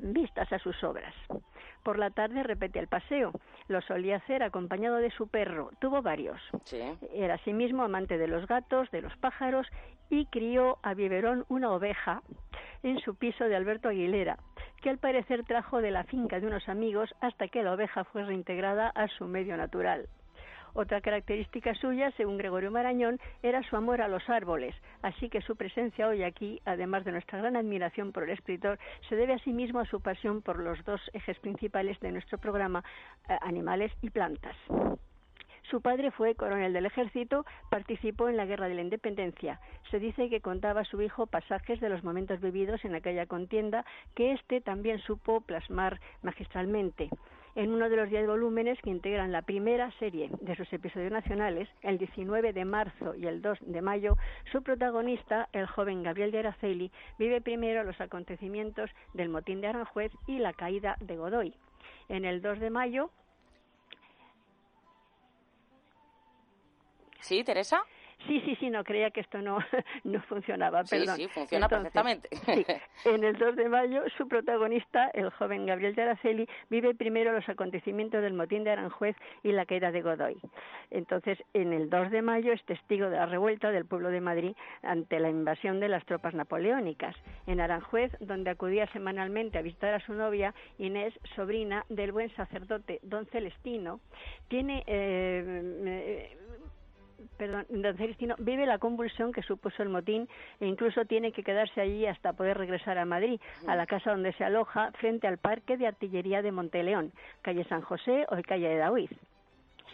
vistas 0.03 0.53
a 0.53 0.59
sus 0.59 0.83
obras. 0.85 1.15
Por 1.83 1.99
la 1.99 2.11
tarde 2.11 2.43
repetía 2.43 2.83
el 2.83 2.89
paseo. 2.89 3.33
Lo 3.69 3.81
solía 3.83 4.17
hacer 4.17 4.43
acompañado 4.43 4.97
de 4.97 5.11
su 5.11 5.29
perro. 5.29 5.71
Tuvo 5.81 6.03
varios. 6.03 6.41
Sí. 6.65 6.83
Era 7.15 7.35
asimismo 7.35 7.83
amante 7.83 8.19
de 8.19 8.29
los 8.29 8.47
gatos, 8.47 8.91
de 8.91 9.03
los 9.03 9.17
pájaros 9.19 9.67
y 10.11 10.27
crió 10.27 10.79
a 10.83 10.95
biberón 10.95 11.45
una 11.49 11.71
oveja 11.71 12.23
en 12.83 12.99
su 13.01 13.15
piso 13.15 13.45
de 13.45 13.57
Alberto 13.57 13.89
Aguilera, 13.89 14.39
que 14.83 14.91
al 14.91 14.99
parecer 14.99 15.45
trajo 15.45 15.81
de 15.81 15.91
la 15.91 16.05
finca 16.05 16.41
de 16.41 16.47
unos 16.47 16.69
amigos 16.69 17.15
hasta 17.21 17.49
que 17.49 17.63
la 17.63 17.73
oveja 17.73 18.05
fue 18.05 18.25
reintegrada 18.25 18.89
a 18.89 19.09
su 19.09 19.27
medio 19.27 19.57
natural. 19.57 20.09
Otra 20.79 21.01
característica 21.01 21.75
suya, 21.75 22.13
según 22.13 22.39
Gregorio 22.39 22.71
Marañón, 22.71 23.19
era 23.43 23.65
su 23.65 23.75
amor 23.75 24.01
a 24.01 24.07
los 24.07 24.23
árboles, 24.31 24.77
así 25.03 25.29
que 25.29 25.41
su 25.41 25.57
presencia 25.57 26.07
hoy 26.07 26.23
aquí, 26.23 26.63
además 26.65 27.05
de 27.05 27.11
nuestra 27.11 27.41
gran 27.41 27.57
admiración 27.57 28.13
por 28.13 28.23
el 28.23 28.31
escritor, 28.31 28.79
se 29.09 29.17
debe 29.17 29.33
asimismo 29.33 29.81
a 29.81 29.87
su 29.87 30.01
pasión 30.01 30.41
por 30.41 30.61
los 30.61 30.85
dos 30.85 31.01
ejes 31.15 31.37
principales 31.41 31.99
de 31.99 32.13
nuestro 32.13 32.39
programa, 32.39 32.85
eh, 33.29 33.37
animales 33.41 33.91
y 34.03 34.11
plantas. 34.11 34.55
Su 35.69 35.83
padre 35.83 36.13
fue 36.13 36.37
coronel 36.37 36.73
del 36.73 36.87
ejército, 36.87 37.45
participó 37.71 38.29
en 38.29 38.37
la 38.37 38.47
Guerra 38.47 38.69
de 38.69 38.77
la 38.77 38.83
Independencia. 38.83 39.59
Se 39.91 39.99
dice 39.99 40.31
que 40.31 40.41
contaba 40.41 40.83
a 40.83 40.85
su 40.85 41.03
hijo 41.03 41.27
pasajes 41.27 41.81
de 41.81 41.89
los 41.89 42.05
momentos 42.05 42.41
vividos 42.41 42.85
en 42.85 42.95
aquella 42.95 43.27
contienda 43.27 43.85
que 44.15 44.31
éste 44.31 44.61
también 44.61 45.01
supo 45.01 45.41
plasmar 45.41 45.99
magistralmente. 46.23 47.11
En 47.59 47.73
uno 47.73 47.89
de 47.89 47.97
los 47.97 48.09
diez 48.09 48.25
volúmenes 48.25 48.81
que 48.83 48.91
integran 48.91 49.33
la 49.33 49.43
primera 49.43 49.91
serie 49.99 50.31
de 50.41 50.55
sus 50.55 50.73
episodios 50.73 51.11
nacionales, 51.11 51.69
el 51.83 51.99
19 51.99 52.53
de 52.53 52.65
marzo 52.65 53.17
y 53.17 53.27
el 53.27 53.43
2 53.43 53.59
de 53.63 53.83
mayo, 53.83 54.17
su 54.53 54.63
protagonista, 54.63 55.49
el 55.53 55.67
joven 55.67 56.05
Gabriel 56.05 56.31
de 56.31 56.39
Araceli, 56.39 56.93
vive 57.19 57.41
primero 57.41 57.83
los 57.83 58.01
acontecimientos 58.01 58.91
del 59.13 59.29
motín 59.29 59.61
de 59.61 59.67
Aranjuez 59.67 60.13
y 60.29 60.39
la 60.39 60.53
caída 60.53 60.99
de 61.01 61.17
Godoy. 61.17 61.53
En 62.09 62.25
el 62.25 62.43
2 62.43 62.61
de 62.61 62.71
mayo, 62.71 63.11
¿Sí, 67.19 67.43
Teresa? 67.43 67.83
Sí, 68.27 68.41
sí, 68.45 68.57
sí, 68.57 68.69
no 68.69 68.83
creía 68.85 69.11
que 69.11 69.21
esto 69.21 69.41
no, 69.41 69.59
no 70.05 70.21
funcionaba, 70.23 70.85
Sí, 70.85 70.97
perdón. 70.99 71.17
sí, 71.17 71.29
funciona 71.29 71.69
perfectamente. 71.69 72.29
sí, 72.45 72.67
en 73.05 73.23
el 73.25 73.39
2 73.39 73.57
de 73.57 73.69
mayo, 73.69 74.03
su 74.17 74.27
protagonista, 74.29 75.09
el 75.15 75.31
joven 75.31 75.67
Gabriel 75.67 75.95
de 75.95 76.03
Araceli, 76.03 76.49
vive 76.69 76.95
primero 76.95 77.33
los 77.33 77.49
acontecimientos 77.49 78.21
del 78.21 78.35
motín 78.35 78.65
de 78.65 78.73
Aranjuez 78.73 79.17
y 79.45 79.53
la 79.53 79.67
caída 79.67 79.93
de 79.93 80.03
Godoy. 80.03 80.37
Entonces, 80.91 81.39
en 81.55 81.73
el 81.73 81.89
2 81.91 82.11
de 82.11 82.23
mayo 82.23 82.53
es 82.53 82.63
testigo 82.65 83.09
de 83.09 83.17
la 83.17 83.27
revuelta 83.27 83.71
del 83.71 83.87
pueblo 83.87 84.11
de 84.11 84.21
Madrid 84.21 84.57
ante 84.83 85.21
la 85.21 85.31
invasión 85.31 85.79
de 85.81 85.89
las 85.89 86.05
tropas 86.05 86.35
napoleónicas. 86.35 87.15
En 87.47 87.61
Aranjuez, 87.61 88.11
donde 88.21 88.51
acudía 88.51 88.87
semanalmente 88.93 89.59
a 89.59 89.63
visitar 89.63 89.95
a 89.95 90.01
su 90.05 90.13
novia, 90.15 90.55
Inés, 90.79 91.15
sobrina 91.37 91.85
del 91.89 92.13
buen 92.13 92.35
sacerdote 92.35 92.99
don 93.03 93.27
Celestino, 93.27 94.01
tiene... 94.49 94.83
eh, 94.87 96.37
perdón, 97.37 97.67
don 97.69 97.97
Celestino 97.97 98.35
vive 98.39 98.67
la 98.67 98.79
convulsión 98.79 99.33
que 99.33 99.43
supuso 99.43 99.83
el 99.83 99.89
motín 99.89 100.29
e 100.61 100.67
incluso 100.67 101.05
tiene 101.05 101.33
que 101.33 101.43
quedarse 101.43 101.81
allí 101.81 102.07
hasta 102.07 102.33
poder 102.33 102.59
regresar 102.59 102.99
a 102.99 103.05
Madrid, 103.05 103.41
a 103.67 103.77
la 103.77 103.87
casa 103.87 104.11
donde 104.11 104.33
se 104.35 104.45
aloja 104.45 104.93
frente 104.93 105.27
al 105.27 105.39
Parque 105.39 105.77
de 105.77 105.87
Artillería 105.87 106.43
de 106.43 106.53
Monteleón, 106.53 107.13
calle 107.43 107.65
San 107.65 107.83
José 107.83 108.27
o 108.29 108.37
calle 108.43 108.69
de 108.69 108.77
David. 108.77 109.11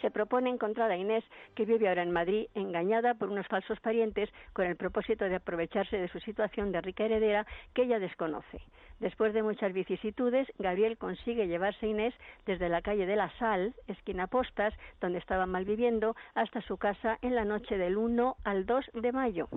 Se 0.01 0.11
propone 0.11 0.49
encontrar 0.49 0.91
a 0.91 0.97
Inés, 0.97 1.23
que 1.55 1.65
vive 1.65 1.87
ahora 1.87 2.03
en 2.03 2.11
Madrid, 2.11 2.47
engañada 2.53 3.13
por 3.13 3.29
unos 3.29 3.47
falsos 3.47 3.79
parientes 3.79 4.29
con 4.53 4.65
el 4.65 4.75
propósito 4.75 5.25
de 5.25 5.35
aprovecharse 5.35 5.97
de 5.97 6.07
su 6.09 6.19
situación 6.19 6.71
de 6.71 6.81
rica 6.81 7.05
heredera 7.05 7.45
que 7.73 7.83
ella 7.83 7.99
desconoce. 7.99 8.61
Después 8.99 9.33
de 9.33 9.43
muchas 9.43 9.73
vicisitudes, 9.73 10.47
Gabriel 10.57 10.97
consigue 10.97 11.47
llevarse 11.47 11.85
a 11.85 11.89
Inés 11.89 12.13
desde 12.45 12.69
la 12.69 12.81
calle 12.81 13.05
de 13.05 13.17
la 13.17 13.29
Sal, 13.37 13.75
esquina 13.87 14.27
Postas, 14.27 14.73
donde 15.01 15.19
estaban 15.19 15.49
malviviendo, 15.49 16.15
hasta 16.33 16.61
su 16.61 16.77
casa 16.77 17.17
en 17.21 17.35
la 17.35 17.43
noche 17.43 17.77
del 17.77 17.97
1 17.97 18.37
al 18.43 18.65
2 18.65 18.91
de 18.93 19.11
mayo. 19.11 19.49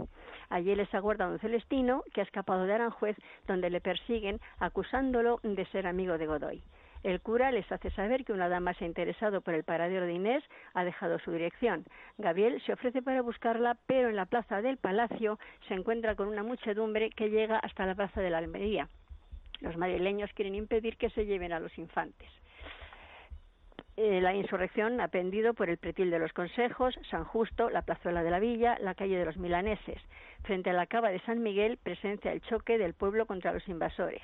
Allí 0.49 0.74
les 0.74 0.93
aguarda 0.93 1.28
don 1.28 1.39
Celestino, 1.39 2.03
que 2.12 2.20
ha 2.20 2.24
escapado 2.24 2.64
de 2.64 2.74
Aranjuez, 2.74 3.16
donde 3.47 3.70
le 3.70 3.80
persiguen, 3.80 4.41
acusándolo 4.59 5.41
de 5.43 5.64
ser 5.66 5.86
amigo 5.86 6.18
de 6.18 6.26
Godoy. 6.26 6.62
El 7.03 7.20
cura 7.20 7.53
les 7.53 7.70
hace 7.70 7.90
saber 7.90 8.24
que 8.24 8.32
una 8.32 8.49
dama 8.49 8.74
se 8.74 8.84
ha 8.84 8.88
interesado 8.88 9.40
por 9.40 9.55
el 9.55 9.64
paradero 9.64 10.07
de 10.07 10.14
Inés, 10.14 10.44
ha 10.74 10.84
dejado 10.84 11.18
su 11.18 11.30
dirección. 11.30 11.84
Gabriel 12.18 12.61
se 12.62 12.72
ofrece 12.72 13.03
para 13.03 13.22
buscarla, 13.22 13.76
pero 13.86 14.09
en 14.09 14.16
la 14.16 14.26
plaza 14.26 14.62
del 14.62 14.78
palacio 14.78 15.38
se 15.68 15.74
encuentra 15.74 16.16
con 16.16 16.28
una 16.28 16.42
muchedumbre 16.42 17.11
que 17.11 17.30
llega 17.30 17.59
hasta 17.59 17.86
la 17.86 17.94
plaza 17.94 18.20
de 18.20 18.30
la 18.30 18.38
Almería. 18.38 18.88
Los 19.61 19.76
madrileños 19.76 20.32
quieren 20.34 20.55
impedir 20.55 20.96
que 20.96 21.11
se 21.11 21.26
lleven 21.26 21.53
a 21.53 21.61
los 21.61 21.76
infantes. 21.78 22.28
Eh, 24.01 24.20
la 24.20 24.32
insurrección 24.32 25.01
ha 25.01 25.09
pendido 25.09 25.55
por 25.55 25.68
el 25.68 25.76
pretil 25.76 26.12
de 26.12 26.20
los 26.20 26.32
consejos, 26.32 26.96
San 27.11 27.24
Justo, 27.24 27.68
la 27.68 27.82
plazuela 27.82 28.22
de 28.22 28.30
la 28.30 28.38
villa, 28.38 28.78
la 28.80 28.94
calle 28.94 29.18
de 29.18 29.24
los 29.24 29.36
milaneses. 29.38 30.01
Frente 30.44 30.70
a 30.70 30.72
la 30.72 30.86
cava 30.86 31.11
de 31.11 31.18
San 31.22 31.42
Miguel 31.42 31.78
presencia 31.82 32.30
el 32.30 32.40
choque 32.42 32.78
del 32.78 32.94
pueblo 32.94 33.26
contra 33.26 33.53
los 33.53 33.66
invasores. 33.68 34.22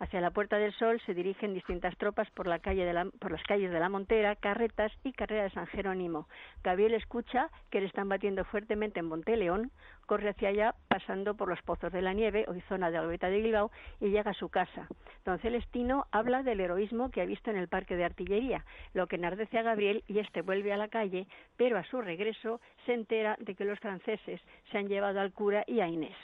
Hacia 0.00 0.20
la 0.20 0.30
Puerta 0.30 0.58
del 0.58 0.72
Sol 0.74 1.00
se 1.06 1.14
dirigen 1.14 1.54
distintas 1.54 1.96
tropas 1.96 2.30
por, 2.30 2.46
la 2.46 2.60
calle 2.60 2.84
de 2.84 2.92
la, 2.92 3.06
por 3.18 3.32
las 3.32 3.42
calles 3.42 3.72
de 3.72 3.80
la 3.80 3.88
Montera, 3.88 4.36
Carretas 4.36 4.92
y 5.02 5.12
Carrera 5.12 5.42
de 5.42 5.50
San 5.50 5.66
Jerónimo. 5.66 6.28
Gabriel 6.62 6.94
escucha 6.94 7.50
que 7.70 7.80
le 7.80 7.86
están 7.86 8.08
batiendo 8.08 8.44
fuertemente 8.44 9.00
en 9.00 9.06
Monteleón, 9.06 9.72
corre 10.06 10.30
hacia 10.30 10.50
allá 10.50 10.74
pasando 10.86 11.34
por 11.34 11.48
los 11.48 11.60
Pozos 11.62 11.92
de 11.92 12.00
la 12.00 12.12
Nieve, 12.12 12.44
hoy 12.46 12.60
zona 12.68 12.92
de 12.92 12.98
Albeta 12.98 13.28
de 13.28 13.42
Bilbao, 13.42 13.72
y 14.00 14.10
llega 14.10 14.30
a 14.30 14.34
su 14.34 14.48
casa. 14.48 14.86
Don 15.24 15.40
Celestino 15.40 16.06
habla 16.12 16.44
del 16.44 16.60
heroísmo 16.60 17.10
que 17.10 17.20
ha 17.20 17.26
visto 17.26 17.50
en 17.50 17.56
el 17.56 17.66
parque 17.66 17.96
de 17.96 18.04
artillería, 18.04 18.64
lo 18.94 19.08
que 19.08 19.16
enardece 19.16 19.58
a 19.58 19.62
Gabriel 19.62 20.04
y 20.06 20.20
este 20.20 20.42
vuelve 20.42 20.72
a 20.72 20.76
la 20.76 20.88
calle, 20.88 21.26
pero 21.56 21.76
a 21.76 21.84
su 21.84 22.00
regreso 22.00 22.60
se 22.86 22.94
entera 22.94 23.36
de 23.40 23.56
que 23.56 23.64
los 23.64 23.80
franceses 23.80 24.40
se 24.70 24.78
han 24.78 24.86
llevado 24.86 25.20
al 25.20 25.32
cura 25.32 25.64
y 25.66 25.80
a 25.80 25.88
Inés. 25.88 26.16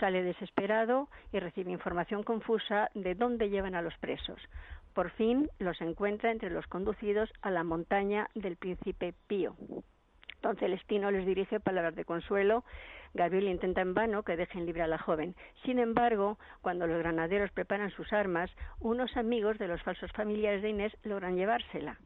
Sale 0.00 0.22
desesperado 0.22 1.08
y 1.32 1.38
recibe 1.38 1.70
información 1.70 2.22
confusa 2.22 2.90
de 2.94 3.14
dónde 3.14 3.48
llevan 3.48 3.74
a 3.74 3.82
los 3.82 3.96
presos. 3.98 4.40
Por 4.92 5.10
fin 5.10 5.48
los 5.58 5.80
encuentra 5.80 6.30
entre 6.30 6.50
los 6.50 6.66
conducidos 6.66 7.30
a 7.42 7.50
la 7.50 7.64
montaña 7.64 8.28
del 8.34 8.56
príncipe 8.56 9.14
Pío. 9.26 9.56
Don 10.42 10.56
Celestino 10.56 11.10
les 11.10 11.24
dirige 11.24 11.58
palabras 11.58 11.94
de 11.94 12.04
consuelo. 12.04 12.64
Gabriel 13.14 13.48
intenta 13.48 13.80
en 13.80 13.94
vano 13.94 14.24
que 14.24 14.36
dejen 14.36 14.66
libre 14.66 14.82
a 14.82 14.86
la 14.86 14.98
joven. 14.98 15.34
Sin 15.64 15.78
embargo, 15.78 16.38
cuando 16.60 16.86
los 16.86 16.98
granaderos 16.98 17.50
preparan 17.50 17.90
sus 17.90 18.12
armas, 18.12 18.50
unos 18.78 19.16
amigos 19.16 19.58
de 19.58 19.68
los 19.68 19.82
falsos 19.82 20.12
familiares 20.12 20.60
de 20.60 20.68
Inés 20.68 20.94
logran 21.02 21.36
llevársela. 21.36 21.98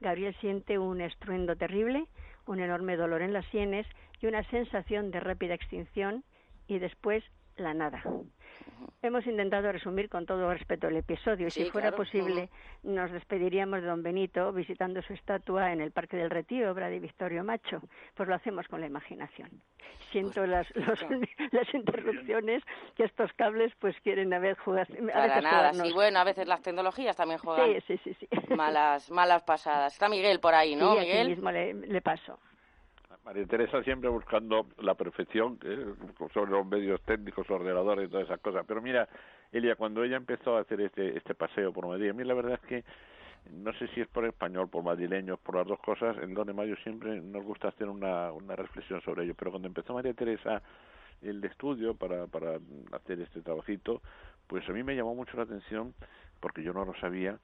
Gabriel 0.00 0.36
siente 0.40 0.78
un 0.78 1.00
estruendo 1.00 1.56
terrible, 1.56 2.06
un 2.46 2.60
enorme 2.60 2.96
dolor 2.96 3.22
en 3.22 3.32
las 3.32 3.46
sienes 3.46 3.86
y 4.20 4.26
una 4.26 4.42
sensación 4.50 5.10
de 5.10 5.20
rápida 5.20 5.54
extinción 5.54 6.24
y 6.68 6.78
después 6.78 7.24
la 7.56 7.74
nada. 7.74 8.00
Hemos 9.02 9.26
intentado 9.26 9.70
resumir 9.72 10.08
con 10.08 10.26
todo 10.26 10.52
respeto 10.52 10.86
el 10.88 10.96
episodio 10.96 11.48
y 11.48 11.50
si 11.50 11.64
fuera 11.70 11.90
posible 11.92 12.50
nos 12.84 13.10
despediríamos 13.10 13.80
de 13.82 13.88
don 13.88 14.02
Benito 14.02 14.52
visitando 14.52 15.02
su 15.02 15.12
estatua 15.12 15.72
en 15.72 15.80
el 15.80 15.90
Parque 15.90 16.16
del 16.16 16.30
Retiro, 16.30 16.70
obra 16.70 16.88
de 16.88 17.00
Victorio 17.00 17.42
Macho. 17.42 17.80
Pues 18.14 18.28
lo 18.28 18.34
hacemos 18.34 18.66
con 18.68 18.80
la 18.80 18.86
imaginación. 18.86 19.50
Siento 20.12 20.34
Pues, 20.40 20.48
las, 20.50 20.76
los- 20.76 21.04
las 21.52 21.74
interrupciones 21.74 22.62
que 22.96 23.04
estos 23.04 23.32
cables 23.32 23.72
pues 23.80 23.96
quieren 24.02 24.32
a 24.32 24.38
veces 24.38 24.58
jugar. 24.62 24.86
a 24.90 25.12
Para 25.12 25.26
veces 25.26 25.42
nada, 25.42 25.72
sí, 25.74 25.92
bueno, 25.92 26.18
a 26.20 26.24
veces 26.24 26.46
las 26.46 26.62
tecnologías 26.62 27.16
también 27.16 27.38
juegan 27.40 27.80
Sí, 27.86 27.98
malas, 28.56 29.10
malas 29.10 29.42
pasadas. 29.42 29.92
Está 29.94 30.08
Miguel 30.08 30.38
por 30.40 30.54
ahí, 30.54 30.76
¿no, 30.76 30.92
aquí 30.92 31.00
Miguel? 31.00 31.28
mismo 31.28 31.50
le, 31.50 31.74
le 31.74 32.00
paso. 32.02 32.38
María 33.28 33.44
Teresa 33.44 33.82
siempre 33.82 34.08
buscando 34.08 34.68
la 34.78 34.94
perfección 34.94 35.58
eh, 35.62 35.84
sobre 36.32 36.50
los 36.50 36.66
medios 36.66 36.98
técnicos, 37.02 37.48
ordenadores 37.50 38.08
y 38.08 38.10
todas 38.10 38.24
esas 38.24 38.40
cosas. 38.40 38.64
Pero 38.66 38.80
mira, 38.80 39.06
Elia, 39.52 39.76
cuando 39.76 40.02
ella 40.02 40.16
empezó 40.16 40.56
a 40.56 40.62
hacer 40.62 40.80
este, 40.80 41.14
este 41.14 41.34
paseo 41.34 41.70
por 41.70 41.86
Madrid, 41.86 42.08
a 42.08 42.14
mí 42.14 42.24
la 42.24 42.32
verdad 42.32 42.54
es 42.54 42.66
que 42.66 42.84
no 43.52 43.74
sé 43.74 43.86
si 43.88 44.00
es 44.00 44.08
por 44.08 44.24
español, 44.24 44.70
por 44.70 44.82
madrileños, 44.82 45.38
por 45.40 45.56
las 45.56 45.66
dos 45.66 45.78
cosas, 45.80 46.16
en 46.22 46.32
donde 46.32 46.54
Mayo 46.54 46.74
siempre 46.76 47.20
nos 47.20 47.44
gusta 47.44 47.68
hacer 47.68 47.90
una, 47.90 48.32
una 48.32 48.56
reflexión 48.56 49.02
sobre 49.02 49.24
ello. 49.24 49.34
Pero 49.38 49.50
cuando 49.50 49.68
empezó 49.68 49.92
María 49.92 50.14
Teresa 50.14 50.62
el 51.20 51.44
estudio 51.44 51.94
para, 51.94 52.28
para 52.28 52.58
hacer 52.92 53.20
este 53.20 53.42
trabajito, 53.42 54.00
pues 54.46 54.66
a 54.70 54.72
mí 54.72 54.82
me 54.82 54.96
llamó 54.96 55.14
mucho 55.14 55.36
la 55.36 55.42
atención, 55.42 55.92
porque 56.40 56.62
yo 56.62 56.72
no 56.72 56.86
lo 56.86 56.94
sabía, 56.94 57.38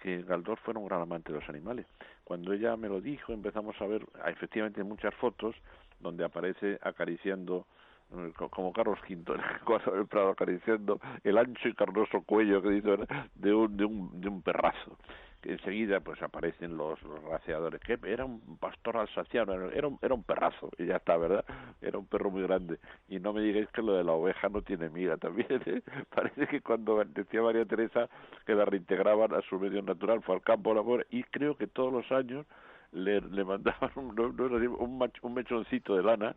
que 0.00 0.22
Galdós 0.22 0.58
fuera 0.60 0.80
un 0.80 0.86
gran 0.86 1.02
amante 1.02 1.30
de 1.30 1.40
los 1.40 1.48
animales. 1.50 1.84
Cuando 2.26 2.52
ella 2.52 2.76
me 2.76 2.88
lo 2.88 3.00
dijo, 3.00 3.32
empezamos 3.32 3.80
a 3.80 3.86
ver 3.86 4.04
ah, 4.20 4.30
efectivamente 4.30 4.82
muchas 4.82 5.14
fotos 5.14 5.54
donde 6.00 6.24
aparece 6.24 6.76
acariciando 6.82 7.66
eh, 8.12 8.32
co- 8.36 8.48
como 8.48 8.72
Carlos 8.72 8.98
V 9.08 9.12
en 9.34 9.40
el 9.40 9.60
cuadro 9.64 9.94
del 9.94 10.08
Prado 10.08 10.30
acariciando 10.30 10.98
el 11.22 11.38
ancho 11.38 11.68
y 11.68 11.74
carnoso 11.74 12.22
cuello 12.22 12.60
que 12.60 12.70
dice 12.70 12.96
de 13.36 13.54
un, 13.54 13.76
de 13.76 13.84
un, 13.84 14.20
de 14.20 14.28
un 14.28 14.42
perrazo 14.42 14.98
enseguida 15.52 16.00
pues 16.00 16.20
aparecen 16.22 16.76
los, 16.76 17.00
los 17.02 17.22
raceadores 17.24 17.80
que 17.80 17.98
era 18.04 18.24
un 18.24 18.58
pastor 18.58 18.96
alsaciano 18.96 19.70
era 19.70 19.88
un, 19.88 19.98
era 20.02 20.14
un 20.14 20.22
perrazo 20.22 20.70
y 20.78 20.86
ya 20.86 20.96
está 20.96 21.16
verdad 21.16 21.44
era 21.80 21.98
un 21.98 22.06
perro 22.06 22.30
muy 22.30 22.42
grande 22.42 22.78
y 23.08 23.18
no 23.18 23.32
me 23.32 23.40
digáis 23.40 23.68
que 23.70 23.82
lo 23.82 23.94
de 23.94 24.04
la 24.04 24.12
oveja 24.12 24.48
no 24.48 24.62
tiene 24.62 24.88
miga 24.88 25.16
también 25.16 25.62
¿eh? 25.66 25.82
parece 26.14 26.46
que 26.46 26.60
cuando 26.60 27.02
decía 27.04 27.42
María 27.42 27.64
Teresa 27.64 28.08
que 28.46 28.54
la 28.54 28.64
reintegraban 28.64 29.34
a 29.34 29.42
su 29.42 29.58
medio 29.58 29.82
natural 29.82 30.22
fue 30.22 30.36
al 30.36 30.42
campo 30.42 30.70
de 30.70 30.76
labor 30.76 31.06
y 31.10 31.22
creo 31.24 31.56
que 31.56 31.66
todos 31.66 31.92
los 31.92 32.10
años 32.12 32.46
le, 32.92 33.20
le 33.20 33.44
mandaban 33.44 33.90
un, 33.96 34.18
un, 34.18 35.10
un 35.22 35.34
mechoncito 35.34 35.96
de 35.96 36.02
lana 36.02 36.34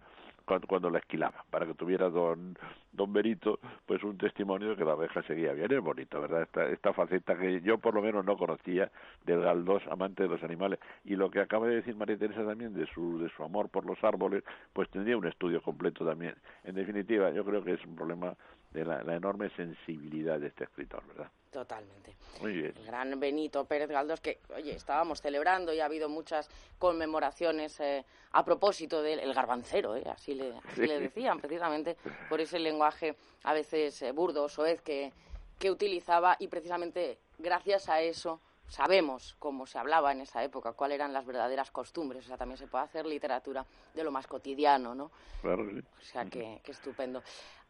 cuando, 0.50 0.66
cuando 0.66 0.90
la 0.90 0.98
esquilaba, 0.98 1.46
para 1.52 1.68
que 1.68 1.76
tuviera 1.76 2.10
don, 2.10 2.58
don 2.92 3.14
Benito 3.14 3.60
pues 3.86 4.04
un 4.04 4.18
testimonio 4.18 4.70
de 4.70 4.76
que 4.78 4.84
la 4.84 4.94
abeja 4.94 5.22
seguía 5.22 5.54
bien. 5.54 5.72
Es 5.72 5.80
bonito, 5.80 6.20
¿verdad? 6.20 6.42
Esta, 6.42 6.66
esta 6.70 6.92
faceta 6.92 7.38
que 7.38 7.62
yo 7.62 7.78
por 7.78 7.94
lo 7.94 8.02
menos 8.02 8.26
no 8.26 8.36
conocía 8.36 8.90
del 9.26 9.42
Galdós, 9.42 9.84
amante 9.92 10.24
de 10.24 10.30
los 10.30 10.42
animales. 10.42 10.80
Y 11.06 11.16
lo 11.16 11.30
que 11.30 11.40
acaba 11.40 11.68
de 11.68 11.76
decir 11.76 11.96
María 11.96 12.18
Teresa 12.18 12.44
también 12.44 12.74
de 12.74 12.88
su, 12.88 13.20
de 13.20 13.30
su 13.30 13.44
amor 13.44 13.70
por 13.70 13.86
los 13.86 14.04
árboles, 14.04 14.44
pues 14.74 14.90
tendría 14.90 15.18
un 15.18 15.28
estudio 15.28 15.62
completo 15.62 16.04
también. 16.04 16.34
En 16.64 16.74
definitiva, 16.74 17.30
yo 17.30 17.46
creo 17.46 17.64
que 17.64 17.74
es 17.74 17.86
un 17.86 17.96
problema 17.96 18.34
de 18.72 18.86
la, 18.86 19.04
la 19.04 19.16
enorme 19.16 19.50
sensibilidad 19.52 20.40
de 20.40 20.48
este 20.48 20.64
escritor, 20.66 21.04
¿verdad? 21.08 21.32
Totalmente. 21.52 22.16
Muy 22.42 22.54
bien. 22.54 22.74
El 22.78 22.86
gran 22.86 23.20
Benito 23.20 23.66
Pérez 23.66 23.90
Galdós, 23.90 24.22
que, 24.22 24.40
oye, 24.56 24.74
estábamos 24.76 25.20
celebrando 25.22 25.74
y 25.74 25.80
ha 25.80 25.86
habido 25.86 26.08
muchas 26.08 26.48
conmemoraciones 26.78 27.80
eh, 27.80 28.06
a 28.34 28.46
propósito 28.46 29.02
del 29.02 29.20
el 29.20 29.34
garbancero, 29.34 29.96
¿eh? 29.96 30.04
así, 30.12 30.36
le, 30.36 30.56
así 30.58 30.76
Sí. 30.82 30.88
le 30.88 31.00
decían, 31.00 31.40
precisamente 31.40 31.98
por 32.30 32.40
ese 32.42 32.60
lenguaje 32.60 33.16
a 33.44 33.54
veces 33.54 34.00
eh, 34.04 34.12
burdo 34.12 34.44
o 34.44 34.50
soez 34.50 34.82
que, 34.82 35.12
que 35.58 35.72
utilizaba 35.72 36.36
y 36.40 36.48
precisamente 36.48 37.18
gracias 37.40 37.90
a 37.90 38.02
eso 38.02 38.40
sabemos 38.70 39.36
cómo 39.40 39.66
se 39.66 39.78
hablaba 39.78 40.12
en 40.12 40.22
esa 40.22 40.44
época, 40.44 40.74
cuáles 40.74 40.96
eran 40.96 41.12
las 41.14 41.26
verdaderas 41.26 41.72
costumbres. 41.72 42.24
O 42.26 42.28
sea, 42.28 42.38
también 42.38 42.58
se 42.58 42.68
puede 42.68 42.86
hacer 42.86 43.06
literatura 43.06 43.66
de 43.94 44.04
lo 44.04 44.12
más 44.12 44.28
cotidiano, 44.28 44.96
¿no? 44.96 45.12
Claro 45.42 45.68
sí. 45.70 45.80
O 45.80 46.02
sea, 46.04 46.26
que, 46.26 46.60
que 46.64 46.72
estupendo. 46.72 47.22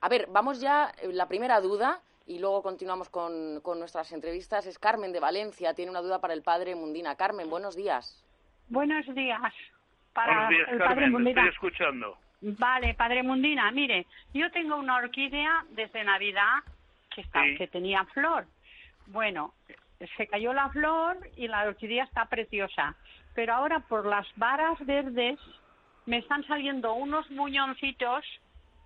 A 0.01 0.09
ver, 0.09 0.27
vamos 0.29 0.59
ya, 0.61 0.91
eh, 1.01 1.11
la 1.11 1.27
primera 1.27 1.59
duda, 1.61 2.01
y 2.25 2.37
luego 2.39 2.61
continuamos 2.61 3.09
con, 3.09 3.59
con 3.61 3.79
nuestras 3.79 4.11
entrevistas, 4.11 4.65
es 4.67 4.77
Carmen 4.77 5.11
de 5.11 5.19
Valencia. 5.19 5.73
Tiene 5.73 5.89
una 5.91 6.01
duda 6.01 6.19
para 6.19 6.33
el 6.35 6.43
padre 6.43 6.75
Mundina. 6.75 7.15
Carmen, 7.15 7.49
buenos 7.49 7.75
días. 7.75 8.23
Buenos 8.67 9.05
días. 9.15 9.41
Para 10.13 10.33
Buenos 10.33 10.49
días, 10.49 10.69
el 10.69 10.77
padre 10.77 10.87
Carmen, 10.89 11.11
Mundina. 11.11 11.41
estoy 11.41 11.53
escuchando. 11.53 12.17
Vale, 12.41 12.93
padre 12.93 13.23
Mundina, 13.23 13.69
mire, 13.71 14.05
yo 14.33 14.49
tengo 14.51 14.75
una 14.77 14.95
orquídea 14.97 15.65
desde 15.71 16.03
Navidad 16.03 16.59
que, 17.13 17.21
está, 17.21 17.43
Sí. 17.43 17.55
que 17.57 17.67
tenía 17.67 18.05
flor. 18.05 18.45
Bueno, 19.07 19.53
se 20.15 20.27
cayó 20.27 20.53
la 20.53 20.69
flor 20.69 21.17
y 21.35 21.47
la 21.47 21.63
orquídea 21.63 22.05
está 22.05 22.25
preciosa. 22.25 22.95
Pero 23.35 23.53
ahora 23.53 23.79
por 23.81 24.05
las 24.05 24.27
varas 24.37 24.77
verdes 24.85 25.39
me 26.05 26.17
están 26.17 26.43
saliendo 26.45 26.93
unos 26.93 27.29
muñoncitos 27.31 28.23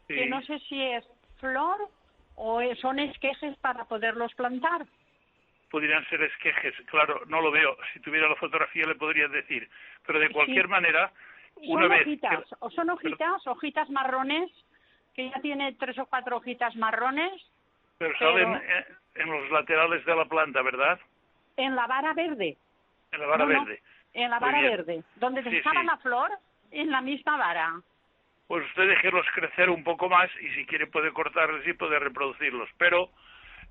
que 0.08 0.26
no 0.28 0.42
sé 0.42 0.60
si 0.68 0.82
es 0.82 1.06
flor 1.40 1.78
o 2.36 2.62
son 2.82 3.00
esquejes 3.00 3.56
para 3.60 3.86
poderlos 3.86 4.34
plantar. 4.36 4.86
Podrían 5.70 6.06
ser 6.10 6.22
esquejes, 6.24 6.74
claro, 6.88 7.22
no 7.28 7.42
lo 7.42 7.52
veo. 7.52 7.76
Si 7.94 8.00
tuviera 8.00 8.28
la 8.28 8.36
fotografía 8.36 8.86
le 8.86 8.96
podría 8.96 9.28
decir. 9.28 9.70
Pero 10.06 10.20
de 10.20 10.30
cualquier 10.30 10.66
Sí. 10.66 10.72
manera, 10.72 11.12
una 11.58 11.84
son 11.84 11.90
vez 11.90 12.02
hojitas, 12.02 12.40
que- 12.50 12.56
o 12.60 12.70
son 12.72 12.90
hojitas, 12.90 13.48
hojitas 13.48 13.90
marrones, 13.90 14.52
que 15.16 15.30
ya 15.30 15.40
tiene 15.42 15.74
tres 15.74 15.98
o 16.00 16.06
cuatro 16.08 16.38
hojitas 16.38 16.76
marrones, 16.76 17.32
Pero 17.98 18.14
Pero- 18.18 18.32
salen 18.32 18.56
eh, 18.56 18.86
en 19.16 19.32
los 19.32 19.50
laterales 19.52 20.04
de 20.06 20.16
la 20.16 20.26
planta, 20.26 20.62
¿verdad? 20.62 21.00
en 21.56 21.76
la 21.76 21.86
vara 21.86 22.14
verde. 22.14 22.58
En 23.12 23.20
la 23.20 23.28
vara 23.28 23.46
No, 23.46 23.54
no, 23.54 23.66
verde. 23.66 23.82
En 24.14 24.30
la 24.32 24.40
vara 24.40 24.60
verde. 24.62 25.04
Donde 25.18 25.44
Sí, 25.44 25.58
estaba 25.58 25.82
sí. 25.82 25.86
la 25.86 25.98
flor, 25.98 26.32
en 26.72 26.90
la 26.90 27.00
misma 27.02 27.38
vara. 27.38 27.74
Pues 28.48 28.66
usted 28.66 28.88
déjelos 28.88 29.26
crecer 29.36 29.70
un 29.70 29.84
poco 29.84 30.10
más 30.10 30.30
y 30.42 30.50
si 30.56 30.66
quiere 30.66 30.88
puede 30.88 31.12
cortarlos 31.14 31.66
y 31.68 31.74
puede 31.74 32.00
reproducirlos. 32.00 32.68
Pero 32.80 33.10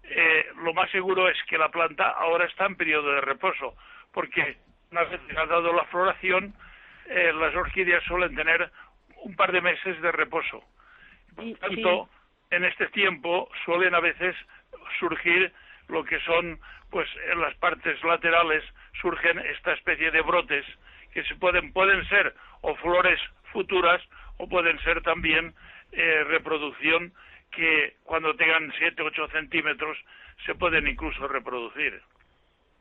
eh, 0.04 0.46
lo 0.62 0.72
más 0.74 0.90
seguro 0.92 1.28
es 1.28 1.36
que 1.48 1.58
la 1.58 1.70
planta 1.70 2.08
ahora 2.10 2.44
está 2.46 2.66
en 2.66 2.76
periodo 2.76 3.12
de 3.14 3.20
reposo, 3.20 3.74
porque 4.12 4.56
una 4.92 5.02
vez 5.04 5.20
que 5.28 5.36
ha 5.36 5.46
dado 5.46 5.72
la 5.72 5.84
floración, 5.86 6.54
eh, 7.06 7.32
las 7.34 7.54
orquídeas 7.56 8.02
suelen 8.04 8.34
tener 8.36 8.70
un 9.22 9.34
par 9.34 9.50
de 9.52 9.60
meses 9.60 10.00
de 10.00 10.12
reposo. 10.12 10.62
Y, 11.40 11.54
Por 11.54 11.68
tanto, 11.68 12.08
en 12.52 12.64
este 12.64 12.86
tiempo 12.88 13.48
suelen 13.64 13.94
a 13.94 14.00
veces 14.00 14.36
surgir 14.98 15.52
lo 15.88 16.04
que 16.04 16.20
son, 16.20 16.58
pues 16.90 17.08
en 17.32 17.40
las 17.40 17.54
partes 17.56 18.02
laterales 18.04 18.62
surgen 19.00 19.38
esta 19.40 19.72
especie 19.72 20.10
de 20.10 20.20
brotes 20.22 20.64
que 21.12 21.24
se 21.24 21.34
pueden 21.36 21.72
pueden 21.72 22.06
ser 22.08 22.34
o 22.62 22.74
flores 22.76 23.20
futuras 23.52 24.00
o 24.38 24.48
pueden 24.48 24.78
ser 24.80 25.02
también 25.02 25.54
eh, 25.92 26.24
reproducción 26.24 27.12
que 27.50 27.96
cuando 28.04 28.34
tengan 28.36 28.72
7 28.78 29.02
8 29.02 29.28
centímetros 29.28 29.98
se 30.46 30.54
pueden 30.54 30.86
incluso 30.88 31.26
reproducir. 31.28 32.00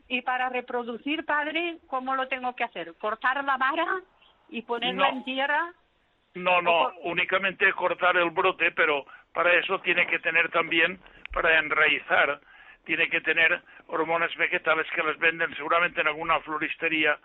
y 0.07 0.22
para 0.22 0.49
reproducir, 0.49 1.26
padre, 1.26 1.78
¿cómo 1.88 2.15
lo 2.15 2.28
tengo 2.28 2.53
que 2.55 2.63
hacer? 2.65 2.93
¿Cortar 2.99 3.43
la 3.45 3.57
vara 3.57 4.01
y 4.49 4.61
ponerla 4.63 5.11
No. 5.11 5.17
en 5.17 5.24
tierra? 5.24 5.74
No, 6.34 6.62
no, 6.62 6.94
únicamente 7.04 7.72
cortar 7.74 8.16
el 8.16 8.30
brote, 8.30 8.72
pero 8.72 9.06
para 9.34 9.54
eso 9.54 9.80
tiene 9.80 10.08
que 10.08 10.20
tener 10.20 10.50
también, 10.50 11.00
para 11.34 11.60
enraizar, 11.60 12.40
tiene 12.86 13.10
que 13.10 13.22
tener 13.22 13.62
hormonas 13.88 14.34
vegetales 14.38 14.88
que 14.96 15.04
las 15.04 15.18
venden 15.20 15.54
seguramente 15.56 16.02
en 16.02 16.08
alguna 16.08 16.40
floristería. 16.40 17.18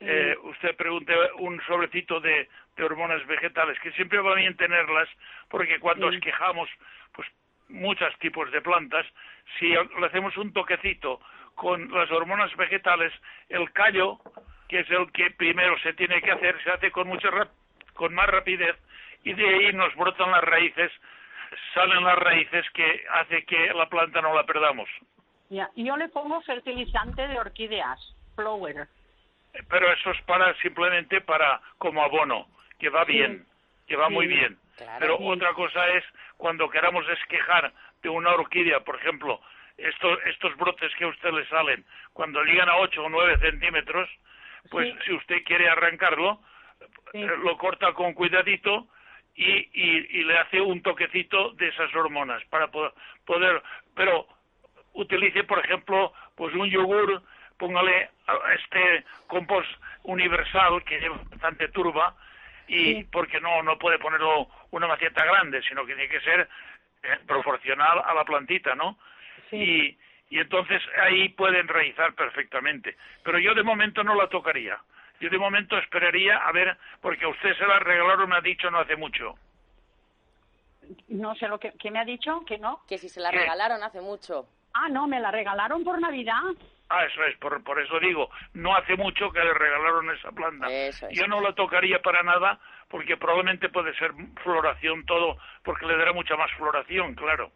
Eh, 0.00 0.34
usted 0.42 0.74
pregunte 0.76 1.14
un 1.38 1.60
sobrecito 1.66 2.20
de, 2.20 2.48
de 2.76 2.84
hormonas 2.84 3.24
vegetales, 3.26 3.78
que 3.80 3.92
siempre 3.92 4.18
va 4.18 4.34
bien 4.34 4.56
tenerlas, 4.56 5.08
porque 5.48 5.78
cuando 5.78 6.10
esquejamos 6.10 6.68
pues 7.12 7.28
muchos 7.68 8.16
tipos 8.18 8.50
de 8.50 8.60
plantas, 8.60 9.06
si 9.58 9.68
le 9.68 10.06
hacemos 10.06 10.36
un 10.36 10.52
toquecito 10.52 11.20
con 11.54 11.90
las 11.92 12.10
hormonas 12.10 12.54
vegetales, 12.56 13.12
el 13.48 13.70
callo, 13.72 14.18
que 14.68 14.80
es 14.80 14.90
el 14.90 15.12
que 15.12 15.30
primero 15.30 15.78
se 15.80 15.92
tiene 15.92 16.20
que 16.22 16.32
hacer, 16.32 16.60
se 16.64 16.70
hace 16.70 16.90
con 16.90 17.06
mucha 17.06 17.30
con 17.94 18.14
más 18.14 18.26
rapidez 18.26 18.76
y 19.24 19.32
de 19.32 19.48
ahí 19.48 19.72
nos 19.72 19.94
brotan 19.96 20.30
las 20.30 20.44
raíces, 20.44 20.92
salen 21.72 22.04
las 22.04 22.18
raíces 22.18 22.64
que 22.74 23.04
hace 23.12 23.44
que 23.44 23.72
la 23.72 23.88
planta 23.88 24.20
no 24.20 24.34
la 24.34 24.44
perdamos. 24.44 24.88
Ya, 25.48 25.70
y 25.74 25.84
yo 25.84 25.96
le 25.96 26.08
pongo 26.08 26.40
fertilizante 26.42 27.26
de 27.26 27.38
orquídeas, 27.38 28.14
flower. 28.34 28.88
Pero 29.68 29.92
eso 29.92 30.10
es 30.10 30.20
para 30.22 30.54
simplemente 30.60 31.20
para 31.20 31.60
como 31.78 32.02
abono, 32.02 32.48
que 32.78 32.88
va 32.88 33.04
bien, 33.04 33.46
que 33.86 33.96
va 33.96 34.08
muy 34.08 34.26
bien. 34.26 34.58
Pero 34.98 35.18
otra 35.20 35.52
cosa 35.52 35.86
es 35.90 36.04
cuando 36.36 36.68
queramos 36.68 37.08
esquejar 37.08 37.72
de 38.02 38.08
una 38.08 38.32
orquídea, 38.32 38.80
por 38.80 38.96
ejemplo, 38.96 39.40
estos, 39.78 40.18
estos 40.26 40.56
brotes 40.56 40.92
que 40.96 41.04
a 41.04 41.08
usted 41.08 41.32
le 41.32 41.46
salen, 41.48 41.84
cuando 42.12 42.42
llegan 42.42 42.68
a 42.68 42.76
8 42.76 43.04
o 43.04 43.08
9 43.08 43.38
centímetros, 43.38 44.08
pues 44.70 44.92
si 45.04 45.12
usted 45.12 45.44
quiere 45.44 45.68
arrancarlo, 45.68 46.40
eh, 47.12 47.26
lo 47.42 47.56
corta 47.58 47.92
con 47.92 48.12
cuidadito 48.12 48.88
y, 49.34 49.50
y, 49.50 50.20
y, 50.20 50.24
le 50.24 50.38
hace 50.38 50.60
un 50.60 50.82
toquecito 50.82 51.52
de 51.52 51.68
esas 51.68 51.94
hormonas 51.94 52.44
para 52.46 52.68
poder, 52.68 53.62
pero 53.94 54.26
utilice, 54.92 55.44
por 55.44 55.58
ejemplo, 55.58 56.12
pues 56.36 56.54
un 56.54 56.70
yogur, 56.70 57.22
póngale 57.58 58.10
este 58.54 59.04
compost 59.26 59.68
universal 60.04 60.84
que 60.84 61.00
lleva 61.00 61.20
bastante 61.30 61.68
turba 61.68 62.14
y 62.66 63.04
porque 63.04 63.40
no 63.40 63.62
no 63.62 63.78
puede 63.78 63.98
ponerlo 63.98 64.48
una 64.70 64.86
maceta 64.86 65.24
grande, 65.24 65.62
sino 65.62 65.84
que 65.84 65.94
tiene 65.94 66.08
que 66.08 66.20
ser 66.20 66.48
eh, 67.02 67.18
proporcional 67.26 68.02
a 68.04 68.14
la 68.14 68.24
plantita, 68.24 68.74
¿no? 68.74 68.98
Y, 69.52 69.96
y 70.30 70.38
entonces 70.38 70.82
ahí 71.02 71.28
puede 71.30 71.60
enraizar 71.60 72.14
perfectamente. 72.14 72.96
Pero 73.22 73.38
yo 73.38 73.54
de 73.54 73.62
momento 73.62 74.02
no 74.02 74.14
la 74.14 74.28
tocaría. 74.28 74.78
Yo 75.24 75.30
de 75.30 75.38
momento 75.38 75.78
esperaría 75.78 76.36
a 76.36 76.52
ver, 76.52 76.76
porque 77.00 77.24
a 77.24 77.28
usted 77.28 77.56
se 77.56 77.66
la 77.66 77.78
regalaron, 77.78 78.28
me 78.28 78.36
ha 78.36 78.42
dicho 78.42 78.70
no 78.70 78.78
hace 78.78 78.94
mucho. 78.94 79.34
No 81.08 81.34
sé 81.36 81.48
lo 81.48 81.58
que, 81.58 81.72
me 81.90 81.98
ha 81.98 82.04
dicho, 82.04 82.44
que 82.44 82.58
no. 82.58 82.82
Que 82.86 82.98
si 82.98 83.08
se 83.08 83.20
la 83.20 83.30
regalaron 83.30 83.82
hace 83.82 84.02
mucho. 84.02 84.46
Ah, 84.74 84.90
no, 84.90 85.06
me 85.06 85.18
la 85.18 85.30
regalaron 85.30 85.82
por 85.82 85.98
Navidad. 85.98 86.42
Ah, 86.90 87.06
eso 87.06 87.24
es, 87.24 87.38
por, 87.38 87.64
por 87.64 87.80
eso 87.80 87.98
digo, 88.00 88.28
no 88.52 88.76
hace 88.76 88.96
mucho 88.96 89.32
que 89.32 89.38
le 89.38 89.54
regalaron 89.54 90.10
esa 90.10 90.30
planta. 90.30 90.68
Yo 91.10 91.26
no 91.26 91.40
la 91.40 91.54
tocaría 91.54 92.02
para 92.02 92.22
nada 92.22 92.60
porque 92.90 93.16
probablemente 93.16 93.70
puede 93.70 93.94
ser 93.94 94.12
floración 94.42 95.06
todo, 95.06 95.38
porque 95.62 95.86
le 95.86 95.96
dará 95.96 96.12
mucha 96.12 96.36
más 96.36 96.52
floración, 96.58 97.14
claro. 97.14 97.50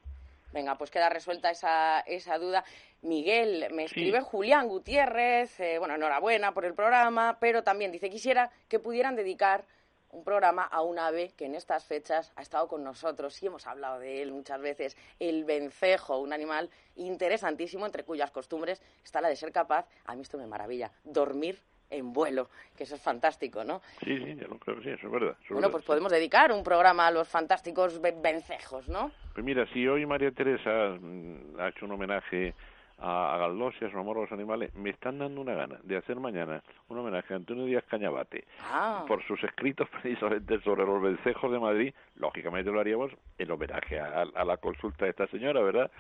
Venga, 0.53 0.79
pues 0.79 0.91
queda 0.91 1.09
resuelta 1.09 1.51
esa, 1.51 2.01
esa 2.01 2.39
duda. 2.39 2.65
Miguel, 3.03 3.67
me 3.73 3.85
escribe 3.85 4.21
Julián 4.23 4.69
Gutiérrez, 4.69 5.61
eh, 5.61 5.79
bueno, 5.79 5.95
enhorabuena 5.95 6.53
por 6.53 6.65
el 6.65 6.75
programa, 6.75 7.37
pero 7.39 7.63
también 7.63 7.93
dice, 7.93 8.11
quisiera 8.11 8.51
que 8.69 8.79
pudieran 8.79 9.15
dedicar 9.15 9.67
un 10.11 10.25
programa 10.25 10.65
a 10.65 10.81
un 10.83 10.99
ave 10.99 11.33
que 11.37 11.45
en 11.45 11.55
estas 11.55 11.85
fechas 11.85 12.33
ha 12.35 12.43
estado 12.43 12.67
con 12.67 12.83
nosotros. 12.83 13.43
Y 13.43 13.47
hemos 13.47 13.67
hablado 13.67 13.99
de 13.99 14.23
él 14.23 14.33
muchas 14.33 14.61
veces, 14.61 14.97
el 15.19 15.45
vencejo, 15.45 16.19
un 16.19 16.33
animal 16.33 16.71
interesantísimo 16.97 17.85
entre 17.85 18.05
cuyas 18.05 18.31
costumbres 18.31 18.81
está 19.05 19.21
la 19.21 19.29
de 19.29 19.37
ser 19.37 19.53
capaz, 19.53 19.87
a 20.07 20.15
mí 20.15 20.23
esto 20.23 20.39
me 20.39 20.47
maravilla, 20.47 20.93
dormir 21.05 21.61
en 21.91 22.13
vuelo, 22.13 22.49
que 22.77 22.85
eso 22.85 22.95
es 22.95 23.03
fantástico, 23.03 23.65
¿no? 23.65 23.81
Sí, 24.05 24.19
sí, 24.19 24.37
yo 24.37 24.49
lo 24.49 24.59
creo 24.59 24.77
que 24.77 24.83
sí, 24.83 24.91
eso 24.91 25.07
es 25.07 25.13
verdad. 25.13 25.37
bueno, 25.51 25.71
pues 25.71 25.85
podemos 25.85 26.13
dedicar 26.13 26.53
un 26.53 26.63
programa 26.63 27.07
a 27.07 27.11
los 27.11 27.29
fantásticos 27.29 28.01
vencejos, 28.01 28.89
¿no? 28.89 29.11
Pues 29.35 29.45
mira, 29.45 29.67
si 29.73 29.87
hoy 29.87 30.05
María 30.07 30.31
Teresa 30.31 30.97
mm, 31.01 31.61
ha 31.61 31.69
hecho 31.69 31.87
un 31.87 31.93
homenaje 31.93 32.55
a, 32.99 33.35
a 33.35 33.39
Galdós 33.39 33.75
y 33.81 33.85
a 33.85 33.91
su 33.91 33.99
amor 33.99 34.19
a 34.19 34.23
los 34.23 34.33
animales, 34.33 34.75
me 34.75 34.91
están 34.91 35.19
dando 35.19 35.41
una 35.41 35.55
gana 35.55 35.79
de 35.83 35.97
hacer 35.97 36.17
mañana 36.17 36.63
un 36.89 36.99
homenaje 36.99 37.33
a 37.33 37.37
Antonio 37.37 37.65
Díaz 37.65 37.85
Cañabate 37.89 38.45
ah. 38.71 39.05
por 39.07 39.25
sus 39.25 39.43
escritos 39.45 39.89
precisamente 40.03 40.61
sobre 40.61 40.85
los 40.85 41.01
vencejos 41.01 41.53
de 41.53 41.59
Madrid. 41.59 41.95
Lógicamente 42.17 42.71
lo 42.71 42.81
haríamos 42.81 43.13
en 43.39 43.51
homenaje 43.51 44.01
a, 44.01 44.23
a 44.23 44.45
la 44.45 44.57
consulta 44.57 45.05
de 45.05 45.13
esta 45.13 45.27
señora, 45.29 45.61
¿verdad? 45.63 45.91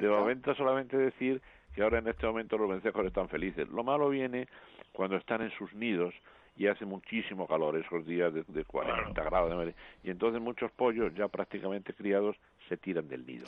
De 0.00 0.08
momento 0.08 0.54
solamente 0.54 0.96
decir 0.96 1.42
que 1.74 1.82
ahora 1.82 1.98
en 1.98 2.08
este 2.08 2.26
momento 2.26 2.58
los 2.58 2.68
vencejos 2.68 3.06
están 3.06 3.28
felices. 3.28 3.68
Lo 3.68 3.84
malo 3.84 4.08
viene 4.08 4.48
cuando 4.92 5.16
están 5.16 5.42
en 5.42 5.50
sus 5.50 5.72
nidos 5.74 6.14
y 6.56 6.66
hace 6.66 6.84
muchísimo 6.84 7.46
calor 7.46 7.76
esos 7.76 8.04
días 8.04 8.34
de, 8.34 8.42
de 8.48 8.64
40 8.64 9.22
grados 9.22 9.64
de. 9.64 9.74
Y 10.02 10.10
entonces 10.10 10.40
muchos 10.42 10.72
pollos 10.72 11.14
ya 11.14 11.28
prácticamente 11.28 11.94
criados 11.94 12.36
se 12.68 12.76
tiran 12.76 13.08
del 13.08 13.24
nido. 13.24 13.46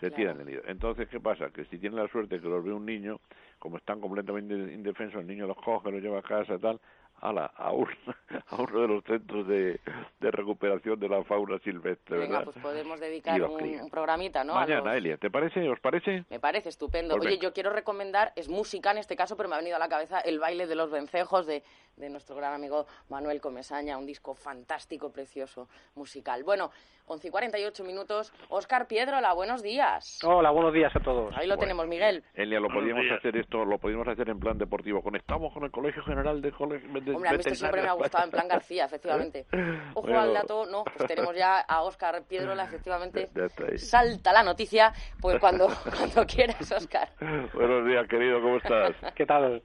se 0.00 0.10
tiran 0.12 0.38
del 0.38 0.46
nido. 0.46 0.62
Entonces, 0.66 1.08
¿qué 1.08 1.18
pasa? 1.18 1.50
Que 1.50 1.64
si 1.64 1.78
tienen 1.78 1.98
la 1.98 2.08
suerte 2.08 2.40
que 2.40 2.48
los 2.48 2.64
ve 2.64 2.72
un 2.72 2.86
niño, 2.86 3.20
como 3.58 3.78
están 3.78 4.00
completamente 4.00 4.54
indefensos, 4.54 5.20
el 5.20 5.26
niño 5.26 5.46
los 5.46 5.56
coge, 5.56 5.90
los 5.90 6.00
lleva 6.00 6.20
a 6.20 6.22
casa, 6.22 6.56
tal, 6.58 6.80
a, 7.20 7.32
la, 7.32 7.46
a, 7.46 7.72
un, 7.72 7.88
a 8.48 8.56
uno 8.56 8.80
de 8.80 8.88
los 8.88 9.04
centros 9.04 9.46
de, 9.46 9.80
de 10.20 10.30
recuperación 10.30 10.98
de 10.98 11.08
la 11.08 11.24
fauna 11.24 11.58
silvestre. 11.60 12.18
Venga, 12.18 12.42
pues 12.44 12.56
podemos 12.58 13.00
dedicar 13.00 13.40
un, 13.42 13.90
programita, 13.90 14.44
¿no? 14.44 14.54
Mañana, 14.54 14.96
Elia, 14.96 15.16
¿te 15.16 15.30
parece? 15.30 15.68
¿Os 15.68 15.80
parece? 15.80 16.24
Me 16.30 16.40
parece 16.40 16.68
estupendo. 16.68 17.16
Pues 17.16 17.26
Oye, 17.26 17.38
yo 17.38 17.52
quiero 17.52 17.70
recomendar, 17.70 18.32
es 18.36 18.48
música 18.48 18.90
en 18.90 18.98
este 18.98 19.16
caso, 19.16 19.36
pero 19.36 19.48
me 19.48 19.54
ha 19.54 19.58
venido 19.58 19.76
a 19.76 19.80
la 19.80 19.88
cabeza 19.88 20.20
el 20.20 20.38
baile 20.38 20.66
de 20.66 20.74
los 20.74 20.90
vencejos 20.90 21.46
de, 21.46 21.62
de 21.96 22.10
nuestro 22.10 22.36
gran 22.36 22.52
amigo 22.52 22.86
Manuel 23.08 23.40
Comesaña, 23.40 23.96
un 23.96 24.06
disco 24.06 24.34
fantástico, 24.34 25.10
precioso, 25.10 25.68
musical. 25.94 26.44
Bueno, 26.44 26.70
11 27.06 27.28
y 27.28 27.30
48 27.30 27.84
minutos. 27.84 28.32
Oscar 28.48 28.86
Piedrola, 28.86 29.32
buenos 29.32 29.62
días. 29.62 30.18
Hola, 30.24 30.50
buenos 30.50 30.74
días 30.74 30.94
a 30.94 31.00
todos. 31.00 31.34
Ahí 31.36 31.46
lo 31.46 31.56
tenemos, 31.56 31.86
Miguel. 31.86 32.24
Elia, 32.34 32.60
lo 32.60 32.68
podíamos 32.68 33.04
hacer 33.16 33.36
esto, 33.36 33.64
lo 33.64 33.78
podíamos 33.78 34.08
hacer 34.08 34.28
en 34.28 34.40
plan 34.40 34.58
deportivo. 34.58 35.02
Conectamos 35.02 35.52
con 35.52 35.64
el 35.64 35.70
Colegio 35.70 36.02
General 36.02 36.42
de, 36.42 36.52
Colegio 36.52 36.88
Hombre, 36.88 37.28
a 37.28 37.32
mí 37.32 37.38
esto 37.38 37.54
siempre 37.54 37.82
me 37.82 37.88
ha 37.88 37.92
gustado 37.92 38.24
en 38.24 38.30
plan 38.30 38.48
García, 38.48 38.84
efectivamente. 38.86 39.46
Ojo 39.94 40.08
al 40.08 40.34
dato, 40.34 40.66
no, 40.66 40.84
pues 40.84 41.08
tenemos 41.08 41.34
ya 41.36 41.60
a 41.60 41.82
Oscar 41.82 42.24
Piedrola, 42.24 42.64
efectivamente. 42.64 43.30
Salta 43.76 44.32
la 44.32 44.42
noticia, 44.42 44.92
pues 45.20 45.38
cuando, 45.38 45.68
cuando 45.96 46.26
quieras, 46.26 46.70
Oscar. 46.72 47.08
buenos 47.54 47.86
días, 47.86 48.06
querido, 48.08 48.40
¿cómo 48.42 48.56
estás? 48.56 48.96
¿Qué 49.14 49.24
tal? 49.24 49.62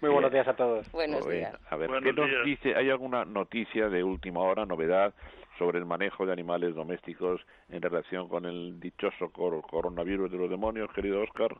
Muy 0.00 0.10
buenos 0.10 0.32
días 0.32 0.48
a 0.48 0.54
todos. 0.54 0.90
Buenos 0.92 1.28
días. 1.28 1.54
A 1.70 1.76
ver, 1.76 1.90
¿qué 2.02 2.12
nos 2.12 2.44
dice? 2.44 2.74
¿Hay 2.74 2.90
alguna 2.90 3.24
noticia 3.24 3.88
de 3.88 4.02
última 4.02 4.40
hora, 4.40 4.64
novedad 4.64 5.14
sobre 5.58 5.78
el 5.78 5.84
manejo 5.84 6.24
de 6.24 6.32
animales 6.32 6.74
domésticos 6.74 7.44
en 7.68 7.82
relación 7.82 8.28
con 8.28 8.46
el 8.46 8.80
dichoso 8.80 9.30
coronavirus 9.30 10.30
de 10.30 10.38
los 10.38 10.48
demonios, 10.48 10.90
querido 10.92 11.20
Oscar? 11.20 11.56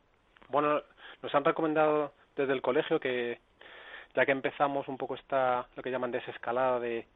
Bueno, 0.48 0.80
nos 1.22 1.34
han 1.34 1.44
recomendado 1.44 2.12
desde 2.36 2.52
el 2.52 2.62
colegio 2.62 3.00
que 3.00 3.40
ya 4.14 4.24
que 4.24 4.32
empezamos 4.32 4.88
un 4.88 4.96
poco 4.96 5.14
esta 5.14 5.66
lo 5.76 5.82
que 5.82 5.90
llaman 5.90 6.10
desescalada 6.10 6.80
de, 6.80 7.06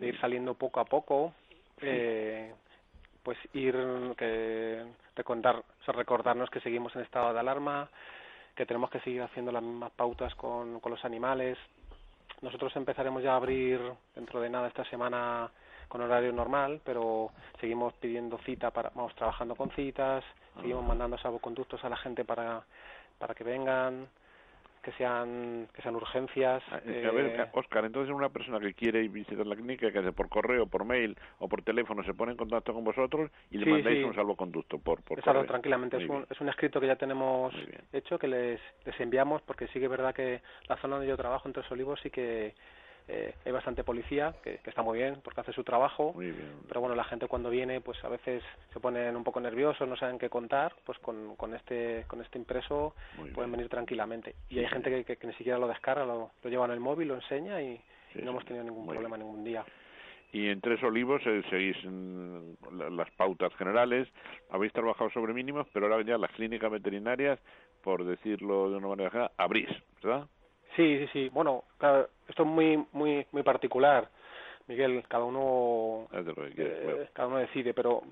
ir 0.00 0.18
saliendo 0.20 0.54
poco 0.54 0.80
a 0.80 0.84
poco, 0.84 1.34
eh, 1.82 2.54
pues 3.22 3.36
ir 3.52 3.74
que 4.16 4.84
recordar, 5.16 5.62
recordarnos 5.86 6.48
que 6.50 6.60
seguimos 6.60 6.94
en 6.96 7.02
estado 7.02 7.32
de 7.34 7.40
alarma, 7.40 7.90
que 8.54 8.64
tenemos 8.64 8.90
que 8.90 9.00
seguir 9.00 9.22
haciendo 9.22 9.52
las 9.52 9.62
mismas 9.62 9.90
pautas 9.90 10.34
con, 10.36 10.80
con 10.80 10.92
los 10.92 11.04
animales. 11.04 11.58
Nosotros 12.40 12.74
empezaremos 12.76 13.22
ya 13.22 13.32
a 13.32 13.36
abrir 13.36 13.80
dentro 14.14 14.40
de 14.40 14.48
nada 14.48 14.68
esta 14.68 14.84
semana 14.84 15.50
con 15.88 16.02
horario 16.02 16.32
normal, 16.32 16.80
pero 16.84 17.30
seguimos 17.60 17.94
pidiendo 17.94 18.38
cita 18.38 18.70
para, 18.70 18.90
vamos 18.94 19.14
trabajando 19.14 19.56
con 19.56 19.70
citas, 19.70 20.22
seguimos 20.56 20.84
ah. 20.84 20.88
mandando 20.88 21.18
salvoconductos 21.18 21.82
a 21.84 21.88
la 21.88 21.96
gente 21.96 22.24
para, 22.24 22.62
para 23.18 23.34
que 23.34 23.42
vengan, 23.42 24.08
que 24.82 24.92
sean 24.92 25.68
que 25.74 25.82
sean 25.82 25.96
urgencias. 25.96 26.62
Ah, 26.70 26.80
eh, 26.84 27.06
a 27.06 27.10
ver, 27.10 27.48
Oscar, 27.52 27.84
entonces 27.84 28.14
una 28.14 28.28
persona 28.28 28.60
que 28.60 28.74
quiere 28.74 29.06
visitar 29.08 29.46
la 29.46 29.54
clínica, 29.54 29.90
que 29.90 29.98
hace 29.98 30.12
por 30.12 30.28
correo, 30.28 30.66
por 30.66 30.84
mail 30.84 31.16
o 31.38 31.48
por 31.48 31.62
teléfono, 31.62 32.02
se 32.04 32.14
pone 32.14 32.32
en 32.32 32.38
contacto 32.38 32.72
con 32.72 32.84
vosotros 32.84 33.30
y 33.50 33.58
le 33.58 33.70
mandáis 33.70 34.04
un 34.04 34.14
salvoconducto 34.14 34.78
por, 34.78 35.02
por 35.02 35.18
Exacto, 35.18 35.44
tranquilamente. 35.44 35.96
Es 36.02 36.08
un, 36.08 36.26
es 36.28 36.40
un, 36.40 36.48
escrito 36.48 36.80
que 36.80 36.86
ya 36.86 36.96
tenemos 36.96 37.54
hecho, 37.92 38.18
que 38.18 38.28
les, 38.28 38.60
les 38.84 39.00
enviamos, 39.00 39.42
porque 39.42 39.66
sí 39.68 39.78
que 39.78 39.84
es 39.84 39.90
verdad 39.90 40.14
que 40.14 40.42
la 40.68 40.76
zona 40.76 40.96
donde 40.96 41.08
yo 41.08 41.16
trabajo, 41.16 41.48
en 41.48 41.54
Tres 41.54 41.70
Olivos, 41.70 42.00
sí 42.02 42.10
que 42.10 42.54
eh, 43.08 43.34
hay 43.44 43.52
bastante 43.52 43.84
policía, 43.84 44.34
que, 44.42 44.60
está 44.64 44.82
muy 44.82 44.98
bien, 44.98 45.20
porque 45.24 45.40
hace 45.40 45.52
su 45.52 45.64
trabajo. 45.64 46.14
Pero 46.68 46.80
bueno, 46.80 46.94
la 46.94 47.04
gente 47.04 47.26
cuando 47.26 47.48
viene, 47.48 47.80
pues 47.80 48.02
a 48.04 48.08
veces 48.08 48.42
se 48.72 48.80
ponen 48.80 49.16
un 49.16 49.24
poco 49.24 49.40
nerviosos, 49.40 49.88
no 49.88 49.96
saben 49.96 50.18
qué 50.18 50.28
contar. 50.28 50.74
Pues 50.84 50.98
con, 50.98 51.34
con 51.36 51.54
este 51.54 52.04
con 52.06 52.20
este 52.20 52.38
impreso 52.38 52.94
pueden 53.34 53.50
venir 53.50 53.68
tranquilamente. 53.68 54.34
Y 54.50 54.58
hay 54.58 54.66
gente 54.66 55.04
que, 55.04 55.16
que, 55.16 55.26
ni 55.26 55.32
siquiera 55.34 55.58
lo 55.58 55.68
descarga, 55.68 56.04
lo, 56.04 56.30
lo 56.42 56.50
lleva 56.50 56.66
en 56.66 56.72
el 56.72 56.80
móvil, 56.80 57.08
lo 57.08 57.14
enseña 57.14 57.60
y, 57.62 57.80
no 58.14 58.30
hemos 58.30 58.44
tenido 58.44 58.64
ningún 58.64 58.86
problema 58.86 59.16
ningún 59.16 59.44
día. 59.44 59.64
Y 60.32 60.48
en 60.48 60.60
Tres 60.60 60.82
Olivos 60.82 61.22
eh, 61.24 61.42
seguís 61.48 61.76
mm, 61.84 62.76
la- 62.76 62.90
las 62.90 63.10
pautas 63.12 63.54
generales, 63.56 64.08
habéis 64.50 64.72
trabajado 64.72 65.08
sobre 65.10 65.32
mínimos, 65.32 65.66
pero 65.72 65.86
ahora 65.86 66.04
ya 66.04 66.18
las 66.18 66.30
clínicas 66.32 66.70
veterinarias, 66.70 67.38
por 67.82 68.04
decirlo 68.04 68.70
de 68.70 68.76
una 68.76 68.88
manera 68.88 69.10
general, 69.10 69.30
abrís, 69.38 69.68
¿verdad? 70.02 70.26
Sí, 70.76 70.98
sí, 70.98 71.08
sí. 71.12 71.28
Bueno, 71.30 71.64
claro, 71.78 72.08
esto 72.28 72.42
es 72.42 72.48
muy, 72.48 72.86
muy, 72.92 73.26
muy 73.32 73.42
particular, 73.42 74.08
Miguel. 74.66 75.04
Cada 75.08 75.24
uno, 75.24 76.06
Haz 76.12 76.24
de 76.24 76.32
lo 76.32 76.42
que 76.44 76.50
quieras, 76.54 76.78
eh, 76.80 77.10
cada 77.12 77.28
uno 77.28 77.38
decide, 77.38 77.74
pero, 77.74 78.02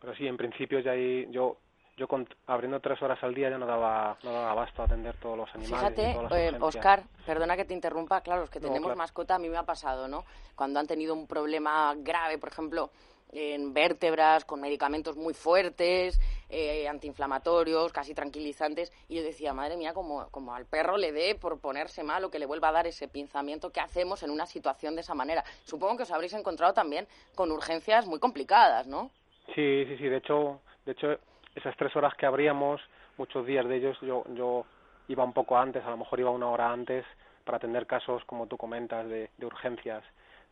pero 0.00 0.14
sí, 0.14 0.26
en 0.26 0.36
principio 0.36 0.80
ya 0.80 0.92
ahí, 0.92 1.26
yo, 1.30 1.56
yo 1.96 2.08
con- 2.08 2.28
abriendo 2.46 2.80
tres 2.80 3.00
horas 3.02 3.22
al 3.22 3.34
día 3.34 3.48
ya 3.50 3.58
no 3.58 3.66
daba, 3.66 4.18
no 4.22 4.32
daba 4.32 4.50
abasto 4.50 4.82
a 4.82 4.86
atender 4.86 5.16
todos 5.16 5.36
los 5.38 5.54
animales. 5.54 5.92
y 5.92 5.94
Fíjate, 5.94 6.12
todas 6.12 6.32
las 6.32 6.54
eh. 6.54 6.58
Oscar, 6.60 7.02
perdona 7.24 7.56
que 7.56 7.64
te 7.64 7.74
interrumpa, 7.74 8.20
claro, 8.20 8.42
los 8.42 8.50
que 8.50 8.60
No, 8.60 8.66
tenemos 8.66 8.88
claro. 8.88 8.98
mascota, 8.98 9.36
a 9.36 9.38
mí 9.38 9.48
me 9.48 9.56
ha 9.56 9.62
pasado, 9.62 10.08
¿no? 10.08 10.24
Cuando 10.56 10.80
han 10.80 10.86
tenido 10.86 11.14
un 11.14 11.26
problema 11.26 11.94
grave, 11.96 12.38
por 12.38 12.48
ejemplo, 12.50 12.90
en 13.32 13.74
vértebras, 13.74 14.44
con 14.44 14.60
medicamentos 14.60 15.16
muy 15.16 15.34
fuertes, 15.34 16.20
eh, 16.48 16.86
antiinflamatorios, 16.88 17.92
casi 17.92 18.14
tranquilizantes, 18.14 18.92
y 19.08 19.16
yo 19.16 19.22
decía, 19.22 19.52
madre 19.52 19.76
mía, 19.76 19.92
como, 19.92 20.54
al 20.54 20.66
perro 20.66 20.96
le 20.96 21.12
dé 21.12 21.34
por 21.34 21.60
ponerse 21.60 22.02
mal 22.04 22.24
o 22.24 22.30
que 22.30 22.38
le 22.38 22.46
vuelva 22.46 22.68
a 22.68 22.72
dar 22.72 22.86
ese 22.86 23.08
pinzamiento, 23.08 23.70
¿qué 23.70 23.80
hacemos 23.80 24.22
en 24.22 24.30
una 24.30 24.46
situación 24.46 24.94
de 24.94 25.00
esa 25.00 25.14
manera? 25.14 25.42
Supongo 25.64 25.96
que 25.96 26.02
os 26.04 26.12
habréis 26.12 26.34
encontrado 26.34 26.72
también 26.72 27.06
con 27.34 27.50
urgencias 27.50 28.06
muy 28.06 28.20
complicadas, 28.20 28.86
¿no? 28.86 29.10
Sí, 29.54 29.84
sí, 29.86 29.96
sí. 29.98 30.08
De 30.08 30.18
hecho, 30.18 30.60
de 30.86 30.92
hecho, 30.92 31.08
esas 31.54 31.76
tres 31.76 31.94
horas 31.96 32.14
que 32.14 32.26
abríamos, 32.26 32.80
muchos 33.16 33.46
días 33.46 33.66
de 33.68 33.76
ellos, 33.76 33.96
yo, 34.00 34.24
yo 34.34 34.64
iba 35.08 35.24
un 35.24 35.32
poco 35.32 35.56
antes, 35.56 35.84
a 35.84 35.90
lo 35.90 35.96
mejor 35.96 36.20
iba 36.20 36.30
una 36.30 36.48
hora 36.48 36.70
antes 36.70 37.04
para 37.44 37.58
atender 37.58 37.86
casos, 37.86 38.22
como 38.24 38.46
tú 38.46 38.56
comentas, 38.56 39.06
de, 39.08 39.30
de 39.36 39.46
urgencias. 39.46 40.02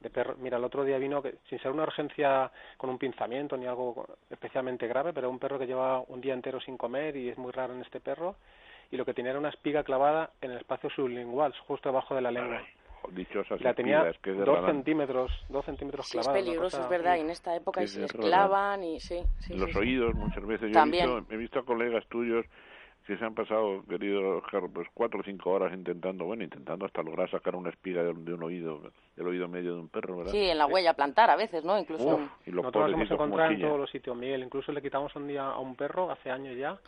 De 0.03 0.11
perro. 0.11 0.35
Mira, 0.39 0.57
el 0.57 0.65
otro 0.65 0.85
día 0.85 0.99
vino, 0.99 1.23
que, 1.23 1.37
sin 1.49 1.61
ser 1.61 1.71
una 1.71 1.85
urgencia 1.85 2.51
con 2.77 2.91
un 2.91 2.99
pinzamiento 2.99 3.57
ni 3.57 3.67
algo 3.67 4.05
especialmente 4.31 4.89
grave, 4.89 5.13
pero 5.13 5.31
un 5.31 5.39
perro 5.39 5.61
que 5.61 5.67
lleva 5.67 6.01
un 6.01 6.21
día 6.21 6.35
entero 6.35 6.61
sin 6.61 6.77
comer 6.77 7.17
y 7.17 7.29
es 7.29 7.39
muy 7.39 7.53
raro 7.53 7.73
en 7.73 7.83
este 7.83 8.01
perro, 8.01 8.35
y 8.91 8.97
lo 8.97 9.05
que 9.05 9.15
tenía 9.15 9.31
era 9.31 9.39
una 9.39 9.51
espiga 9.51 9.85
clavada 9.85 10.31
en 10.41 10.51
el 10.51 10.57
espacio 10.59 10.91
sublingual, 10.91 11.55
justo 11.67 11.89
debajo 11.89 12.17
de 12.17 12.21
la 12.21 12.33
lengua. 12.33 12.63
Dichosas 13.11 13.61
Y 13.61 13.65
la 13.65 13.75
tenía 13.75 14.13
que 14.23 14.33
dos 14.33 14.65
centímetros, 14.67 15.31
dos 15.49 15.65
centímetros 15.65 16.07
Sí, 16.09 16.19
es 16.19 16.29
peligroso, 16.29 16.77
cosa- 16.77 16.83
es 16.83 16.89
verdad, 16.89 17.17
y 17.17 17.21
en 17.21 17.31
esta 17.31 17.55
época 17.55 17.87
se 17.87 18.05
esclavan 18.05 18.83
y 18.85 19.01
sí, 19.01 19.25
sí, 19.39 19.55
los 19.55 19.67
sí, 19.67 19.73
sí. 19.73 19.79
oídos 19.79 20.15
muchas 20.17 20.45
veces. 20.45 20.69
Yo 20.69 20.75
También. 20.75 21.09
he 21.09 21.15
visto, 21.15 21.35
he 21.35 21.37
visto 21.37 21.59
a 21.61 21.65
colegas 21.65 22.07
tuyos 22.07 22.45
que 23.07 23.17
se 23.17 23.25
han 23.25 23.35
pasado, 23.35 23.85
querido 23.89 24.39
Oscar, 24.39 24.63
pues 24.73 24.87
cuatro 24.95 25.21
o 25.21 25.23
cinco 25.25 25.51
horas 25.51 25.73
intentando, 25.75 26.25
bueno, 26.25 26.45
intentando 26.45 26.87
hasta 26.87 27.03
lograr 27.03 27.29
sacar 27.31 27.57
una 27.57 27.71
espiga 27.71 28.03
de, 28.03 28.11
un- 28.11 28.25
de 28.25 28.35
un 28.35 28.43
oído, 28.43 28.81
del 29.17 29.27
oído 29.27 29.49
medio 29.49 29.75
de 29.75 29.81
un 29.81 29.89
perro, 29.89 30.19
¿verdad? 30.19 30.33
Sí, 30.33 30.49
en 30.49 30.59
la 30.59 30.67
huella 30.67 30.95
plantar 30.95 31.29
a 31.31 31.37
veces, 31.37 31.65
¿no? 31.65 31.79
Incluso 31.79 32.17
Uf, 32.17 32.31
y 32.47 32.51
los 32.51 32.63
Nosotros 32.63 32.91
nos 32.91 33.01
hemos 33.01 33.11
encontrado 33.11 33.51
en 33.51 33.61
todos 33.61 33.79
los 33.81 33.91
sitios, 33.91 34.17
Miguel. 34.17 34.43
Incluso 34.45 34.71
le 34.73 34.81
quitamos 34.83 35.15
un 35.17 35.27
día 35.27 35.47
a 35.49 35.59
un 35.59 35.75
perro, 35.75 36.11
hace 36.13 36.31
años 36.31 36.57
ya, 36.57 36.71
en 36.71 36.79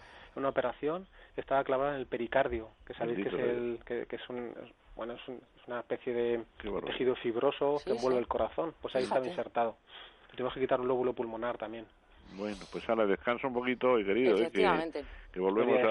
una 0.40 0.50
operación, 0.50 1.06
estaba 1.36 1.64
clavada 1.64 1.94
en 1.94 2.00
el 2.00 2.06
pericardio, 2.06 2.68
que 2.86 2.94
sabéis 2.94 3.18
que 3.22 3.28
es, 3.28 3.34
el, 3.34 3.78
que, 3.84 4.06
que 4.06 4.16
es, 4.16 4.28
un, 4.28 4.52
bueno, 4.94 5.14
es, 5.14 5.28
un- 5.28 5.40
es 5.60 5.66
una 5.68 5.80
especie 5.80 6.12
de 6.14 6.44
tejido 6.86 7.16
fibroso 7.16 7.78
Sí, 7.80 7.86
que 7.86 7.90
envuelve 7.96 8.18
sí. 8.18 8.22
el 8.22 8.28
corazón. 8.28 8.72
Pues 8.80 8.94
ahí 8.94 9.02
Fíjate. 9.02 9.18
estaba 9.20 9.26
insertado. 9.26 9.76
Tuvimos 10.30 10.54
que 10.54 10.60
quitar 10.60 10.80
un 10.80 10.86
lóbulo 10.88 11.12
pulmonar 11.12 11.58
también. 11.58 11.86
Bueno, 12.36 12.56
pues 12.72 12.88
ahora 12.88 13.06
descansa 13.06 13.46
un 13.46 13.54
poquito, 13.54 13.98
y 13.98 14.04
querido, 14.04 14.32
¿eh? 14.32 14.36
que, 14.36 14.42
Efectivamente. 14.44 15.04
Que 15.34 15.40
volvemos 15.40 15.76
a, 15.82 15.86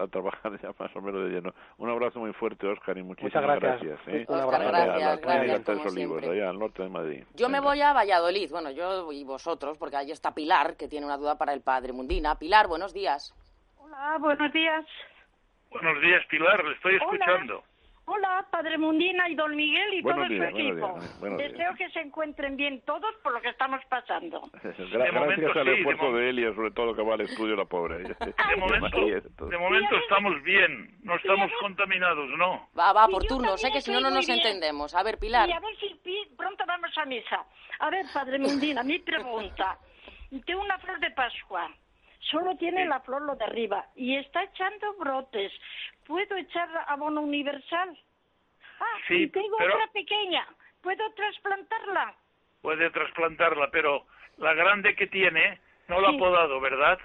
a- 0.00 0.04
a 0.04 0.06
trabajar 0.06 0.52
ya 0.62 0.70
más 0.78 0.94
o 0.94 1.00
menos 1.00 1.24
de 1.24 1.30
lleno. 1.30 1.52
Un 1.78 1.90
abrazo 1.90 2.20
muy 2.20 2.32
fuerte, 2.32 2.68
Oscar, 2.68 2.96
y 2.96 3.02
muchísimas 3.02 3.34
Muchas 3.44 3.60
gracias. 3.60 3.98
¿eh? 4.06 4.24
Un 4.28 4.36
Oscar, 4.38 4.62
abrazo. 4.62 4.68
gracias, 4.70 5.02
a 5.02 5.10
la 5.10 5.16
gracias, 5.16 5.64
como 5.76 5.88
Olivos, 5.90 6.22
allá 6.22 6.48
al 6.50 6.58
norte 6.58 6.82
de 6.84 6.88
Madrid. 6.88 7.24
Yo 7.34 7.48
me 7.48 7.58
Venga. 7.58 7.68
voy 7.68 7.80
a 7.80 7.92
Valladolid, 7.92 8.50
bueno, 8.50 8.70
yo 8.70 9.10
y 9.10 9.24
vosotros, 9.24 9.76
porque 9.76 9.96
ahí 9.96 10.12
está 10.12 10.32
Pilar, 10.32 10.76
que 10.76 10.86
tiene 10.86 11.04
una 11.04 11.16
duda 11.16 11.36
para 11.36 11.52
el 11.52 11.62
padre 11.62 11.92
Mundina. 11.92 12.38
Pilar, 12.38 12.68
buenos 12.68 12.94
días. 12.94 13.34
Hola, 13.78 14.16
buenos 14.20 14.52
días. 14.52 14.86
Buenos 15.70 16.00
días, 16.00 16.24
Pilar, 16.30 16.64
le 16.64 16.74
estoy 16.74 16.94
escuchando. 16.94 17.56
Hola, 17.56 17.64
Padre 18.50 18.76
Mundina 18.78 19.28
y 19.28 19.34
Don 19.36 19.54
Miguel 19.54 19.94
y 19.94 20.02
Buenos 20.02 20.26
todo 20.26 20.34
días, 20.34 20.50
su 20.50 20.56
equipo. 20.58 20.74
días, 20.98 21.20
buenos 21.20 21.38
días. 21.38 21.52
Deseo 21.52 21.74
que 21.76 21.90
se 21.90 22.00
encuentren 22.00 22.56
bien 22.56 22.82
todos 22.84 23.14
por 23.22 23.32
lo 23.32 23.40
que 23.40 23.48
estamos 23.50 23.80
pasando. 23.88 24.40
Gra- 24.52 25.04
De 25.04 25.12
momento 25.12 25.42
gracias 25.42 25.56
al 25.56 25.64
sí, 25.64 25.70
de 25.70 25.76
esfuerzo 25.78 26.02
mo- 26.04 26.16
de 26.16 26.30
Elia, 26.30 26.54
sobre 26.54 26.70
todo 26.72 26.94
que 26.94 27.02
va 27.02 27.14
al 27.14 27.20
estudio 27.22 27.56
la 27.56 27.64
pobre. 27.64 27.98
De 28.50 28.56
momento, 28.56 29.46
de 29.46 29.58
momento 29.58 29.96
estamos 29.96 30.42
bien, 30.42 30.98
no 31.02 31.14
estamos 31.16 31.50
contaminados, 31.60 32.28
¿no? 32.36 32.68
Va, 32.78 32.92
va, 32.92 33.06
por 33.08 33.22
yo 33.22 33.28
turno, 33.28 33.56
sé 33.56 33.70
que 33.70 33.80
si 33.80 33.92
no, 33.92 34.00
no 34.00 34.10
nos 34.10 34.26
bien. 34.26 34.38
entendemos. 34.38 34.94
A 34.94 35.02
ver, 35.02 35.18
Pilar. 35.18 35.48
Y 35.48 35.52
a 35.52 35.60
ver 35.60 35.76
si 35.78 36.00
pronto 36.36 36.64
vamos 36.66 36.90
a 36.98 37.04
misa. 37.04 37.44
A 37.78 37.90
ver, 37.90 38.04
Padre 38.12 38.38
Mundina, 38.38 38.82
mi 38.82 38.98
pregunta. 38.98 39.78
Tengo 40.46 40.60
una 40.62 40.78
flor 40.78 40.98
de 41.00 41.10
Pascua. 41.12 41.70
Solo 42.20 42.56
tiene 42.56 42.84
la 42.84 43.00
flor 43.00 43.22
lo 43.22 43.34
de 43.36 43.44
arriba 43.44 43.86
y 43.96 44.16
está 44.16 44.42
echando 44.44 44.94
brotes. 44.94 45.52
¿Puedo 46.06 46.36
echar 46.36 46.68
abono 46.88 47.22
universal? 47.22 47.98
Ah, 48.78 48.84
Sí, 49.08 49.14
y 49.24 49.28
tengo 49.28 49.56
pero- 49.58 49.74
otra 49.74 49.86
pequeña. 49.92 50.46
¿Puedo 50.82 51.10
trasplantarla? 51.14 52.14
Puede 52.62 52.90
trasplantarla, 52.90 53.70
pero 53.70 54.06
la 54.38 54.54
grande 54.54 54.94
que 54.94 55.06
tiene 55.06 55.58
no 55.88 56.00
la 56.00 56.08
ha 56.10 56.12
podado, 56.18 56.60
¿verdad? 56.60 56.98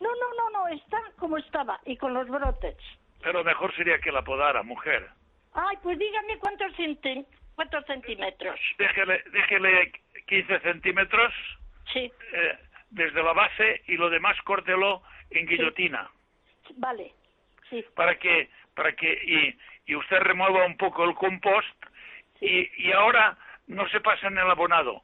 No, 0.00 0.08
no, 0.14 0.34
no, 0.36 0.50
no, 0.50 0.68
está 0.68 1.00
como 1.18 1.38
estaba 1.38 1.80
y 1.84 1.96
con 1.96 2.12
los 2.14 2.28
brotes. 2.28 2.76
Pero 3.22 3.42
mejor 3.44 3.74
sería 3.76 3.98
que 4.00 4.12
la 4.12 4.22
podara, 4.22 4.62
mujer. 4.62 5.08
Ay, 5.54 5.76
pues 5.82 5.98
dígame 5.98 6.38
cuántos, 6.38 6.72
centi- 6.76 7.26
cuántos 7.54 7.84
centímetros. 7.86 8.58
Déjele, 8.76 9.22
déjele 9.30 9.92
15 10.26 10.60
centímetros 10.60 11.32
Sí, 11.92 12.10
eh, 12.32 12.58
desde 12.94 13.22
la 13.22 13.32
base 13.32 13.82
y 13.88 13.96
lo 13.96 14.08
demás 14.08 14.40
córtelo 14.42 15.02
en 15.30 15.46
guillotina. 15.46 16.08
Vale. 16.76 17.12
Sí, 17.68 17.84
para 17.94 18.16
que 18.18 18.48
para 18.74 18.92
que 18.92 19.12
y, 19.12 19.92
y 19.92 19.96
usted 19.96 20.18
remueva 20.20 20.64
un 20.64 20.76
poco 20.76 21.04
el 21.04 21.14
compost 21.14 21.68
y, 22.40 22.70
y 22.82 22.92
ahora 22.92 23.36
no 23.66 23.88
se 23.88 24.00
pasa 24.00 24.28
en 24.28 24.38
el 24.38 24.50
abonado 24.50 25.02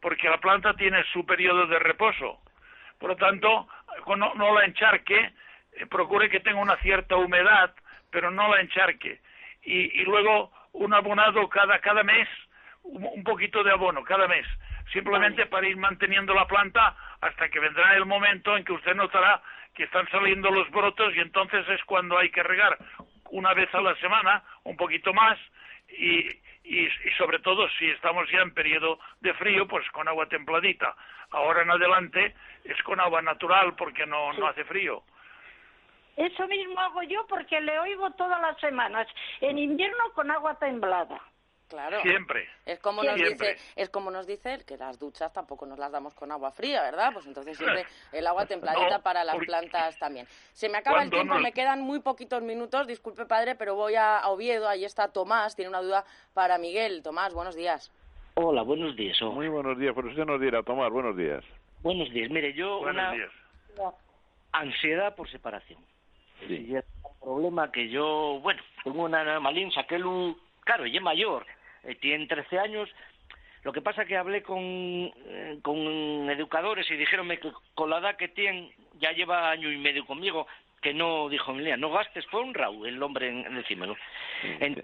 porque 0.00 0.28
la 0.28 0.38
planta 0.38 0.74
tiene 0.74 1.02
su 1.12 1.24
periodo 1.26 1.66
de 1.66 1.78
reposo. 1.78 2.40
Por 2.98 3.10
lo 3.10 3.16
tanto 3.16 3.68
no, 4.16 4.34
no 4.34 4.54
la 4.54 4.64
encharque 4.64 5.32
eh, 5.72 5.86
procure 5.86 6.28
que 6.28 6.40
tenga 6.40 6.60
una 6.60 6.76
cierta 6.78 7.16
humedad 7.16 7.74
pero 8.10 8.30
no 8.30 8.54
la 8.54 8.60
encharque. 8.60 9.20
Y, 9.62 10.00
y 10.00 10.04
luego 10.04 10.52
un 10.72 10.92
abonado 10.92 11.48
cada 11.48 11.78
cada 11.78 12.02
mes 12.02 12.28
un, 12.82 13.04
un 13.04 13.24
poquito 13.24 13.64
de 13.64 13.72
abono 13.72 14.04
cada 14.04 14.28
mes 14.28 14.46
simplemente 14.92 15.46
para 15.46 15.68
ir 15.68 15.76
manteniendo 15.76 16.34
la 16.34 16.46
planta 16.46 16.96
hasta 17.20 17.48
que 17.48 17.60
vendrá 17.60 17.96
el 17.96 18.06
momento 18.06 18.56
en 18.56 18.64
que 18.64 18.72
usted 18.72 18.94
notará 18.94 19.42
que 19.74 19.84
están 19.84 20.08
saliendo 20.10 20.50
los 20.50 20.70
brotos 20.70 21.14
y 21.14 21.20
entonces 21.20 21.66
es 21.68 21.82
cuando 21.84 22.18
hay 22.18 22.30
que 22.30 22.42
regar 22.42 22.76
una 23.30 23.54
vez 23.54 23.72
a 23.74 23.80
la 23.80 23.94
semana, 23.96 24.42
un 24.64 24.76
poquito 24.76 25.12
más, 25.14 25.38
y, 25.88 26.28
y, 26.64 26.86
y 26.86 27.10
sobre 27.16 27.38
todo 27.38 27.68
si 27.78 27.88
estamos 27.90 28.28
ya 28.30 28.40
en 28.40 28.52
periodo 28.52 28.98
de 29.20 29.32
frío, 29.34 29.66
pues 29.68 29.88
con 29.90 30.08
agua 30.08 30.26
templadita. 30.26 30.94
Ahora 31.30 31.62
en 31.62 31.70
adelante 31.70 32.34
es 32.64 32.82
con 32.82 33.00
agua 33.00 33.22
natural 33.22 33.74
porque 33.76 34.06
no, 34.06 34.32
no 34.34 34.46
hace 34.48 34.64
frío. 34.64 35.02
eso 36.16 36.46
mismo 36.48 36.78
hago 36.80 37.02
yo 37.04 37.26
porque 37.28 37.60
le 37.60 37.78
oigo 37.78 38.10
todas 38.12 38.40
las 38.40 38.58
semanas. 38.58 39.06
En 39.40 39.58
invierno 39.58 40.12
con 40.14 40.30
agua 40.30 40.58
temblada. 40.58 41.20
Claro. 41.70 42.02
Siempre. 42.02 42.48
Es 42.66 42.80
como 42.80 43.02
nos 43.04 43.14
Siempre. 43.14 43.54
dice, 43.54 43.72
es 43.76 43.88
como 43.90 44.10
nos 44.10 44.26
dice 44.26 44.52
él, 44.54 44.64
que 44.64 44.76
las 44.76 44.98
duchas 44.98 45.32
tampoco 45.32 45.64
nos 45.66 45.78
las 45.78 45.92
damos 45.92 46.14
con 46.14 46.32
agua 46.32 46.50
fría, 46.50 46.82
¿verdad? 46.82 47.12
Pues 47.14 47.26
entonces 47.26 47.56
siempre 47.56 47.86
el 48.12 48.26
agua 48.26 48.44
templadita 48.44 48.98
No, 48.98 49.02
para 49.02 49.22
las 49.22 49.36
porque- 49.36 49.46
plantas 49.46 49.96
también. 49.98 50.26
Se 50.52 50.68
me 50.68 50.78
acaba 50.78 51.02
el 51.04 51.10
tiempo, 51.10 51.34
nos- 51.34 51.42
me 51.44 51.52
quedan 51.52 51.80
muy 51.82 52.00
poquitos 52.00 52.42
minutos, 52.42 52.88
disculpe 52.88 53.24
padre, 53.24 53.54
pero 53.54 53.76
voy 53.76 53.94
a, 53.94 54.20
Oviedo, 54.28 54.68
ahí 54.68 54.84
está 54.84 55.12
Tomás, 55.12 55.54
tiene 55.54 55.68
una 55.68 55.80
duda 55.80 56.04
para 56.34 56.58
Miguel. 56.58 57.02
Tomás, 57.04 57.32
buenos 57.32 57.54
días. 57.54 57.92
Hola, 58.34 58.62
buenos 58.62 58.96
días. 58.96 59.20
oh. 59.22 59.30
Muy 59.30 59.46
buenos 59.48 59.78
días, 59.78 59.92
pero 59.94 60.08
usted 60.08 60.24
nos 60.26 60.40
dirá, 60.40 60.62
Tomás, 60.64 60.90
buenos 60.90 61.16
días. 61.16 61.44
Buenos 61.82 62.10
días. 62.10 62.30
Mire, 62.30 62.52
yo 62.52 62.78
Buenos 62.80 62.94
una 62.96 63.12
días. 63.12 63.30
ansiedad 64.52 65.14
por 65.14 65.30
separación. 65.30 65.78
Sí. 66.46 66.66
Y 66.70 66.76
es 66.76 66.84
un 67.04 67.20
problema 67.20 67.70
que 67.70 67.88
yo, 67.88 68.38
bueno, 68.42 68.62
tengo 68.82 69.04
una 69.04 69.20
animalín, 69.20 69.70
saquélo, 69.72 70.36
claro, 70.64 70.84
ella 70.84 70.98
es 70.98 71.02
mayor, 71.02 71.46
eh, 71.84 71.94
tiene 71.96 72.26
13 72.26 72.58
años. 72.58 72.88
Lo 73.62 73.72
que 73.72 73.82
pasa 73.82 74.06
que 74.06 74.16
hablé 74.16 74.42
con, 74.42 74.58
eh, 74.62 75.58
con 75.62 75.76
educadores 76.30 76.90
y 76.90 76.96
dijeronme 76.96 77.38
que 77.38 77.52
con 77.74 77.90
la 77.90 77.98
edad 77.98 78.16
que 78.16 78.28
tiene, 78.28 78.72
ya 78.98 79.12
lleva 79.12 79.50
año 79.50 79.70
y 79.70 79.76
medio 79.76 80.06
conmigo, 80.06 80.46
que 80.80 80.94
no, 80.94 81.28
dijo, 81.28 81.52
mira, 81.52 81.76
no 81.76 81.90
gastes 81.90 82.24
por 82.26 82.42
un 82.42 82.54
rau 82.54 82.86
el 82.86 83.02
hombre 83.02 83.28
en, 83.28 83.44
en 83.46 83.54
decírmelo. 83.56 83.96
En- 84.60 84.82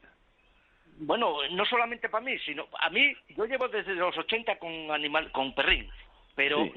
bueno, 0.99 1.37
no 1.51 1.65
solamente 1.67 2.09
para 2.09 2.25
mí, 2.25 2.39
sino 2.41 2.69
a 2.81 2.89
mí, 2.91 3.15
yo 3.29 3.45
llevo 3.47 3.69
desde 3.69 3.95
los 3.95 4.17
80 4.17 4.59
con 4.59 4.91
animal, 4.91 5.31
con 5.33 5.55
perrín, 5.55 5.89
pero 6.35 6.65
Sí. 6.65 6.73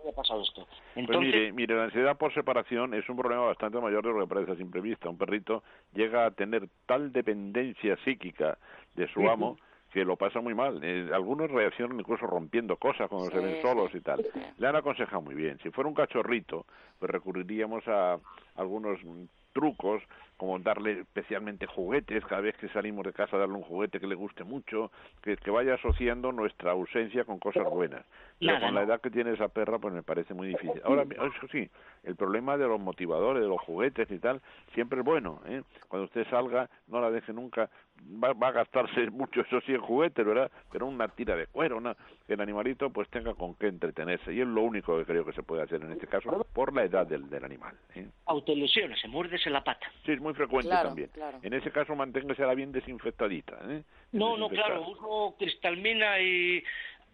Había 0.00 0.12
pasado 0.12 0.42
esto. 0.42 0.66
Pues 0.66 0.78
Entonces, 0.96 1.34
mire, 1.34 1.52
mire, 1.52 1.76
la 1.76 1.84
ansiedad 1.84 2.16
por 2.16 2.32
separación 2.34 2.94
es 2.94 3.08
un 3.08 3.16
problema 3.16 3.44
bastante 3.44 3.80
mayor 3.80 4.04
de 4.04 4.12
lo 4.12 4.20
que 4.20 4.34
parece 4.34 4.52
a 4.52 4.56
simple 4.56 4.80
vista. 4.80 5.08
Un 5.08 5.18
perrito 5.18 5.62
llega 5.94 6.26
a 6.26 6.30
tener 6.30 6.68
tal 6.86 7.12
dependencia 7.12 7.96
psíquica 8.04 8.58
de 8.94 9.08
su 9.08 9.28
amo 9.28 9.56
que 9.92 10.04
lo 10.04 10.16
pasan 10.16 10.44
muy 10.44 10.54
mal. 10.54 10.80
Eh, 10.82 11.08
algunos 11.12 11.50
reaccionan 11.50 11.98
incluso 11.98 12.26
rompiendo 12.26 12.76
cosas 12.76 13.08
cuando 13.08 13.30
se 13.30 13.40
ven 13.40 13.62
solos 13.62 13.94
y 13.94 14.00
tal. 14.00 14.22
Le 14.58 14.66
han 14.66 14.76
aconsejado 14.76 15.22
muy 15.22 15.34
bien. 15.34 15.58
Si 15.62 15.70
fuera 15.70 15.88
un 15.88 15.94
cachorrito, 15.94 16.66
pues 16.98 17.10
recurriríamos 17.10 17.86
a 17.88 18.18
algunos 18.56 19.00
trucos 19.54 20.02
como 20.36 20.58
darle 20.58 21.00
especialmente 21.00 21.66
juguetes, 21.66 22.24
cada 22.26 22.42
vez 22.42 22.56
que 22.56 22.68
salimos 22.68 23.04
de 23.04 23.12
casa 23.12 23.36
darle 23.36 23.54
un 23.54 23.62
juguete 23.62 24.00
que 24.00 24.06
le 24.06 24.14
guste 24.14 24.44
mucho, 24.44 24.90
que, 25.22 25.36
que 25.36 25.50
vaya 25.50 25.74
asociando 25.74 26.32
nuestra 26.32 26.72
ausencia 26.72 27.24
con 27.24 27.38
cosas 27.38 27.64
buenas. 27.64 28.04
Pero 28.38 28.60
con 28.60 28.74
la 28.74 28.82
edad 28.82 29.00
que 29.00 29.10
tiene 29.10 29.32
esa 29.32 29.48
perra, 29.48 29.78
pues 29.78 29.94
me 29.94 30.02
parece 30.02 30.34
muy 30.34 30.48
difícil. 30.48 30.80
Ahora, 30.84 31.04
eso 31.04 31.48
sí, 31.50 31.68
el 32.04 32.16
problema 32.16 32.56
de 32.56 32.66
los 32.66 32.78
motivadores, 32.78 33.42
de 33.42 33.48
los 33.48 33.60
juguetes 33.62 34.10
y 34.10 34.18
tal, 34.18 34.42
siempre 34.74 34.98
es 35.00 35.04
bueno. 35.04 35.40
¿eh? 35.46 35.62
Cuando 35.88 36.04
usted 36.04 36.26
salga, 36.28 36.68
no 36.86 37.00
la 37.00 37.10
deje 37.10 37.32
nunca, 37.32 37.70
va, 38.22 38.32
va 38.34 38.48
a 38.48 38.52
gastarse 38.52 39.10
mucho, 39.10 39.40
eso 39.40 39.60
sí, 39.62 39.72
en 39.72 39.80
juguetes, 39.80 40.24
¿verdad? 40.24 40.50
Pero 40.70 40.86
una 40.86 41.08
tira 41.08 41.34
de 41.34 41.46
cuero, 41.46 41.78
una, 41.78 41.96
que 42.26 42.34
el 42.34 42.40
animalito 42.40 42.90
pues 42.90 43.08
tenga 43.08 43.34
con 43.34 43.54
qué 43.54 43.68
entretenerse. 43.68 44.34
Y 44.34 44.40
es 44.40 44.46
lo 44.46 44.62
único 44.62 44.98
que 44.98 45.04
creo 45.04 45.24
que 45.24 45.32
se 45.32 45.42
puede 45.42 45.62
hacer 45.62 45.82
en 45.82 45.92
este 45.92 46.06
caso, 46.06 46.46
por 46.52 46.74
la 46.74 46.84
edad 46.84 47.06
del, 47.06 47.30
del 47.30 47.44
animal. 47.44 47.74
¿eh? 47.94 48.06
Autolesiones, 48.26 49.00
se 49.00 49.08
muérdese 49.08 49.48
la 49.50 49.64
pata. 49.64 49.86
Sí, 50.04 50.12
muy 50.26 50.34
frecuente 50.34 50.68
también. 50.70 51.10
En 51.42 51.54
ese 51.54 51.70
caso, 51.70 51.94
manténgase 51.94 52.44
bien 52.54 52.72
desinfectadita. 52.72 53.56
¿eh? 53.68 53.82
No, 54.12 54.36
no, 54.36 54.48
claro, 54.48 54.88
uso 54.88 55.36
cristalmina 55.38 56.20
y 56.20 56.62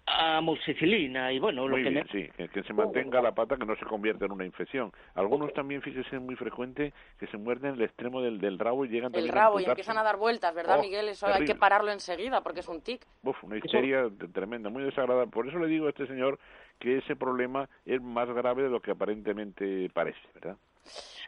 amoxicilina 0.04 1.32
y 1.32 1.38
bueno, 1.38 1.68
lo 1.68 1.76
Muy 1.76 1.84
que 1.84 1.90
bien, 1.90 2.06
me... 2.12 2.12
sí, 2.24 2.28
que, 2.36 2.48
que 2.48 2.62
se 2.64 2.72
mantenga 2.72 3.22
la 3.22 3.32
pata, 3.32 3.56
que 3.56 3.64
no 3.64 3.76
se 3.76 3.84
convierta 3.84 4.24
en 4.24 4.32
una 4.32 4.44
infección. 4.44 4.90
Algunos 5.14 5.52
también, 5.52 5.80
fíjese, 5.82 6.16
es 6.16 6.22
muy 6.22 6.34
frecuente 6.36 6.92
que 7.20 7.26
se 7.28 7.36
muerden 7.36 7.74
el 7.74 7.82
extremo 7.82 8.20
del, 8.20 8.40
del 8.40 8.58
rabo 8.58 8.84
y 8.84 8.88
llegan 8.88 9.10
El 9.14 9.26
también 9.26 9.34
rabo 9.34 9.58
a 9.58 9.62
y 9.62 9.64
empiezan 9.66 9.98
a 9.98 10.02
dar 10.02 10.16
vueltas, 10.16 10.54
¿verdad, 10.54 10.78
Oh, 10.78 10.82
Miguel? 10.82 11.08
Eso 11.08 11.26
hay 11.26 11.44
que 11.44 11.54
pararlo 11.54 11.92
enseguida 11.92 12.40
porque 12.42 12.60
es 12.60 12.68
un 12.68 12.80
tic. 12.80 13.06
Uf, 13.22 13.44
una 13.44 13.58
histeria 13.58 14.08
t- 14.10 14.28
tremenda, 14.28 14.70
muy 14.70 14.82
desagradable. 14.82 15.30
Por 15.30 15.46
eso 15.46 15.58
le 15.58 15.66
digo 15.68 15.86
a 15.86 15.90
este 15.90 16.06
señor 16.06 16.38
que 16.80 16.98
ese 16.98 17.14
problema 17.14 17.68
es 17.86 18.00
más 18.02 18.28
grave 18.28 18.64
de 18.64 18.70
lo 18.70 18.80
que 18.80 18.90
aparentemente 18.90 19.88
parece, 19.94 20.18
¿verdad? 20.34 20.56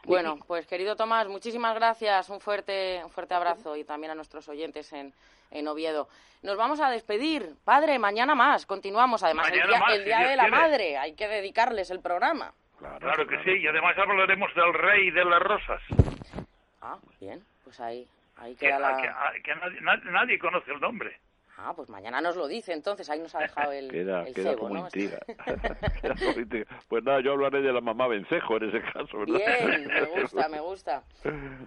Bueno, 0.03 0.37
pues 0.47 0.67
querido 0.67 0.95
Tomás, 0.95 1.27
muchísimas 1.27 1.73
gracias, 1.75 2.29
un 2.29 2.39
fuerte, 2.39 3.01
un 3.03 3.09
fuerte 3.09 3.33
abrazo 3.33 3.75
y 3.75 3.83
también 3.83 4.11
a 4.11 4.15
nuestros 4.15 4.47
oyentes 4.49 4.93
en, 4.93 5.13
en 5.51 5.67
Oviedo. 5.67 6.07
Nos 6.43 6.57
vamos 6.57 6.79
a 6.79 6.89
despedir. 6.91 7.55
Padre, 7.63 7.97
mañana 7.97 8.35
más, 8.35 8.67
continuamos. 8.67 9.23
Además, 9.23 9.47
el 9.47 9.53
Mañana 9.53 9.69
día, 9.71 9.79
más, 9.79 9.93
el 9.93 10.05
día 10.05 10.19
de 10.19 10.35
la 10.35 10.43
quiere. 10.43 10.57
madre, 10.57 10.97
hay 10.97 11.13
que 11.15 11.27
dedicarles 11.27 11.89
el 11.89 12.01
programa. 12.01 12.53
Claro, 12.99 13.25
que 13.25 13.41
sí, 13.43 13.51
y 13.61 13.67
además 13.67 13.97
hablaremos 13.97 14.53
del 14.53 14.73
rey 14.73 15.09
de 15.09 15.25
las 15.25 15.39
rosas. 15.41 15.81
Ah, 16.81 16.97
bien, 17.19 17.43
pues 17.63 17.79
ahí, 17.79 18.07
ahí 18.37 18.53
Que, 18.55 18.67
queda 18.67 18.77
la... 18.79 18.97
que- 19.33 19.41
que 19.41 19.55
nadie, 19.55 19.81
na- 19.81 20.11
nadie 20.11 20.37
conoce 20.37 20.71
el 20.71 20.79
nombre. 20.79 21.17
Ah, 21.57 21.73
pues 21.75 21.89
mañana 21.89 22.19
nos 22.21 22.35
lo 22.35 22.47
dice, 22.47 22.73
entonces 22.73 23.09
ahí 23.09 23.19
nos 23.19 23.33
ha 23.35 23.39
dejado 23.39 23.71
el, 23.71 23.87
Queda, 23.91 24.23
el 24.23 24.33
queda 24.33 24.49
cebo, 24.51 24.61
como 24.61 24.73
¿no? 24.75 24.79
intriga. 24.81 25.19
Queda 26.01 26.15
como 26.19 26.39
intriga. 26.39 26.65
Pues 26.89 27.03
nada, 27.03 27.21
yo 27.23 27.31
hablaré 27.31 27.61
de 27.61 27.71
la 27.73 27.81
mamá 27.81 28.07
Vencejo 28.07 28.57
en 28.57 28.69
ese 28.69 28.81
caso, 28.81 29.17
¿verdad? 29.19 29.37
Bien, 29.37 29.87
me 29.87 30.21
gusta, 30.21 30.49
me 30.49 30.59
gusta. 30.59 31.03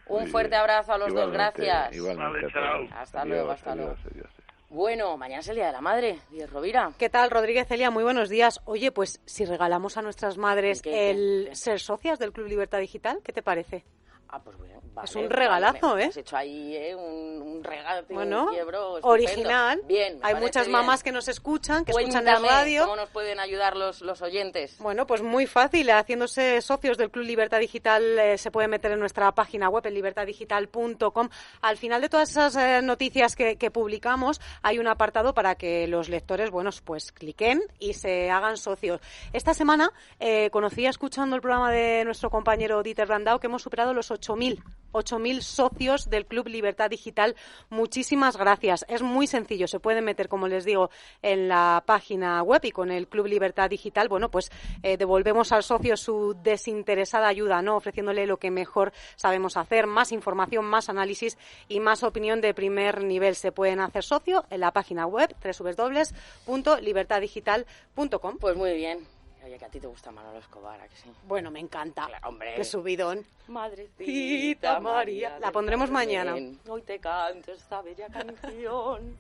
Un 0.07 0.27
fuerte 0.29 0.57
abrazo 0.57 0.93
a 0.93 0.99
los 0.99 1.13
dos, 1.15 1.31
gracias. 1.33 1.95
Igualmente. 1.97 2.47
Hasta 2.93 3.23
Adiós, 3.23 3.37
luego, 3.37 3.51
hasta 3.51 3.73
adiós, 3.73 3.87
luego. 3.87 4.11
adiós. 4.13 4.31
Bueno, 4.71 5.17
mañana 5.17 5.41
es 5.41 5.49
el 5.49 5.57
Día 5.57 5.69
de 5.69 5.73
la 5.73 5.81
Madre, 5.81 6.19
Díaz 6.31 6.51
Rovira. 6.51 6.93
¿Qué 6.99 7.09
tal, 7.09 7.31
Rodríguez 7.31 7.67
Celia? 7.67 7.91
Muy 7.91 8.05
buenos 8.05 8.29
días. 8.29 8.61
Oye, 8.67 8.93
pues 8.93 9.23
si 9.25 9.47
regalamos 9.47 9.97
a 9.97 10.03
nuestras 10.03 10.37
madres 10.37 10.83
¿Qué, 10.83 10.91
qué, 10.91 11.11
el 11.11 11.57
ser 11.57 11.81
socias 11.81 12.19
del 12.19 12.33
Club 12.33 12.49
Libertad 12.49 12.79
Digital, 12.79 13.21
¿qué 13.25 13.33
te 13.33 13.43
parece? 13.43 13.87
Ah, 14.31 14.43
pues 14.43 14.59
bueno, 14.59 14.81
vale, 14.93 15.09
Es 15.09 15.17
un 15.17 15.31
regalazo, 15.31 15.95
me- 15.95 16.03
¿eh? 16.05 16.07
Has 16.09 16.17
hecho 16.19 16.37
ahí 16.37 16.77
¿eh? 16.77 16.95
un, 16.95 17.41
un 17.41 17.65
regalo, 17.65 18.07
Bueno, 18.11 18.45
un 18.45 18.51
quiebro 18.51 18.99
estupendo. 18.99 19.09
original. 19.09 19.81
Bien, 19.87 20.19
Hay 20.23 20.35
muchas 20.35 20.67
bien. 20.67 20.73
mamás 20.73 21.03
que 21.03 21.13
nos 21.13 21.29
escuchan, 21.29 21.85
que 21.87 21.93
escuchan 21.93 22.25
Cuéntame 22.25 22.47
el 22.47 22.53
radio. 22.53 22.83
¿Cómo 22.85 22.97
nos 22.97 23.09
pueden 23.09 23.41
ayudar 23.41 23.75
los, 23.75 24.03
los 24.03 24.21
oyentes? 24.21 24.77
Bueno, 24.81 25.07
pues 25.07 25.23
muy 25.23 25.47
fácil. 25.47 25.91
Haciéndose 25.91 26.61
socios 26.61 26.99
del 26.99 27.11
Club 27.11 27.25
Libertad 27.25 27.59
Digital 27.59 28.19
eh, 28.19 28.37
se 28.37 28.51
puede 28.51 28.69
meter 28.69 28.93
en 28.93 29.01
nuestra 29.01 29.33
página 29.33 29.71
web, 29.71 29.87
en 29.87 29.95
libertaddigital.com. 29.95 31.29
Al 31.63 31.77
final 31.79 32.01
de 32.03 32.09
todas 32.09 32.31
esas 32.31 32.55
eh, 32.57 32.81
noticias 32.83 33.35
que, 33.35 33.57
que 33.57 33.71
publicamos, 33.71 34.41
hay 34.63 34.79
un 34.79 34.89
apartado 34.89 35.33
para 35.35 35.55
que 35.55 35.87
los 35.89 36.09
lectores, 36.09 36.51
bueno, 36.51 36.69
pues 36.85 37.13
cliquen 37.13 37.63
y 37.79 37.95
se 37.95 38.31
hagan 38.31 38.57
socios. 38.59 39.01
Esta 39.33 39.55
semana 39.55 39.91
eh, 40.21 40.51
conocía 40.51 40.91
escuchando 40.91 41.35
el 41.37 41.43
programa 41.43 41.71
de 41.73 42.05
nuestro 42.05 42.29
compañero 42.31 42.83
Dieter 42.83 43.07
Brandau 43.07 43.39
que 43.41 43.47
hemos 43.47 43.63
superado 43.63 43.95
los 43.95 44.11
8.000. 44.19 44.63
8.000 44.93 45.41
socios 45.43 46.09
del 46.11 46.27
Club 46.27 46.49
Libertad 46.49 46.91
Digital. 46.91 47.37
Muchísimas 47.71 48.37
gracias. 48.37 48.85
Es 48.89 49.03
muy 49.03 49.27
sencillo. 49.27 49.67
Se 49.69 49.81
pueden 49.81 50.05
meter, 50.05 50.29
como 50.29 50.47
les 50.49 50.65
digo, 50.65 50.91
en 51.23 51.49
la 51.49 51.83
página 51.87 52.43
web 52.43 52.61
y 52.65 52.71
con 52.71 52.91
el 52.91 53.09
Club 53.09 53.27
Libertad 53.27 53.71
Digital, 53.71 54.09
bueno, 54.09 54.31
pues 54.31 54.51
eh, 54.83 54.97
devolvemos 54.97 55.53
al 55.53 55.63
socio 55.63 55.97
su 55.97 56.35
desinteresada 56.43 57.29
ayuda, 57.29 57.63
¿no? 57.63 57.77
Ofreciéndole 57.77 58.27
lo 58.27 58.39
que 58.39 58.51
mejor 58.51 58.93
sabemos 59.17 59.57
hacer, 59.57 59.87
más 59.87 60.13
información, 60.13 60.65
más 60.65 60.89
análisis 60.89 61.39
y 61.69 61.81
más 61.81 62.03
opinión 62.03 62.41
de 62.41 62.55
primer 62.55 63.05
nivel. 63.05 63.35
Se 63.37 63.53
pueden 63.53 63.81
hacer 63.81 64.05
socio 64.05 64.47
en 64.51 64.61
la 64.61 64.73
página 64.73 65.07
web 65.07 65.35
www.libertaddigital.com. 66.47 68.39
Pues 68.39 68.57
muy 68.57 68.73
bien. 68.75 69.18
Oye, 69.49 69.59
que 69.59 69.65
a 69.65 69.71
ti 69.71 69.81
te 69.81 69.87
gusta 69.87 70.13
Manolo 70.13 70.41
Escobar, 70.41 70.79
¿a 70.79 70.87
que 70.89 70.95
sí? 70.95 71.11
Bueno, 71.27 71.51
me 71.51 71.59
encanta. 71.59 72.07
hombre. 72.25 72.55
Qué 72.55 72.65
subidón. 72.65 73.25
Madrecita 73.47 74.79
María. 74.79 75.39
La 75.39 75.51
pondremos 75.51 75.91
mañana. 75.91 76.37
Hoy 76.69 76.83
te 76.83 76.99
canto 76.99 77.53
esta 77.53 77.81
bella 77.81 78.09
canción. 78.09 79.17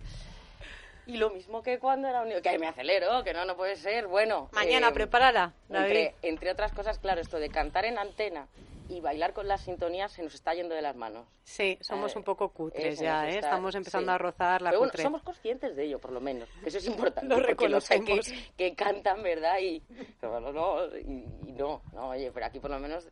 Y 1.09 1.17
lo 1.17 1.31
mismo 1.31 1.63
que 1.63 1.79
cuando 1.79 2.07
era 2.07 2.21
un 2.23 2.29
niño. 2.29 2.43
Que 2.43 2.59
me 2.59 2.69
acelero, 2.69 3.25
que 3.25 3.33
no, 3.33 3.45
no 3.45 3.57
puede 3.57 3.77
ser. 3.77 4.07
Bueno. 4.07 4.49
Mañana, 4.53 4.89
eh, 4.89 4.93
prepárala. 4.93 5.55
Entre, 5.71 6.15
entre 6.23 6.51
otras 6.53 6.71
cosas, 6.73 6.99
claro, 6.99 7.21
esto 7.21 7.39
de 7.39 7.49
cantar 7.49 7.85
en 7.87 7.99
antena 7.99 8.47
y 8.91 9.01
bailar 9.01 9.33
con 9.33 9.49
las 9.49 9.63
sintonías 9.63 10.13
se 10.13 10.23
nos 10.23 10.35
está 10.35 10.55
yendo 10.55 10.75
de 10.75 10.83
las 10.83 10.97
manos. 10.97 11.27
Sí, 11.45 11.79
somos 11.81 12.15
Eh, 12.15 12.19
un 12.19 12.25
poco 12.25 12.51
cutres 12.51 12.99
ya, 12.99 13.27
¿eh? 13.27 13.37
está- 13.37 13.49
Estamos 13.49 13.75
empezando 13.75 14.13
sí. 14.13 14.15
a 14.15 14.19
rozar 14.19 14.63
la 14.63 14.71
Pero 14.71 14.81
bueno, 14.81 14.91
cutre. 14.93 15.03
somos 15.03 15.23
conscientes 15.23 15.75
de 15.77 15.85
ello, 15.85 15.99
por 15.99 16.13
lo 16.13 16.21
menos. 16.21 16.49
Que 16.63 16.69
eso 16.69 16.79
es 16.79 16.87
importante. 17.23 17.27
Lo 17.29 17.37
los 17.37 17.49
hay 17.49 17.55
que, 17.57 17.65
reconocemos. 17.65 18.33
que 18.57 18.75
cantan, 18.75 19.23
¿verdad? 19.23 19.59
Y, 19.61 19.83
no, 20.23 20.87
y, 20.97 21.25
y 21.49 21.53
no, 21.53 21.83
no, 21.93 22.09
oye, 22.11 22.31
pero 22.33 22.47
aquí 22.47 22.61
por 22.61 22.71
lo 22.71 22.79
menos 22.79 23.07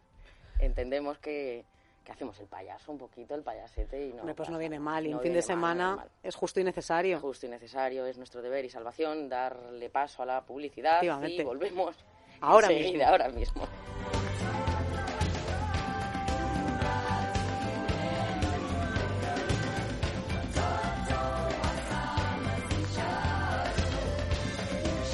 entendemos 0.61 1.19
que, 1.19 1.65
que 2.07 2.13
hacemos 2.13 2.39
el 2.39 2.47
payaso 2.47 2.93
un 2.93 2.99
poquito, 2.99 3.35
el 3.35 3.43
payasete 3.43 4.07
y 4.07 4.13
no. 4.13 4.21
Hombre, 4.21 4.37
pues 4.37 4.49
no 4.49 4.59
viene 4.59 4.79
mal. 4.79 5.05
Y 5.05 5.11
No 5.11 5.17
un 5.17 5.23
fin 5.25 5.33
de 5.33 5.41
viene 5.41 5.57
mal, 5.57 5.77
no 5.77 5.85
semana 5.91 6.09
es 6.23 6.37
justo 6.37 6.61
y 6.61 6.65
necesario. 6.65 7.19
Justo 7.19 7.47
y 7.47 7.49
necesario, 7.49 8.07
es 8.07 8.17
nuestro 8.17 8.41
deber 8.41 8.65
y 8.65 8.71
salvación 8.71 9.29
darle 9.29 9.91
paso 9.91 10.23
a 10.23 10.27
la 10.27 10.47
publicidad 10.47 11.03
y 11.03 11.43
volvemos 11.43 11.97
Ahora 12.41 12.69
mismo. 12.69 13.05
ahora 13.05 13.29
mismo. 13.31 13.67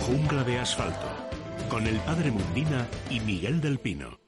Jungla 0.01 0.45
de 0.45 0.59
asfalto. 0.59 1.09
Con 1.71 1.87
el 1.87 1.97
padre 2.01 2.31
Mundina 2.31 2.87
y 3.09 3.21
Miguel 3.21 3.63
del 3.63 3.79
Pino. 3.79 4.22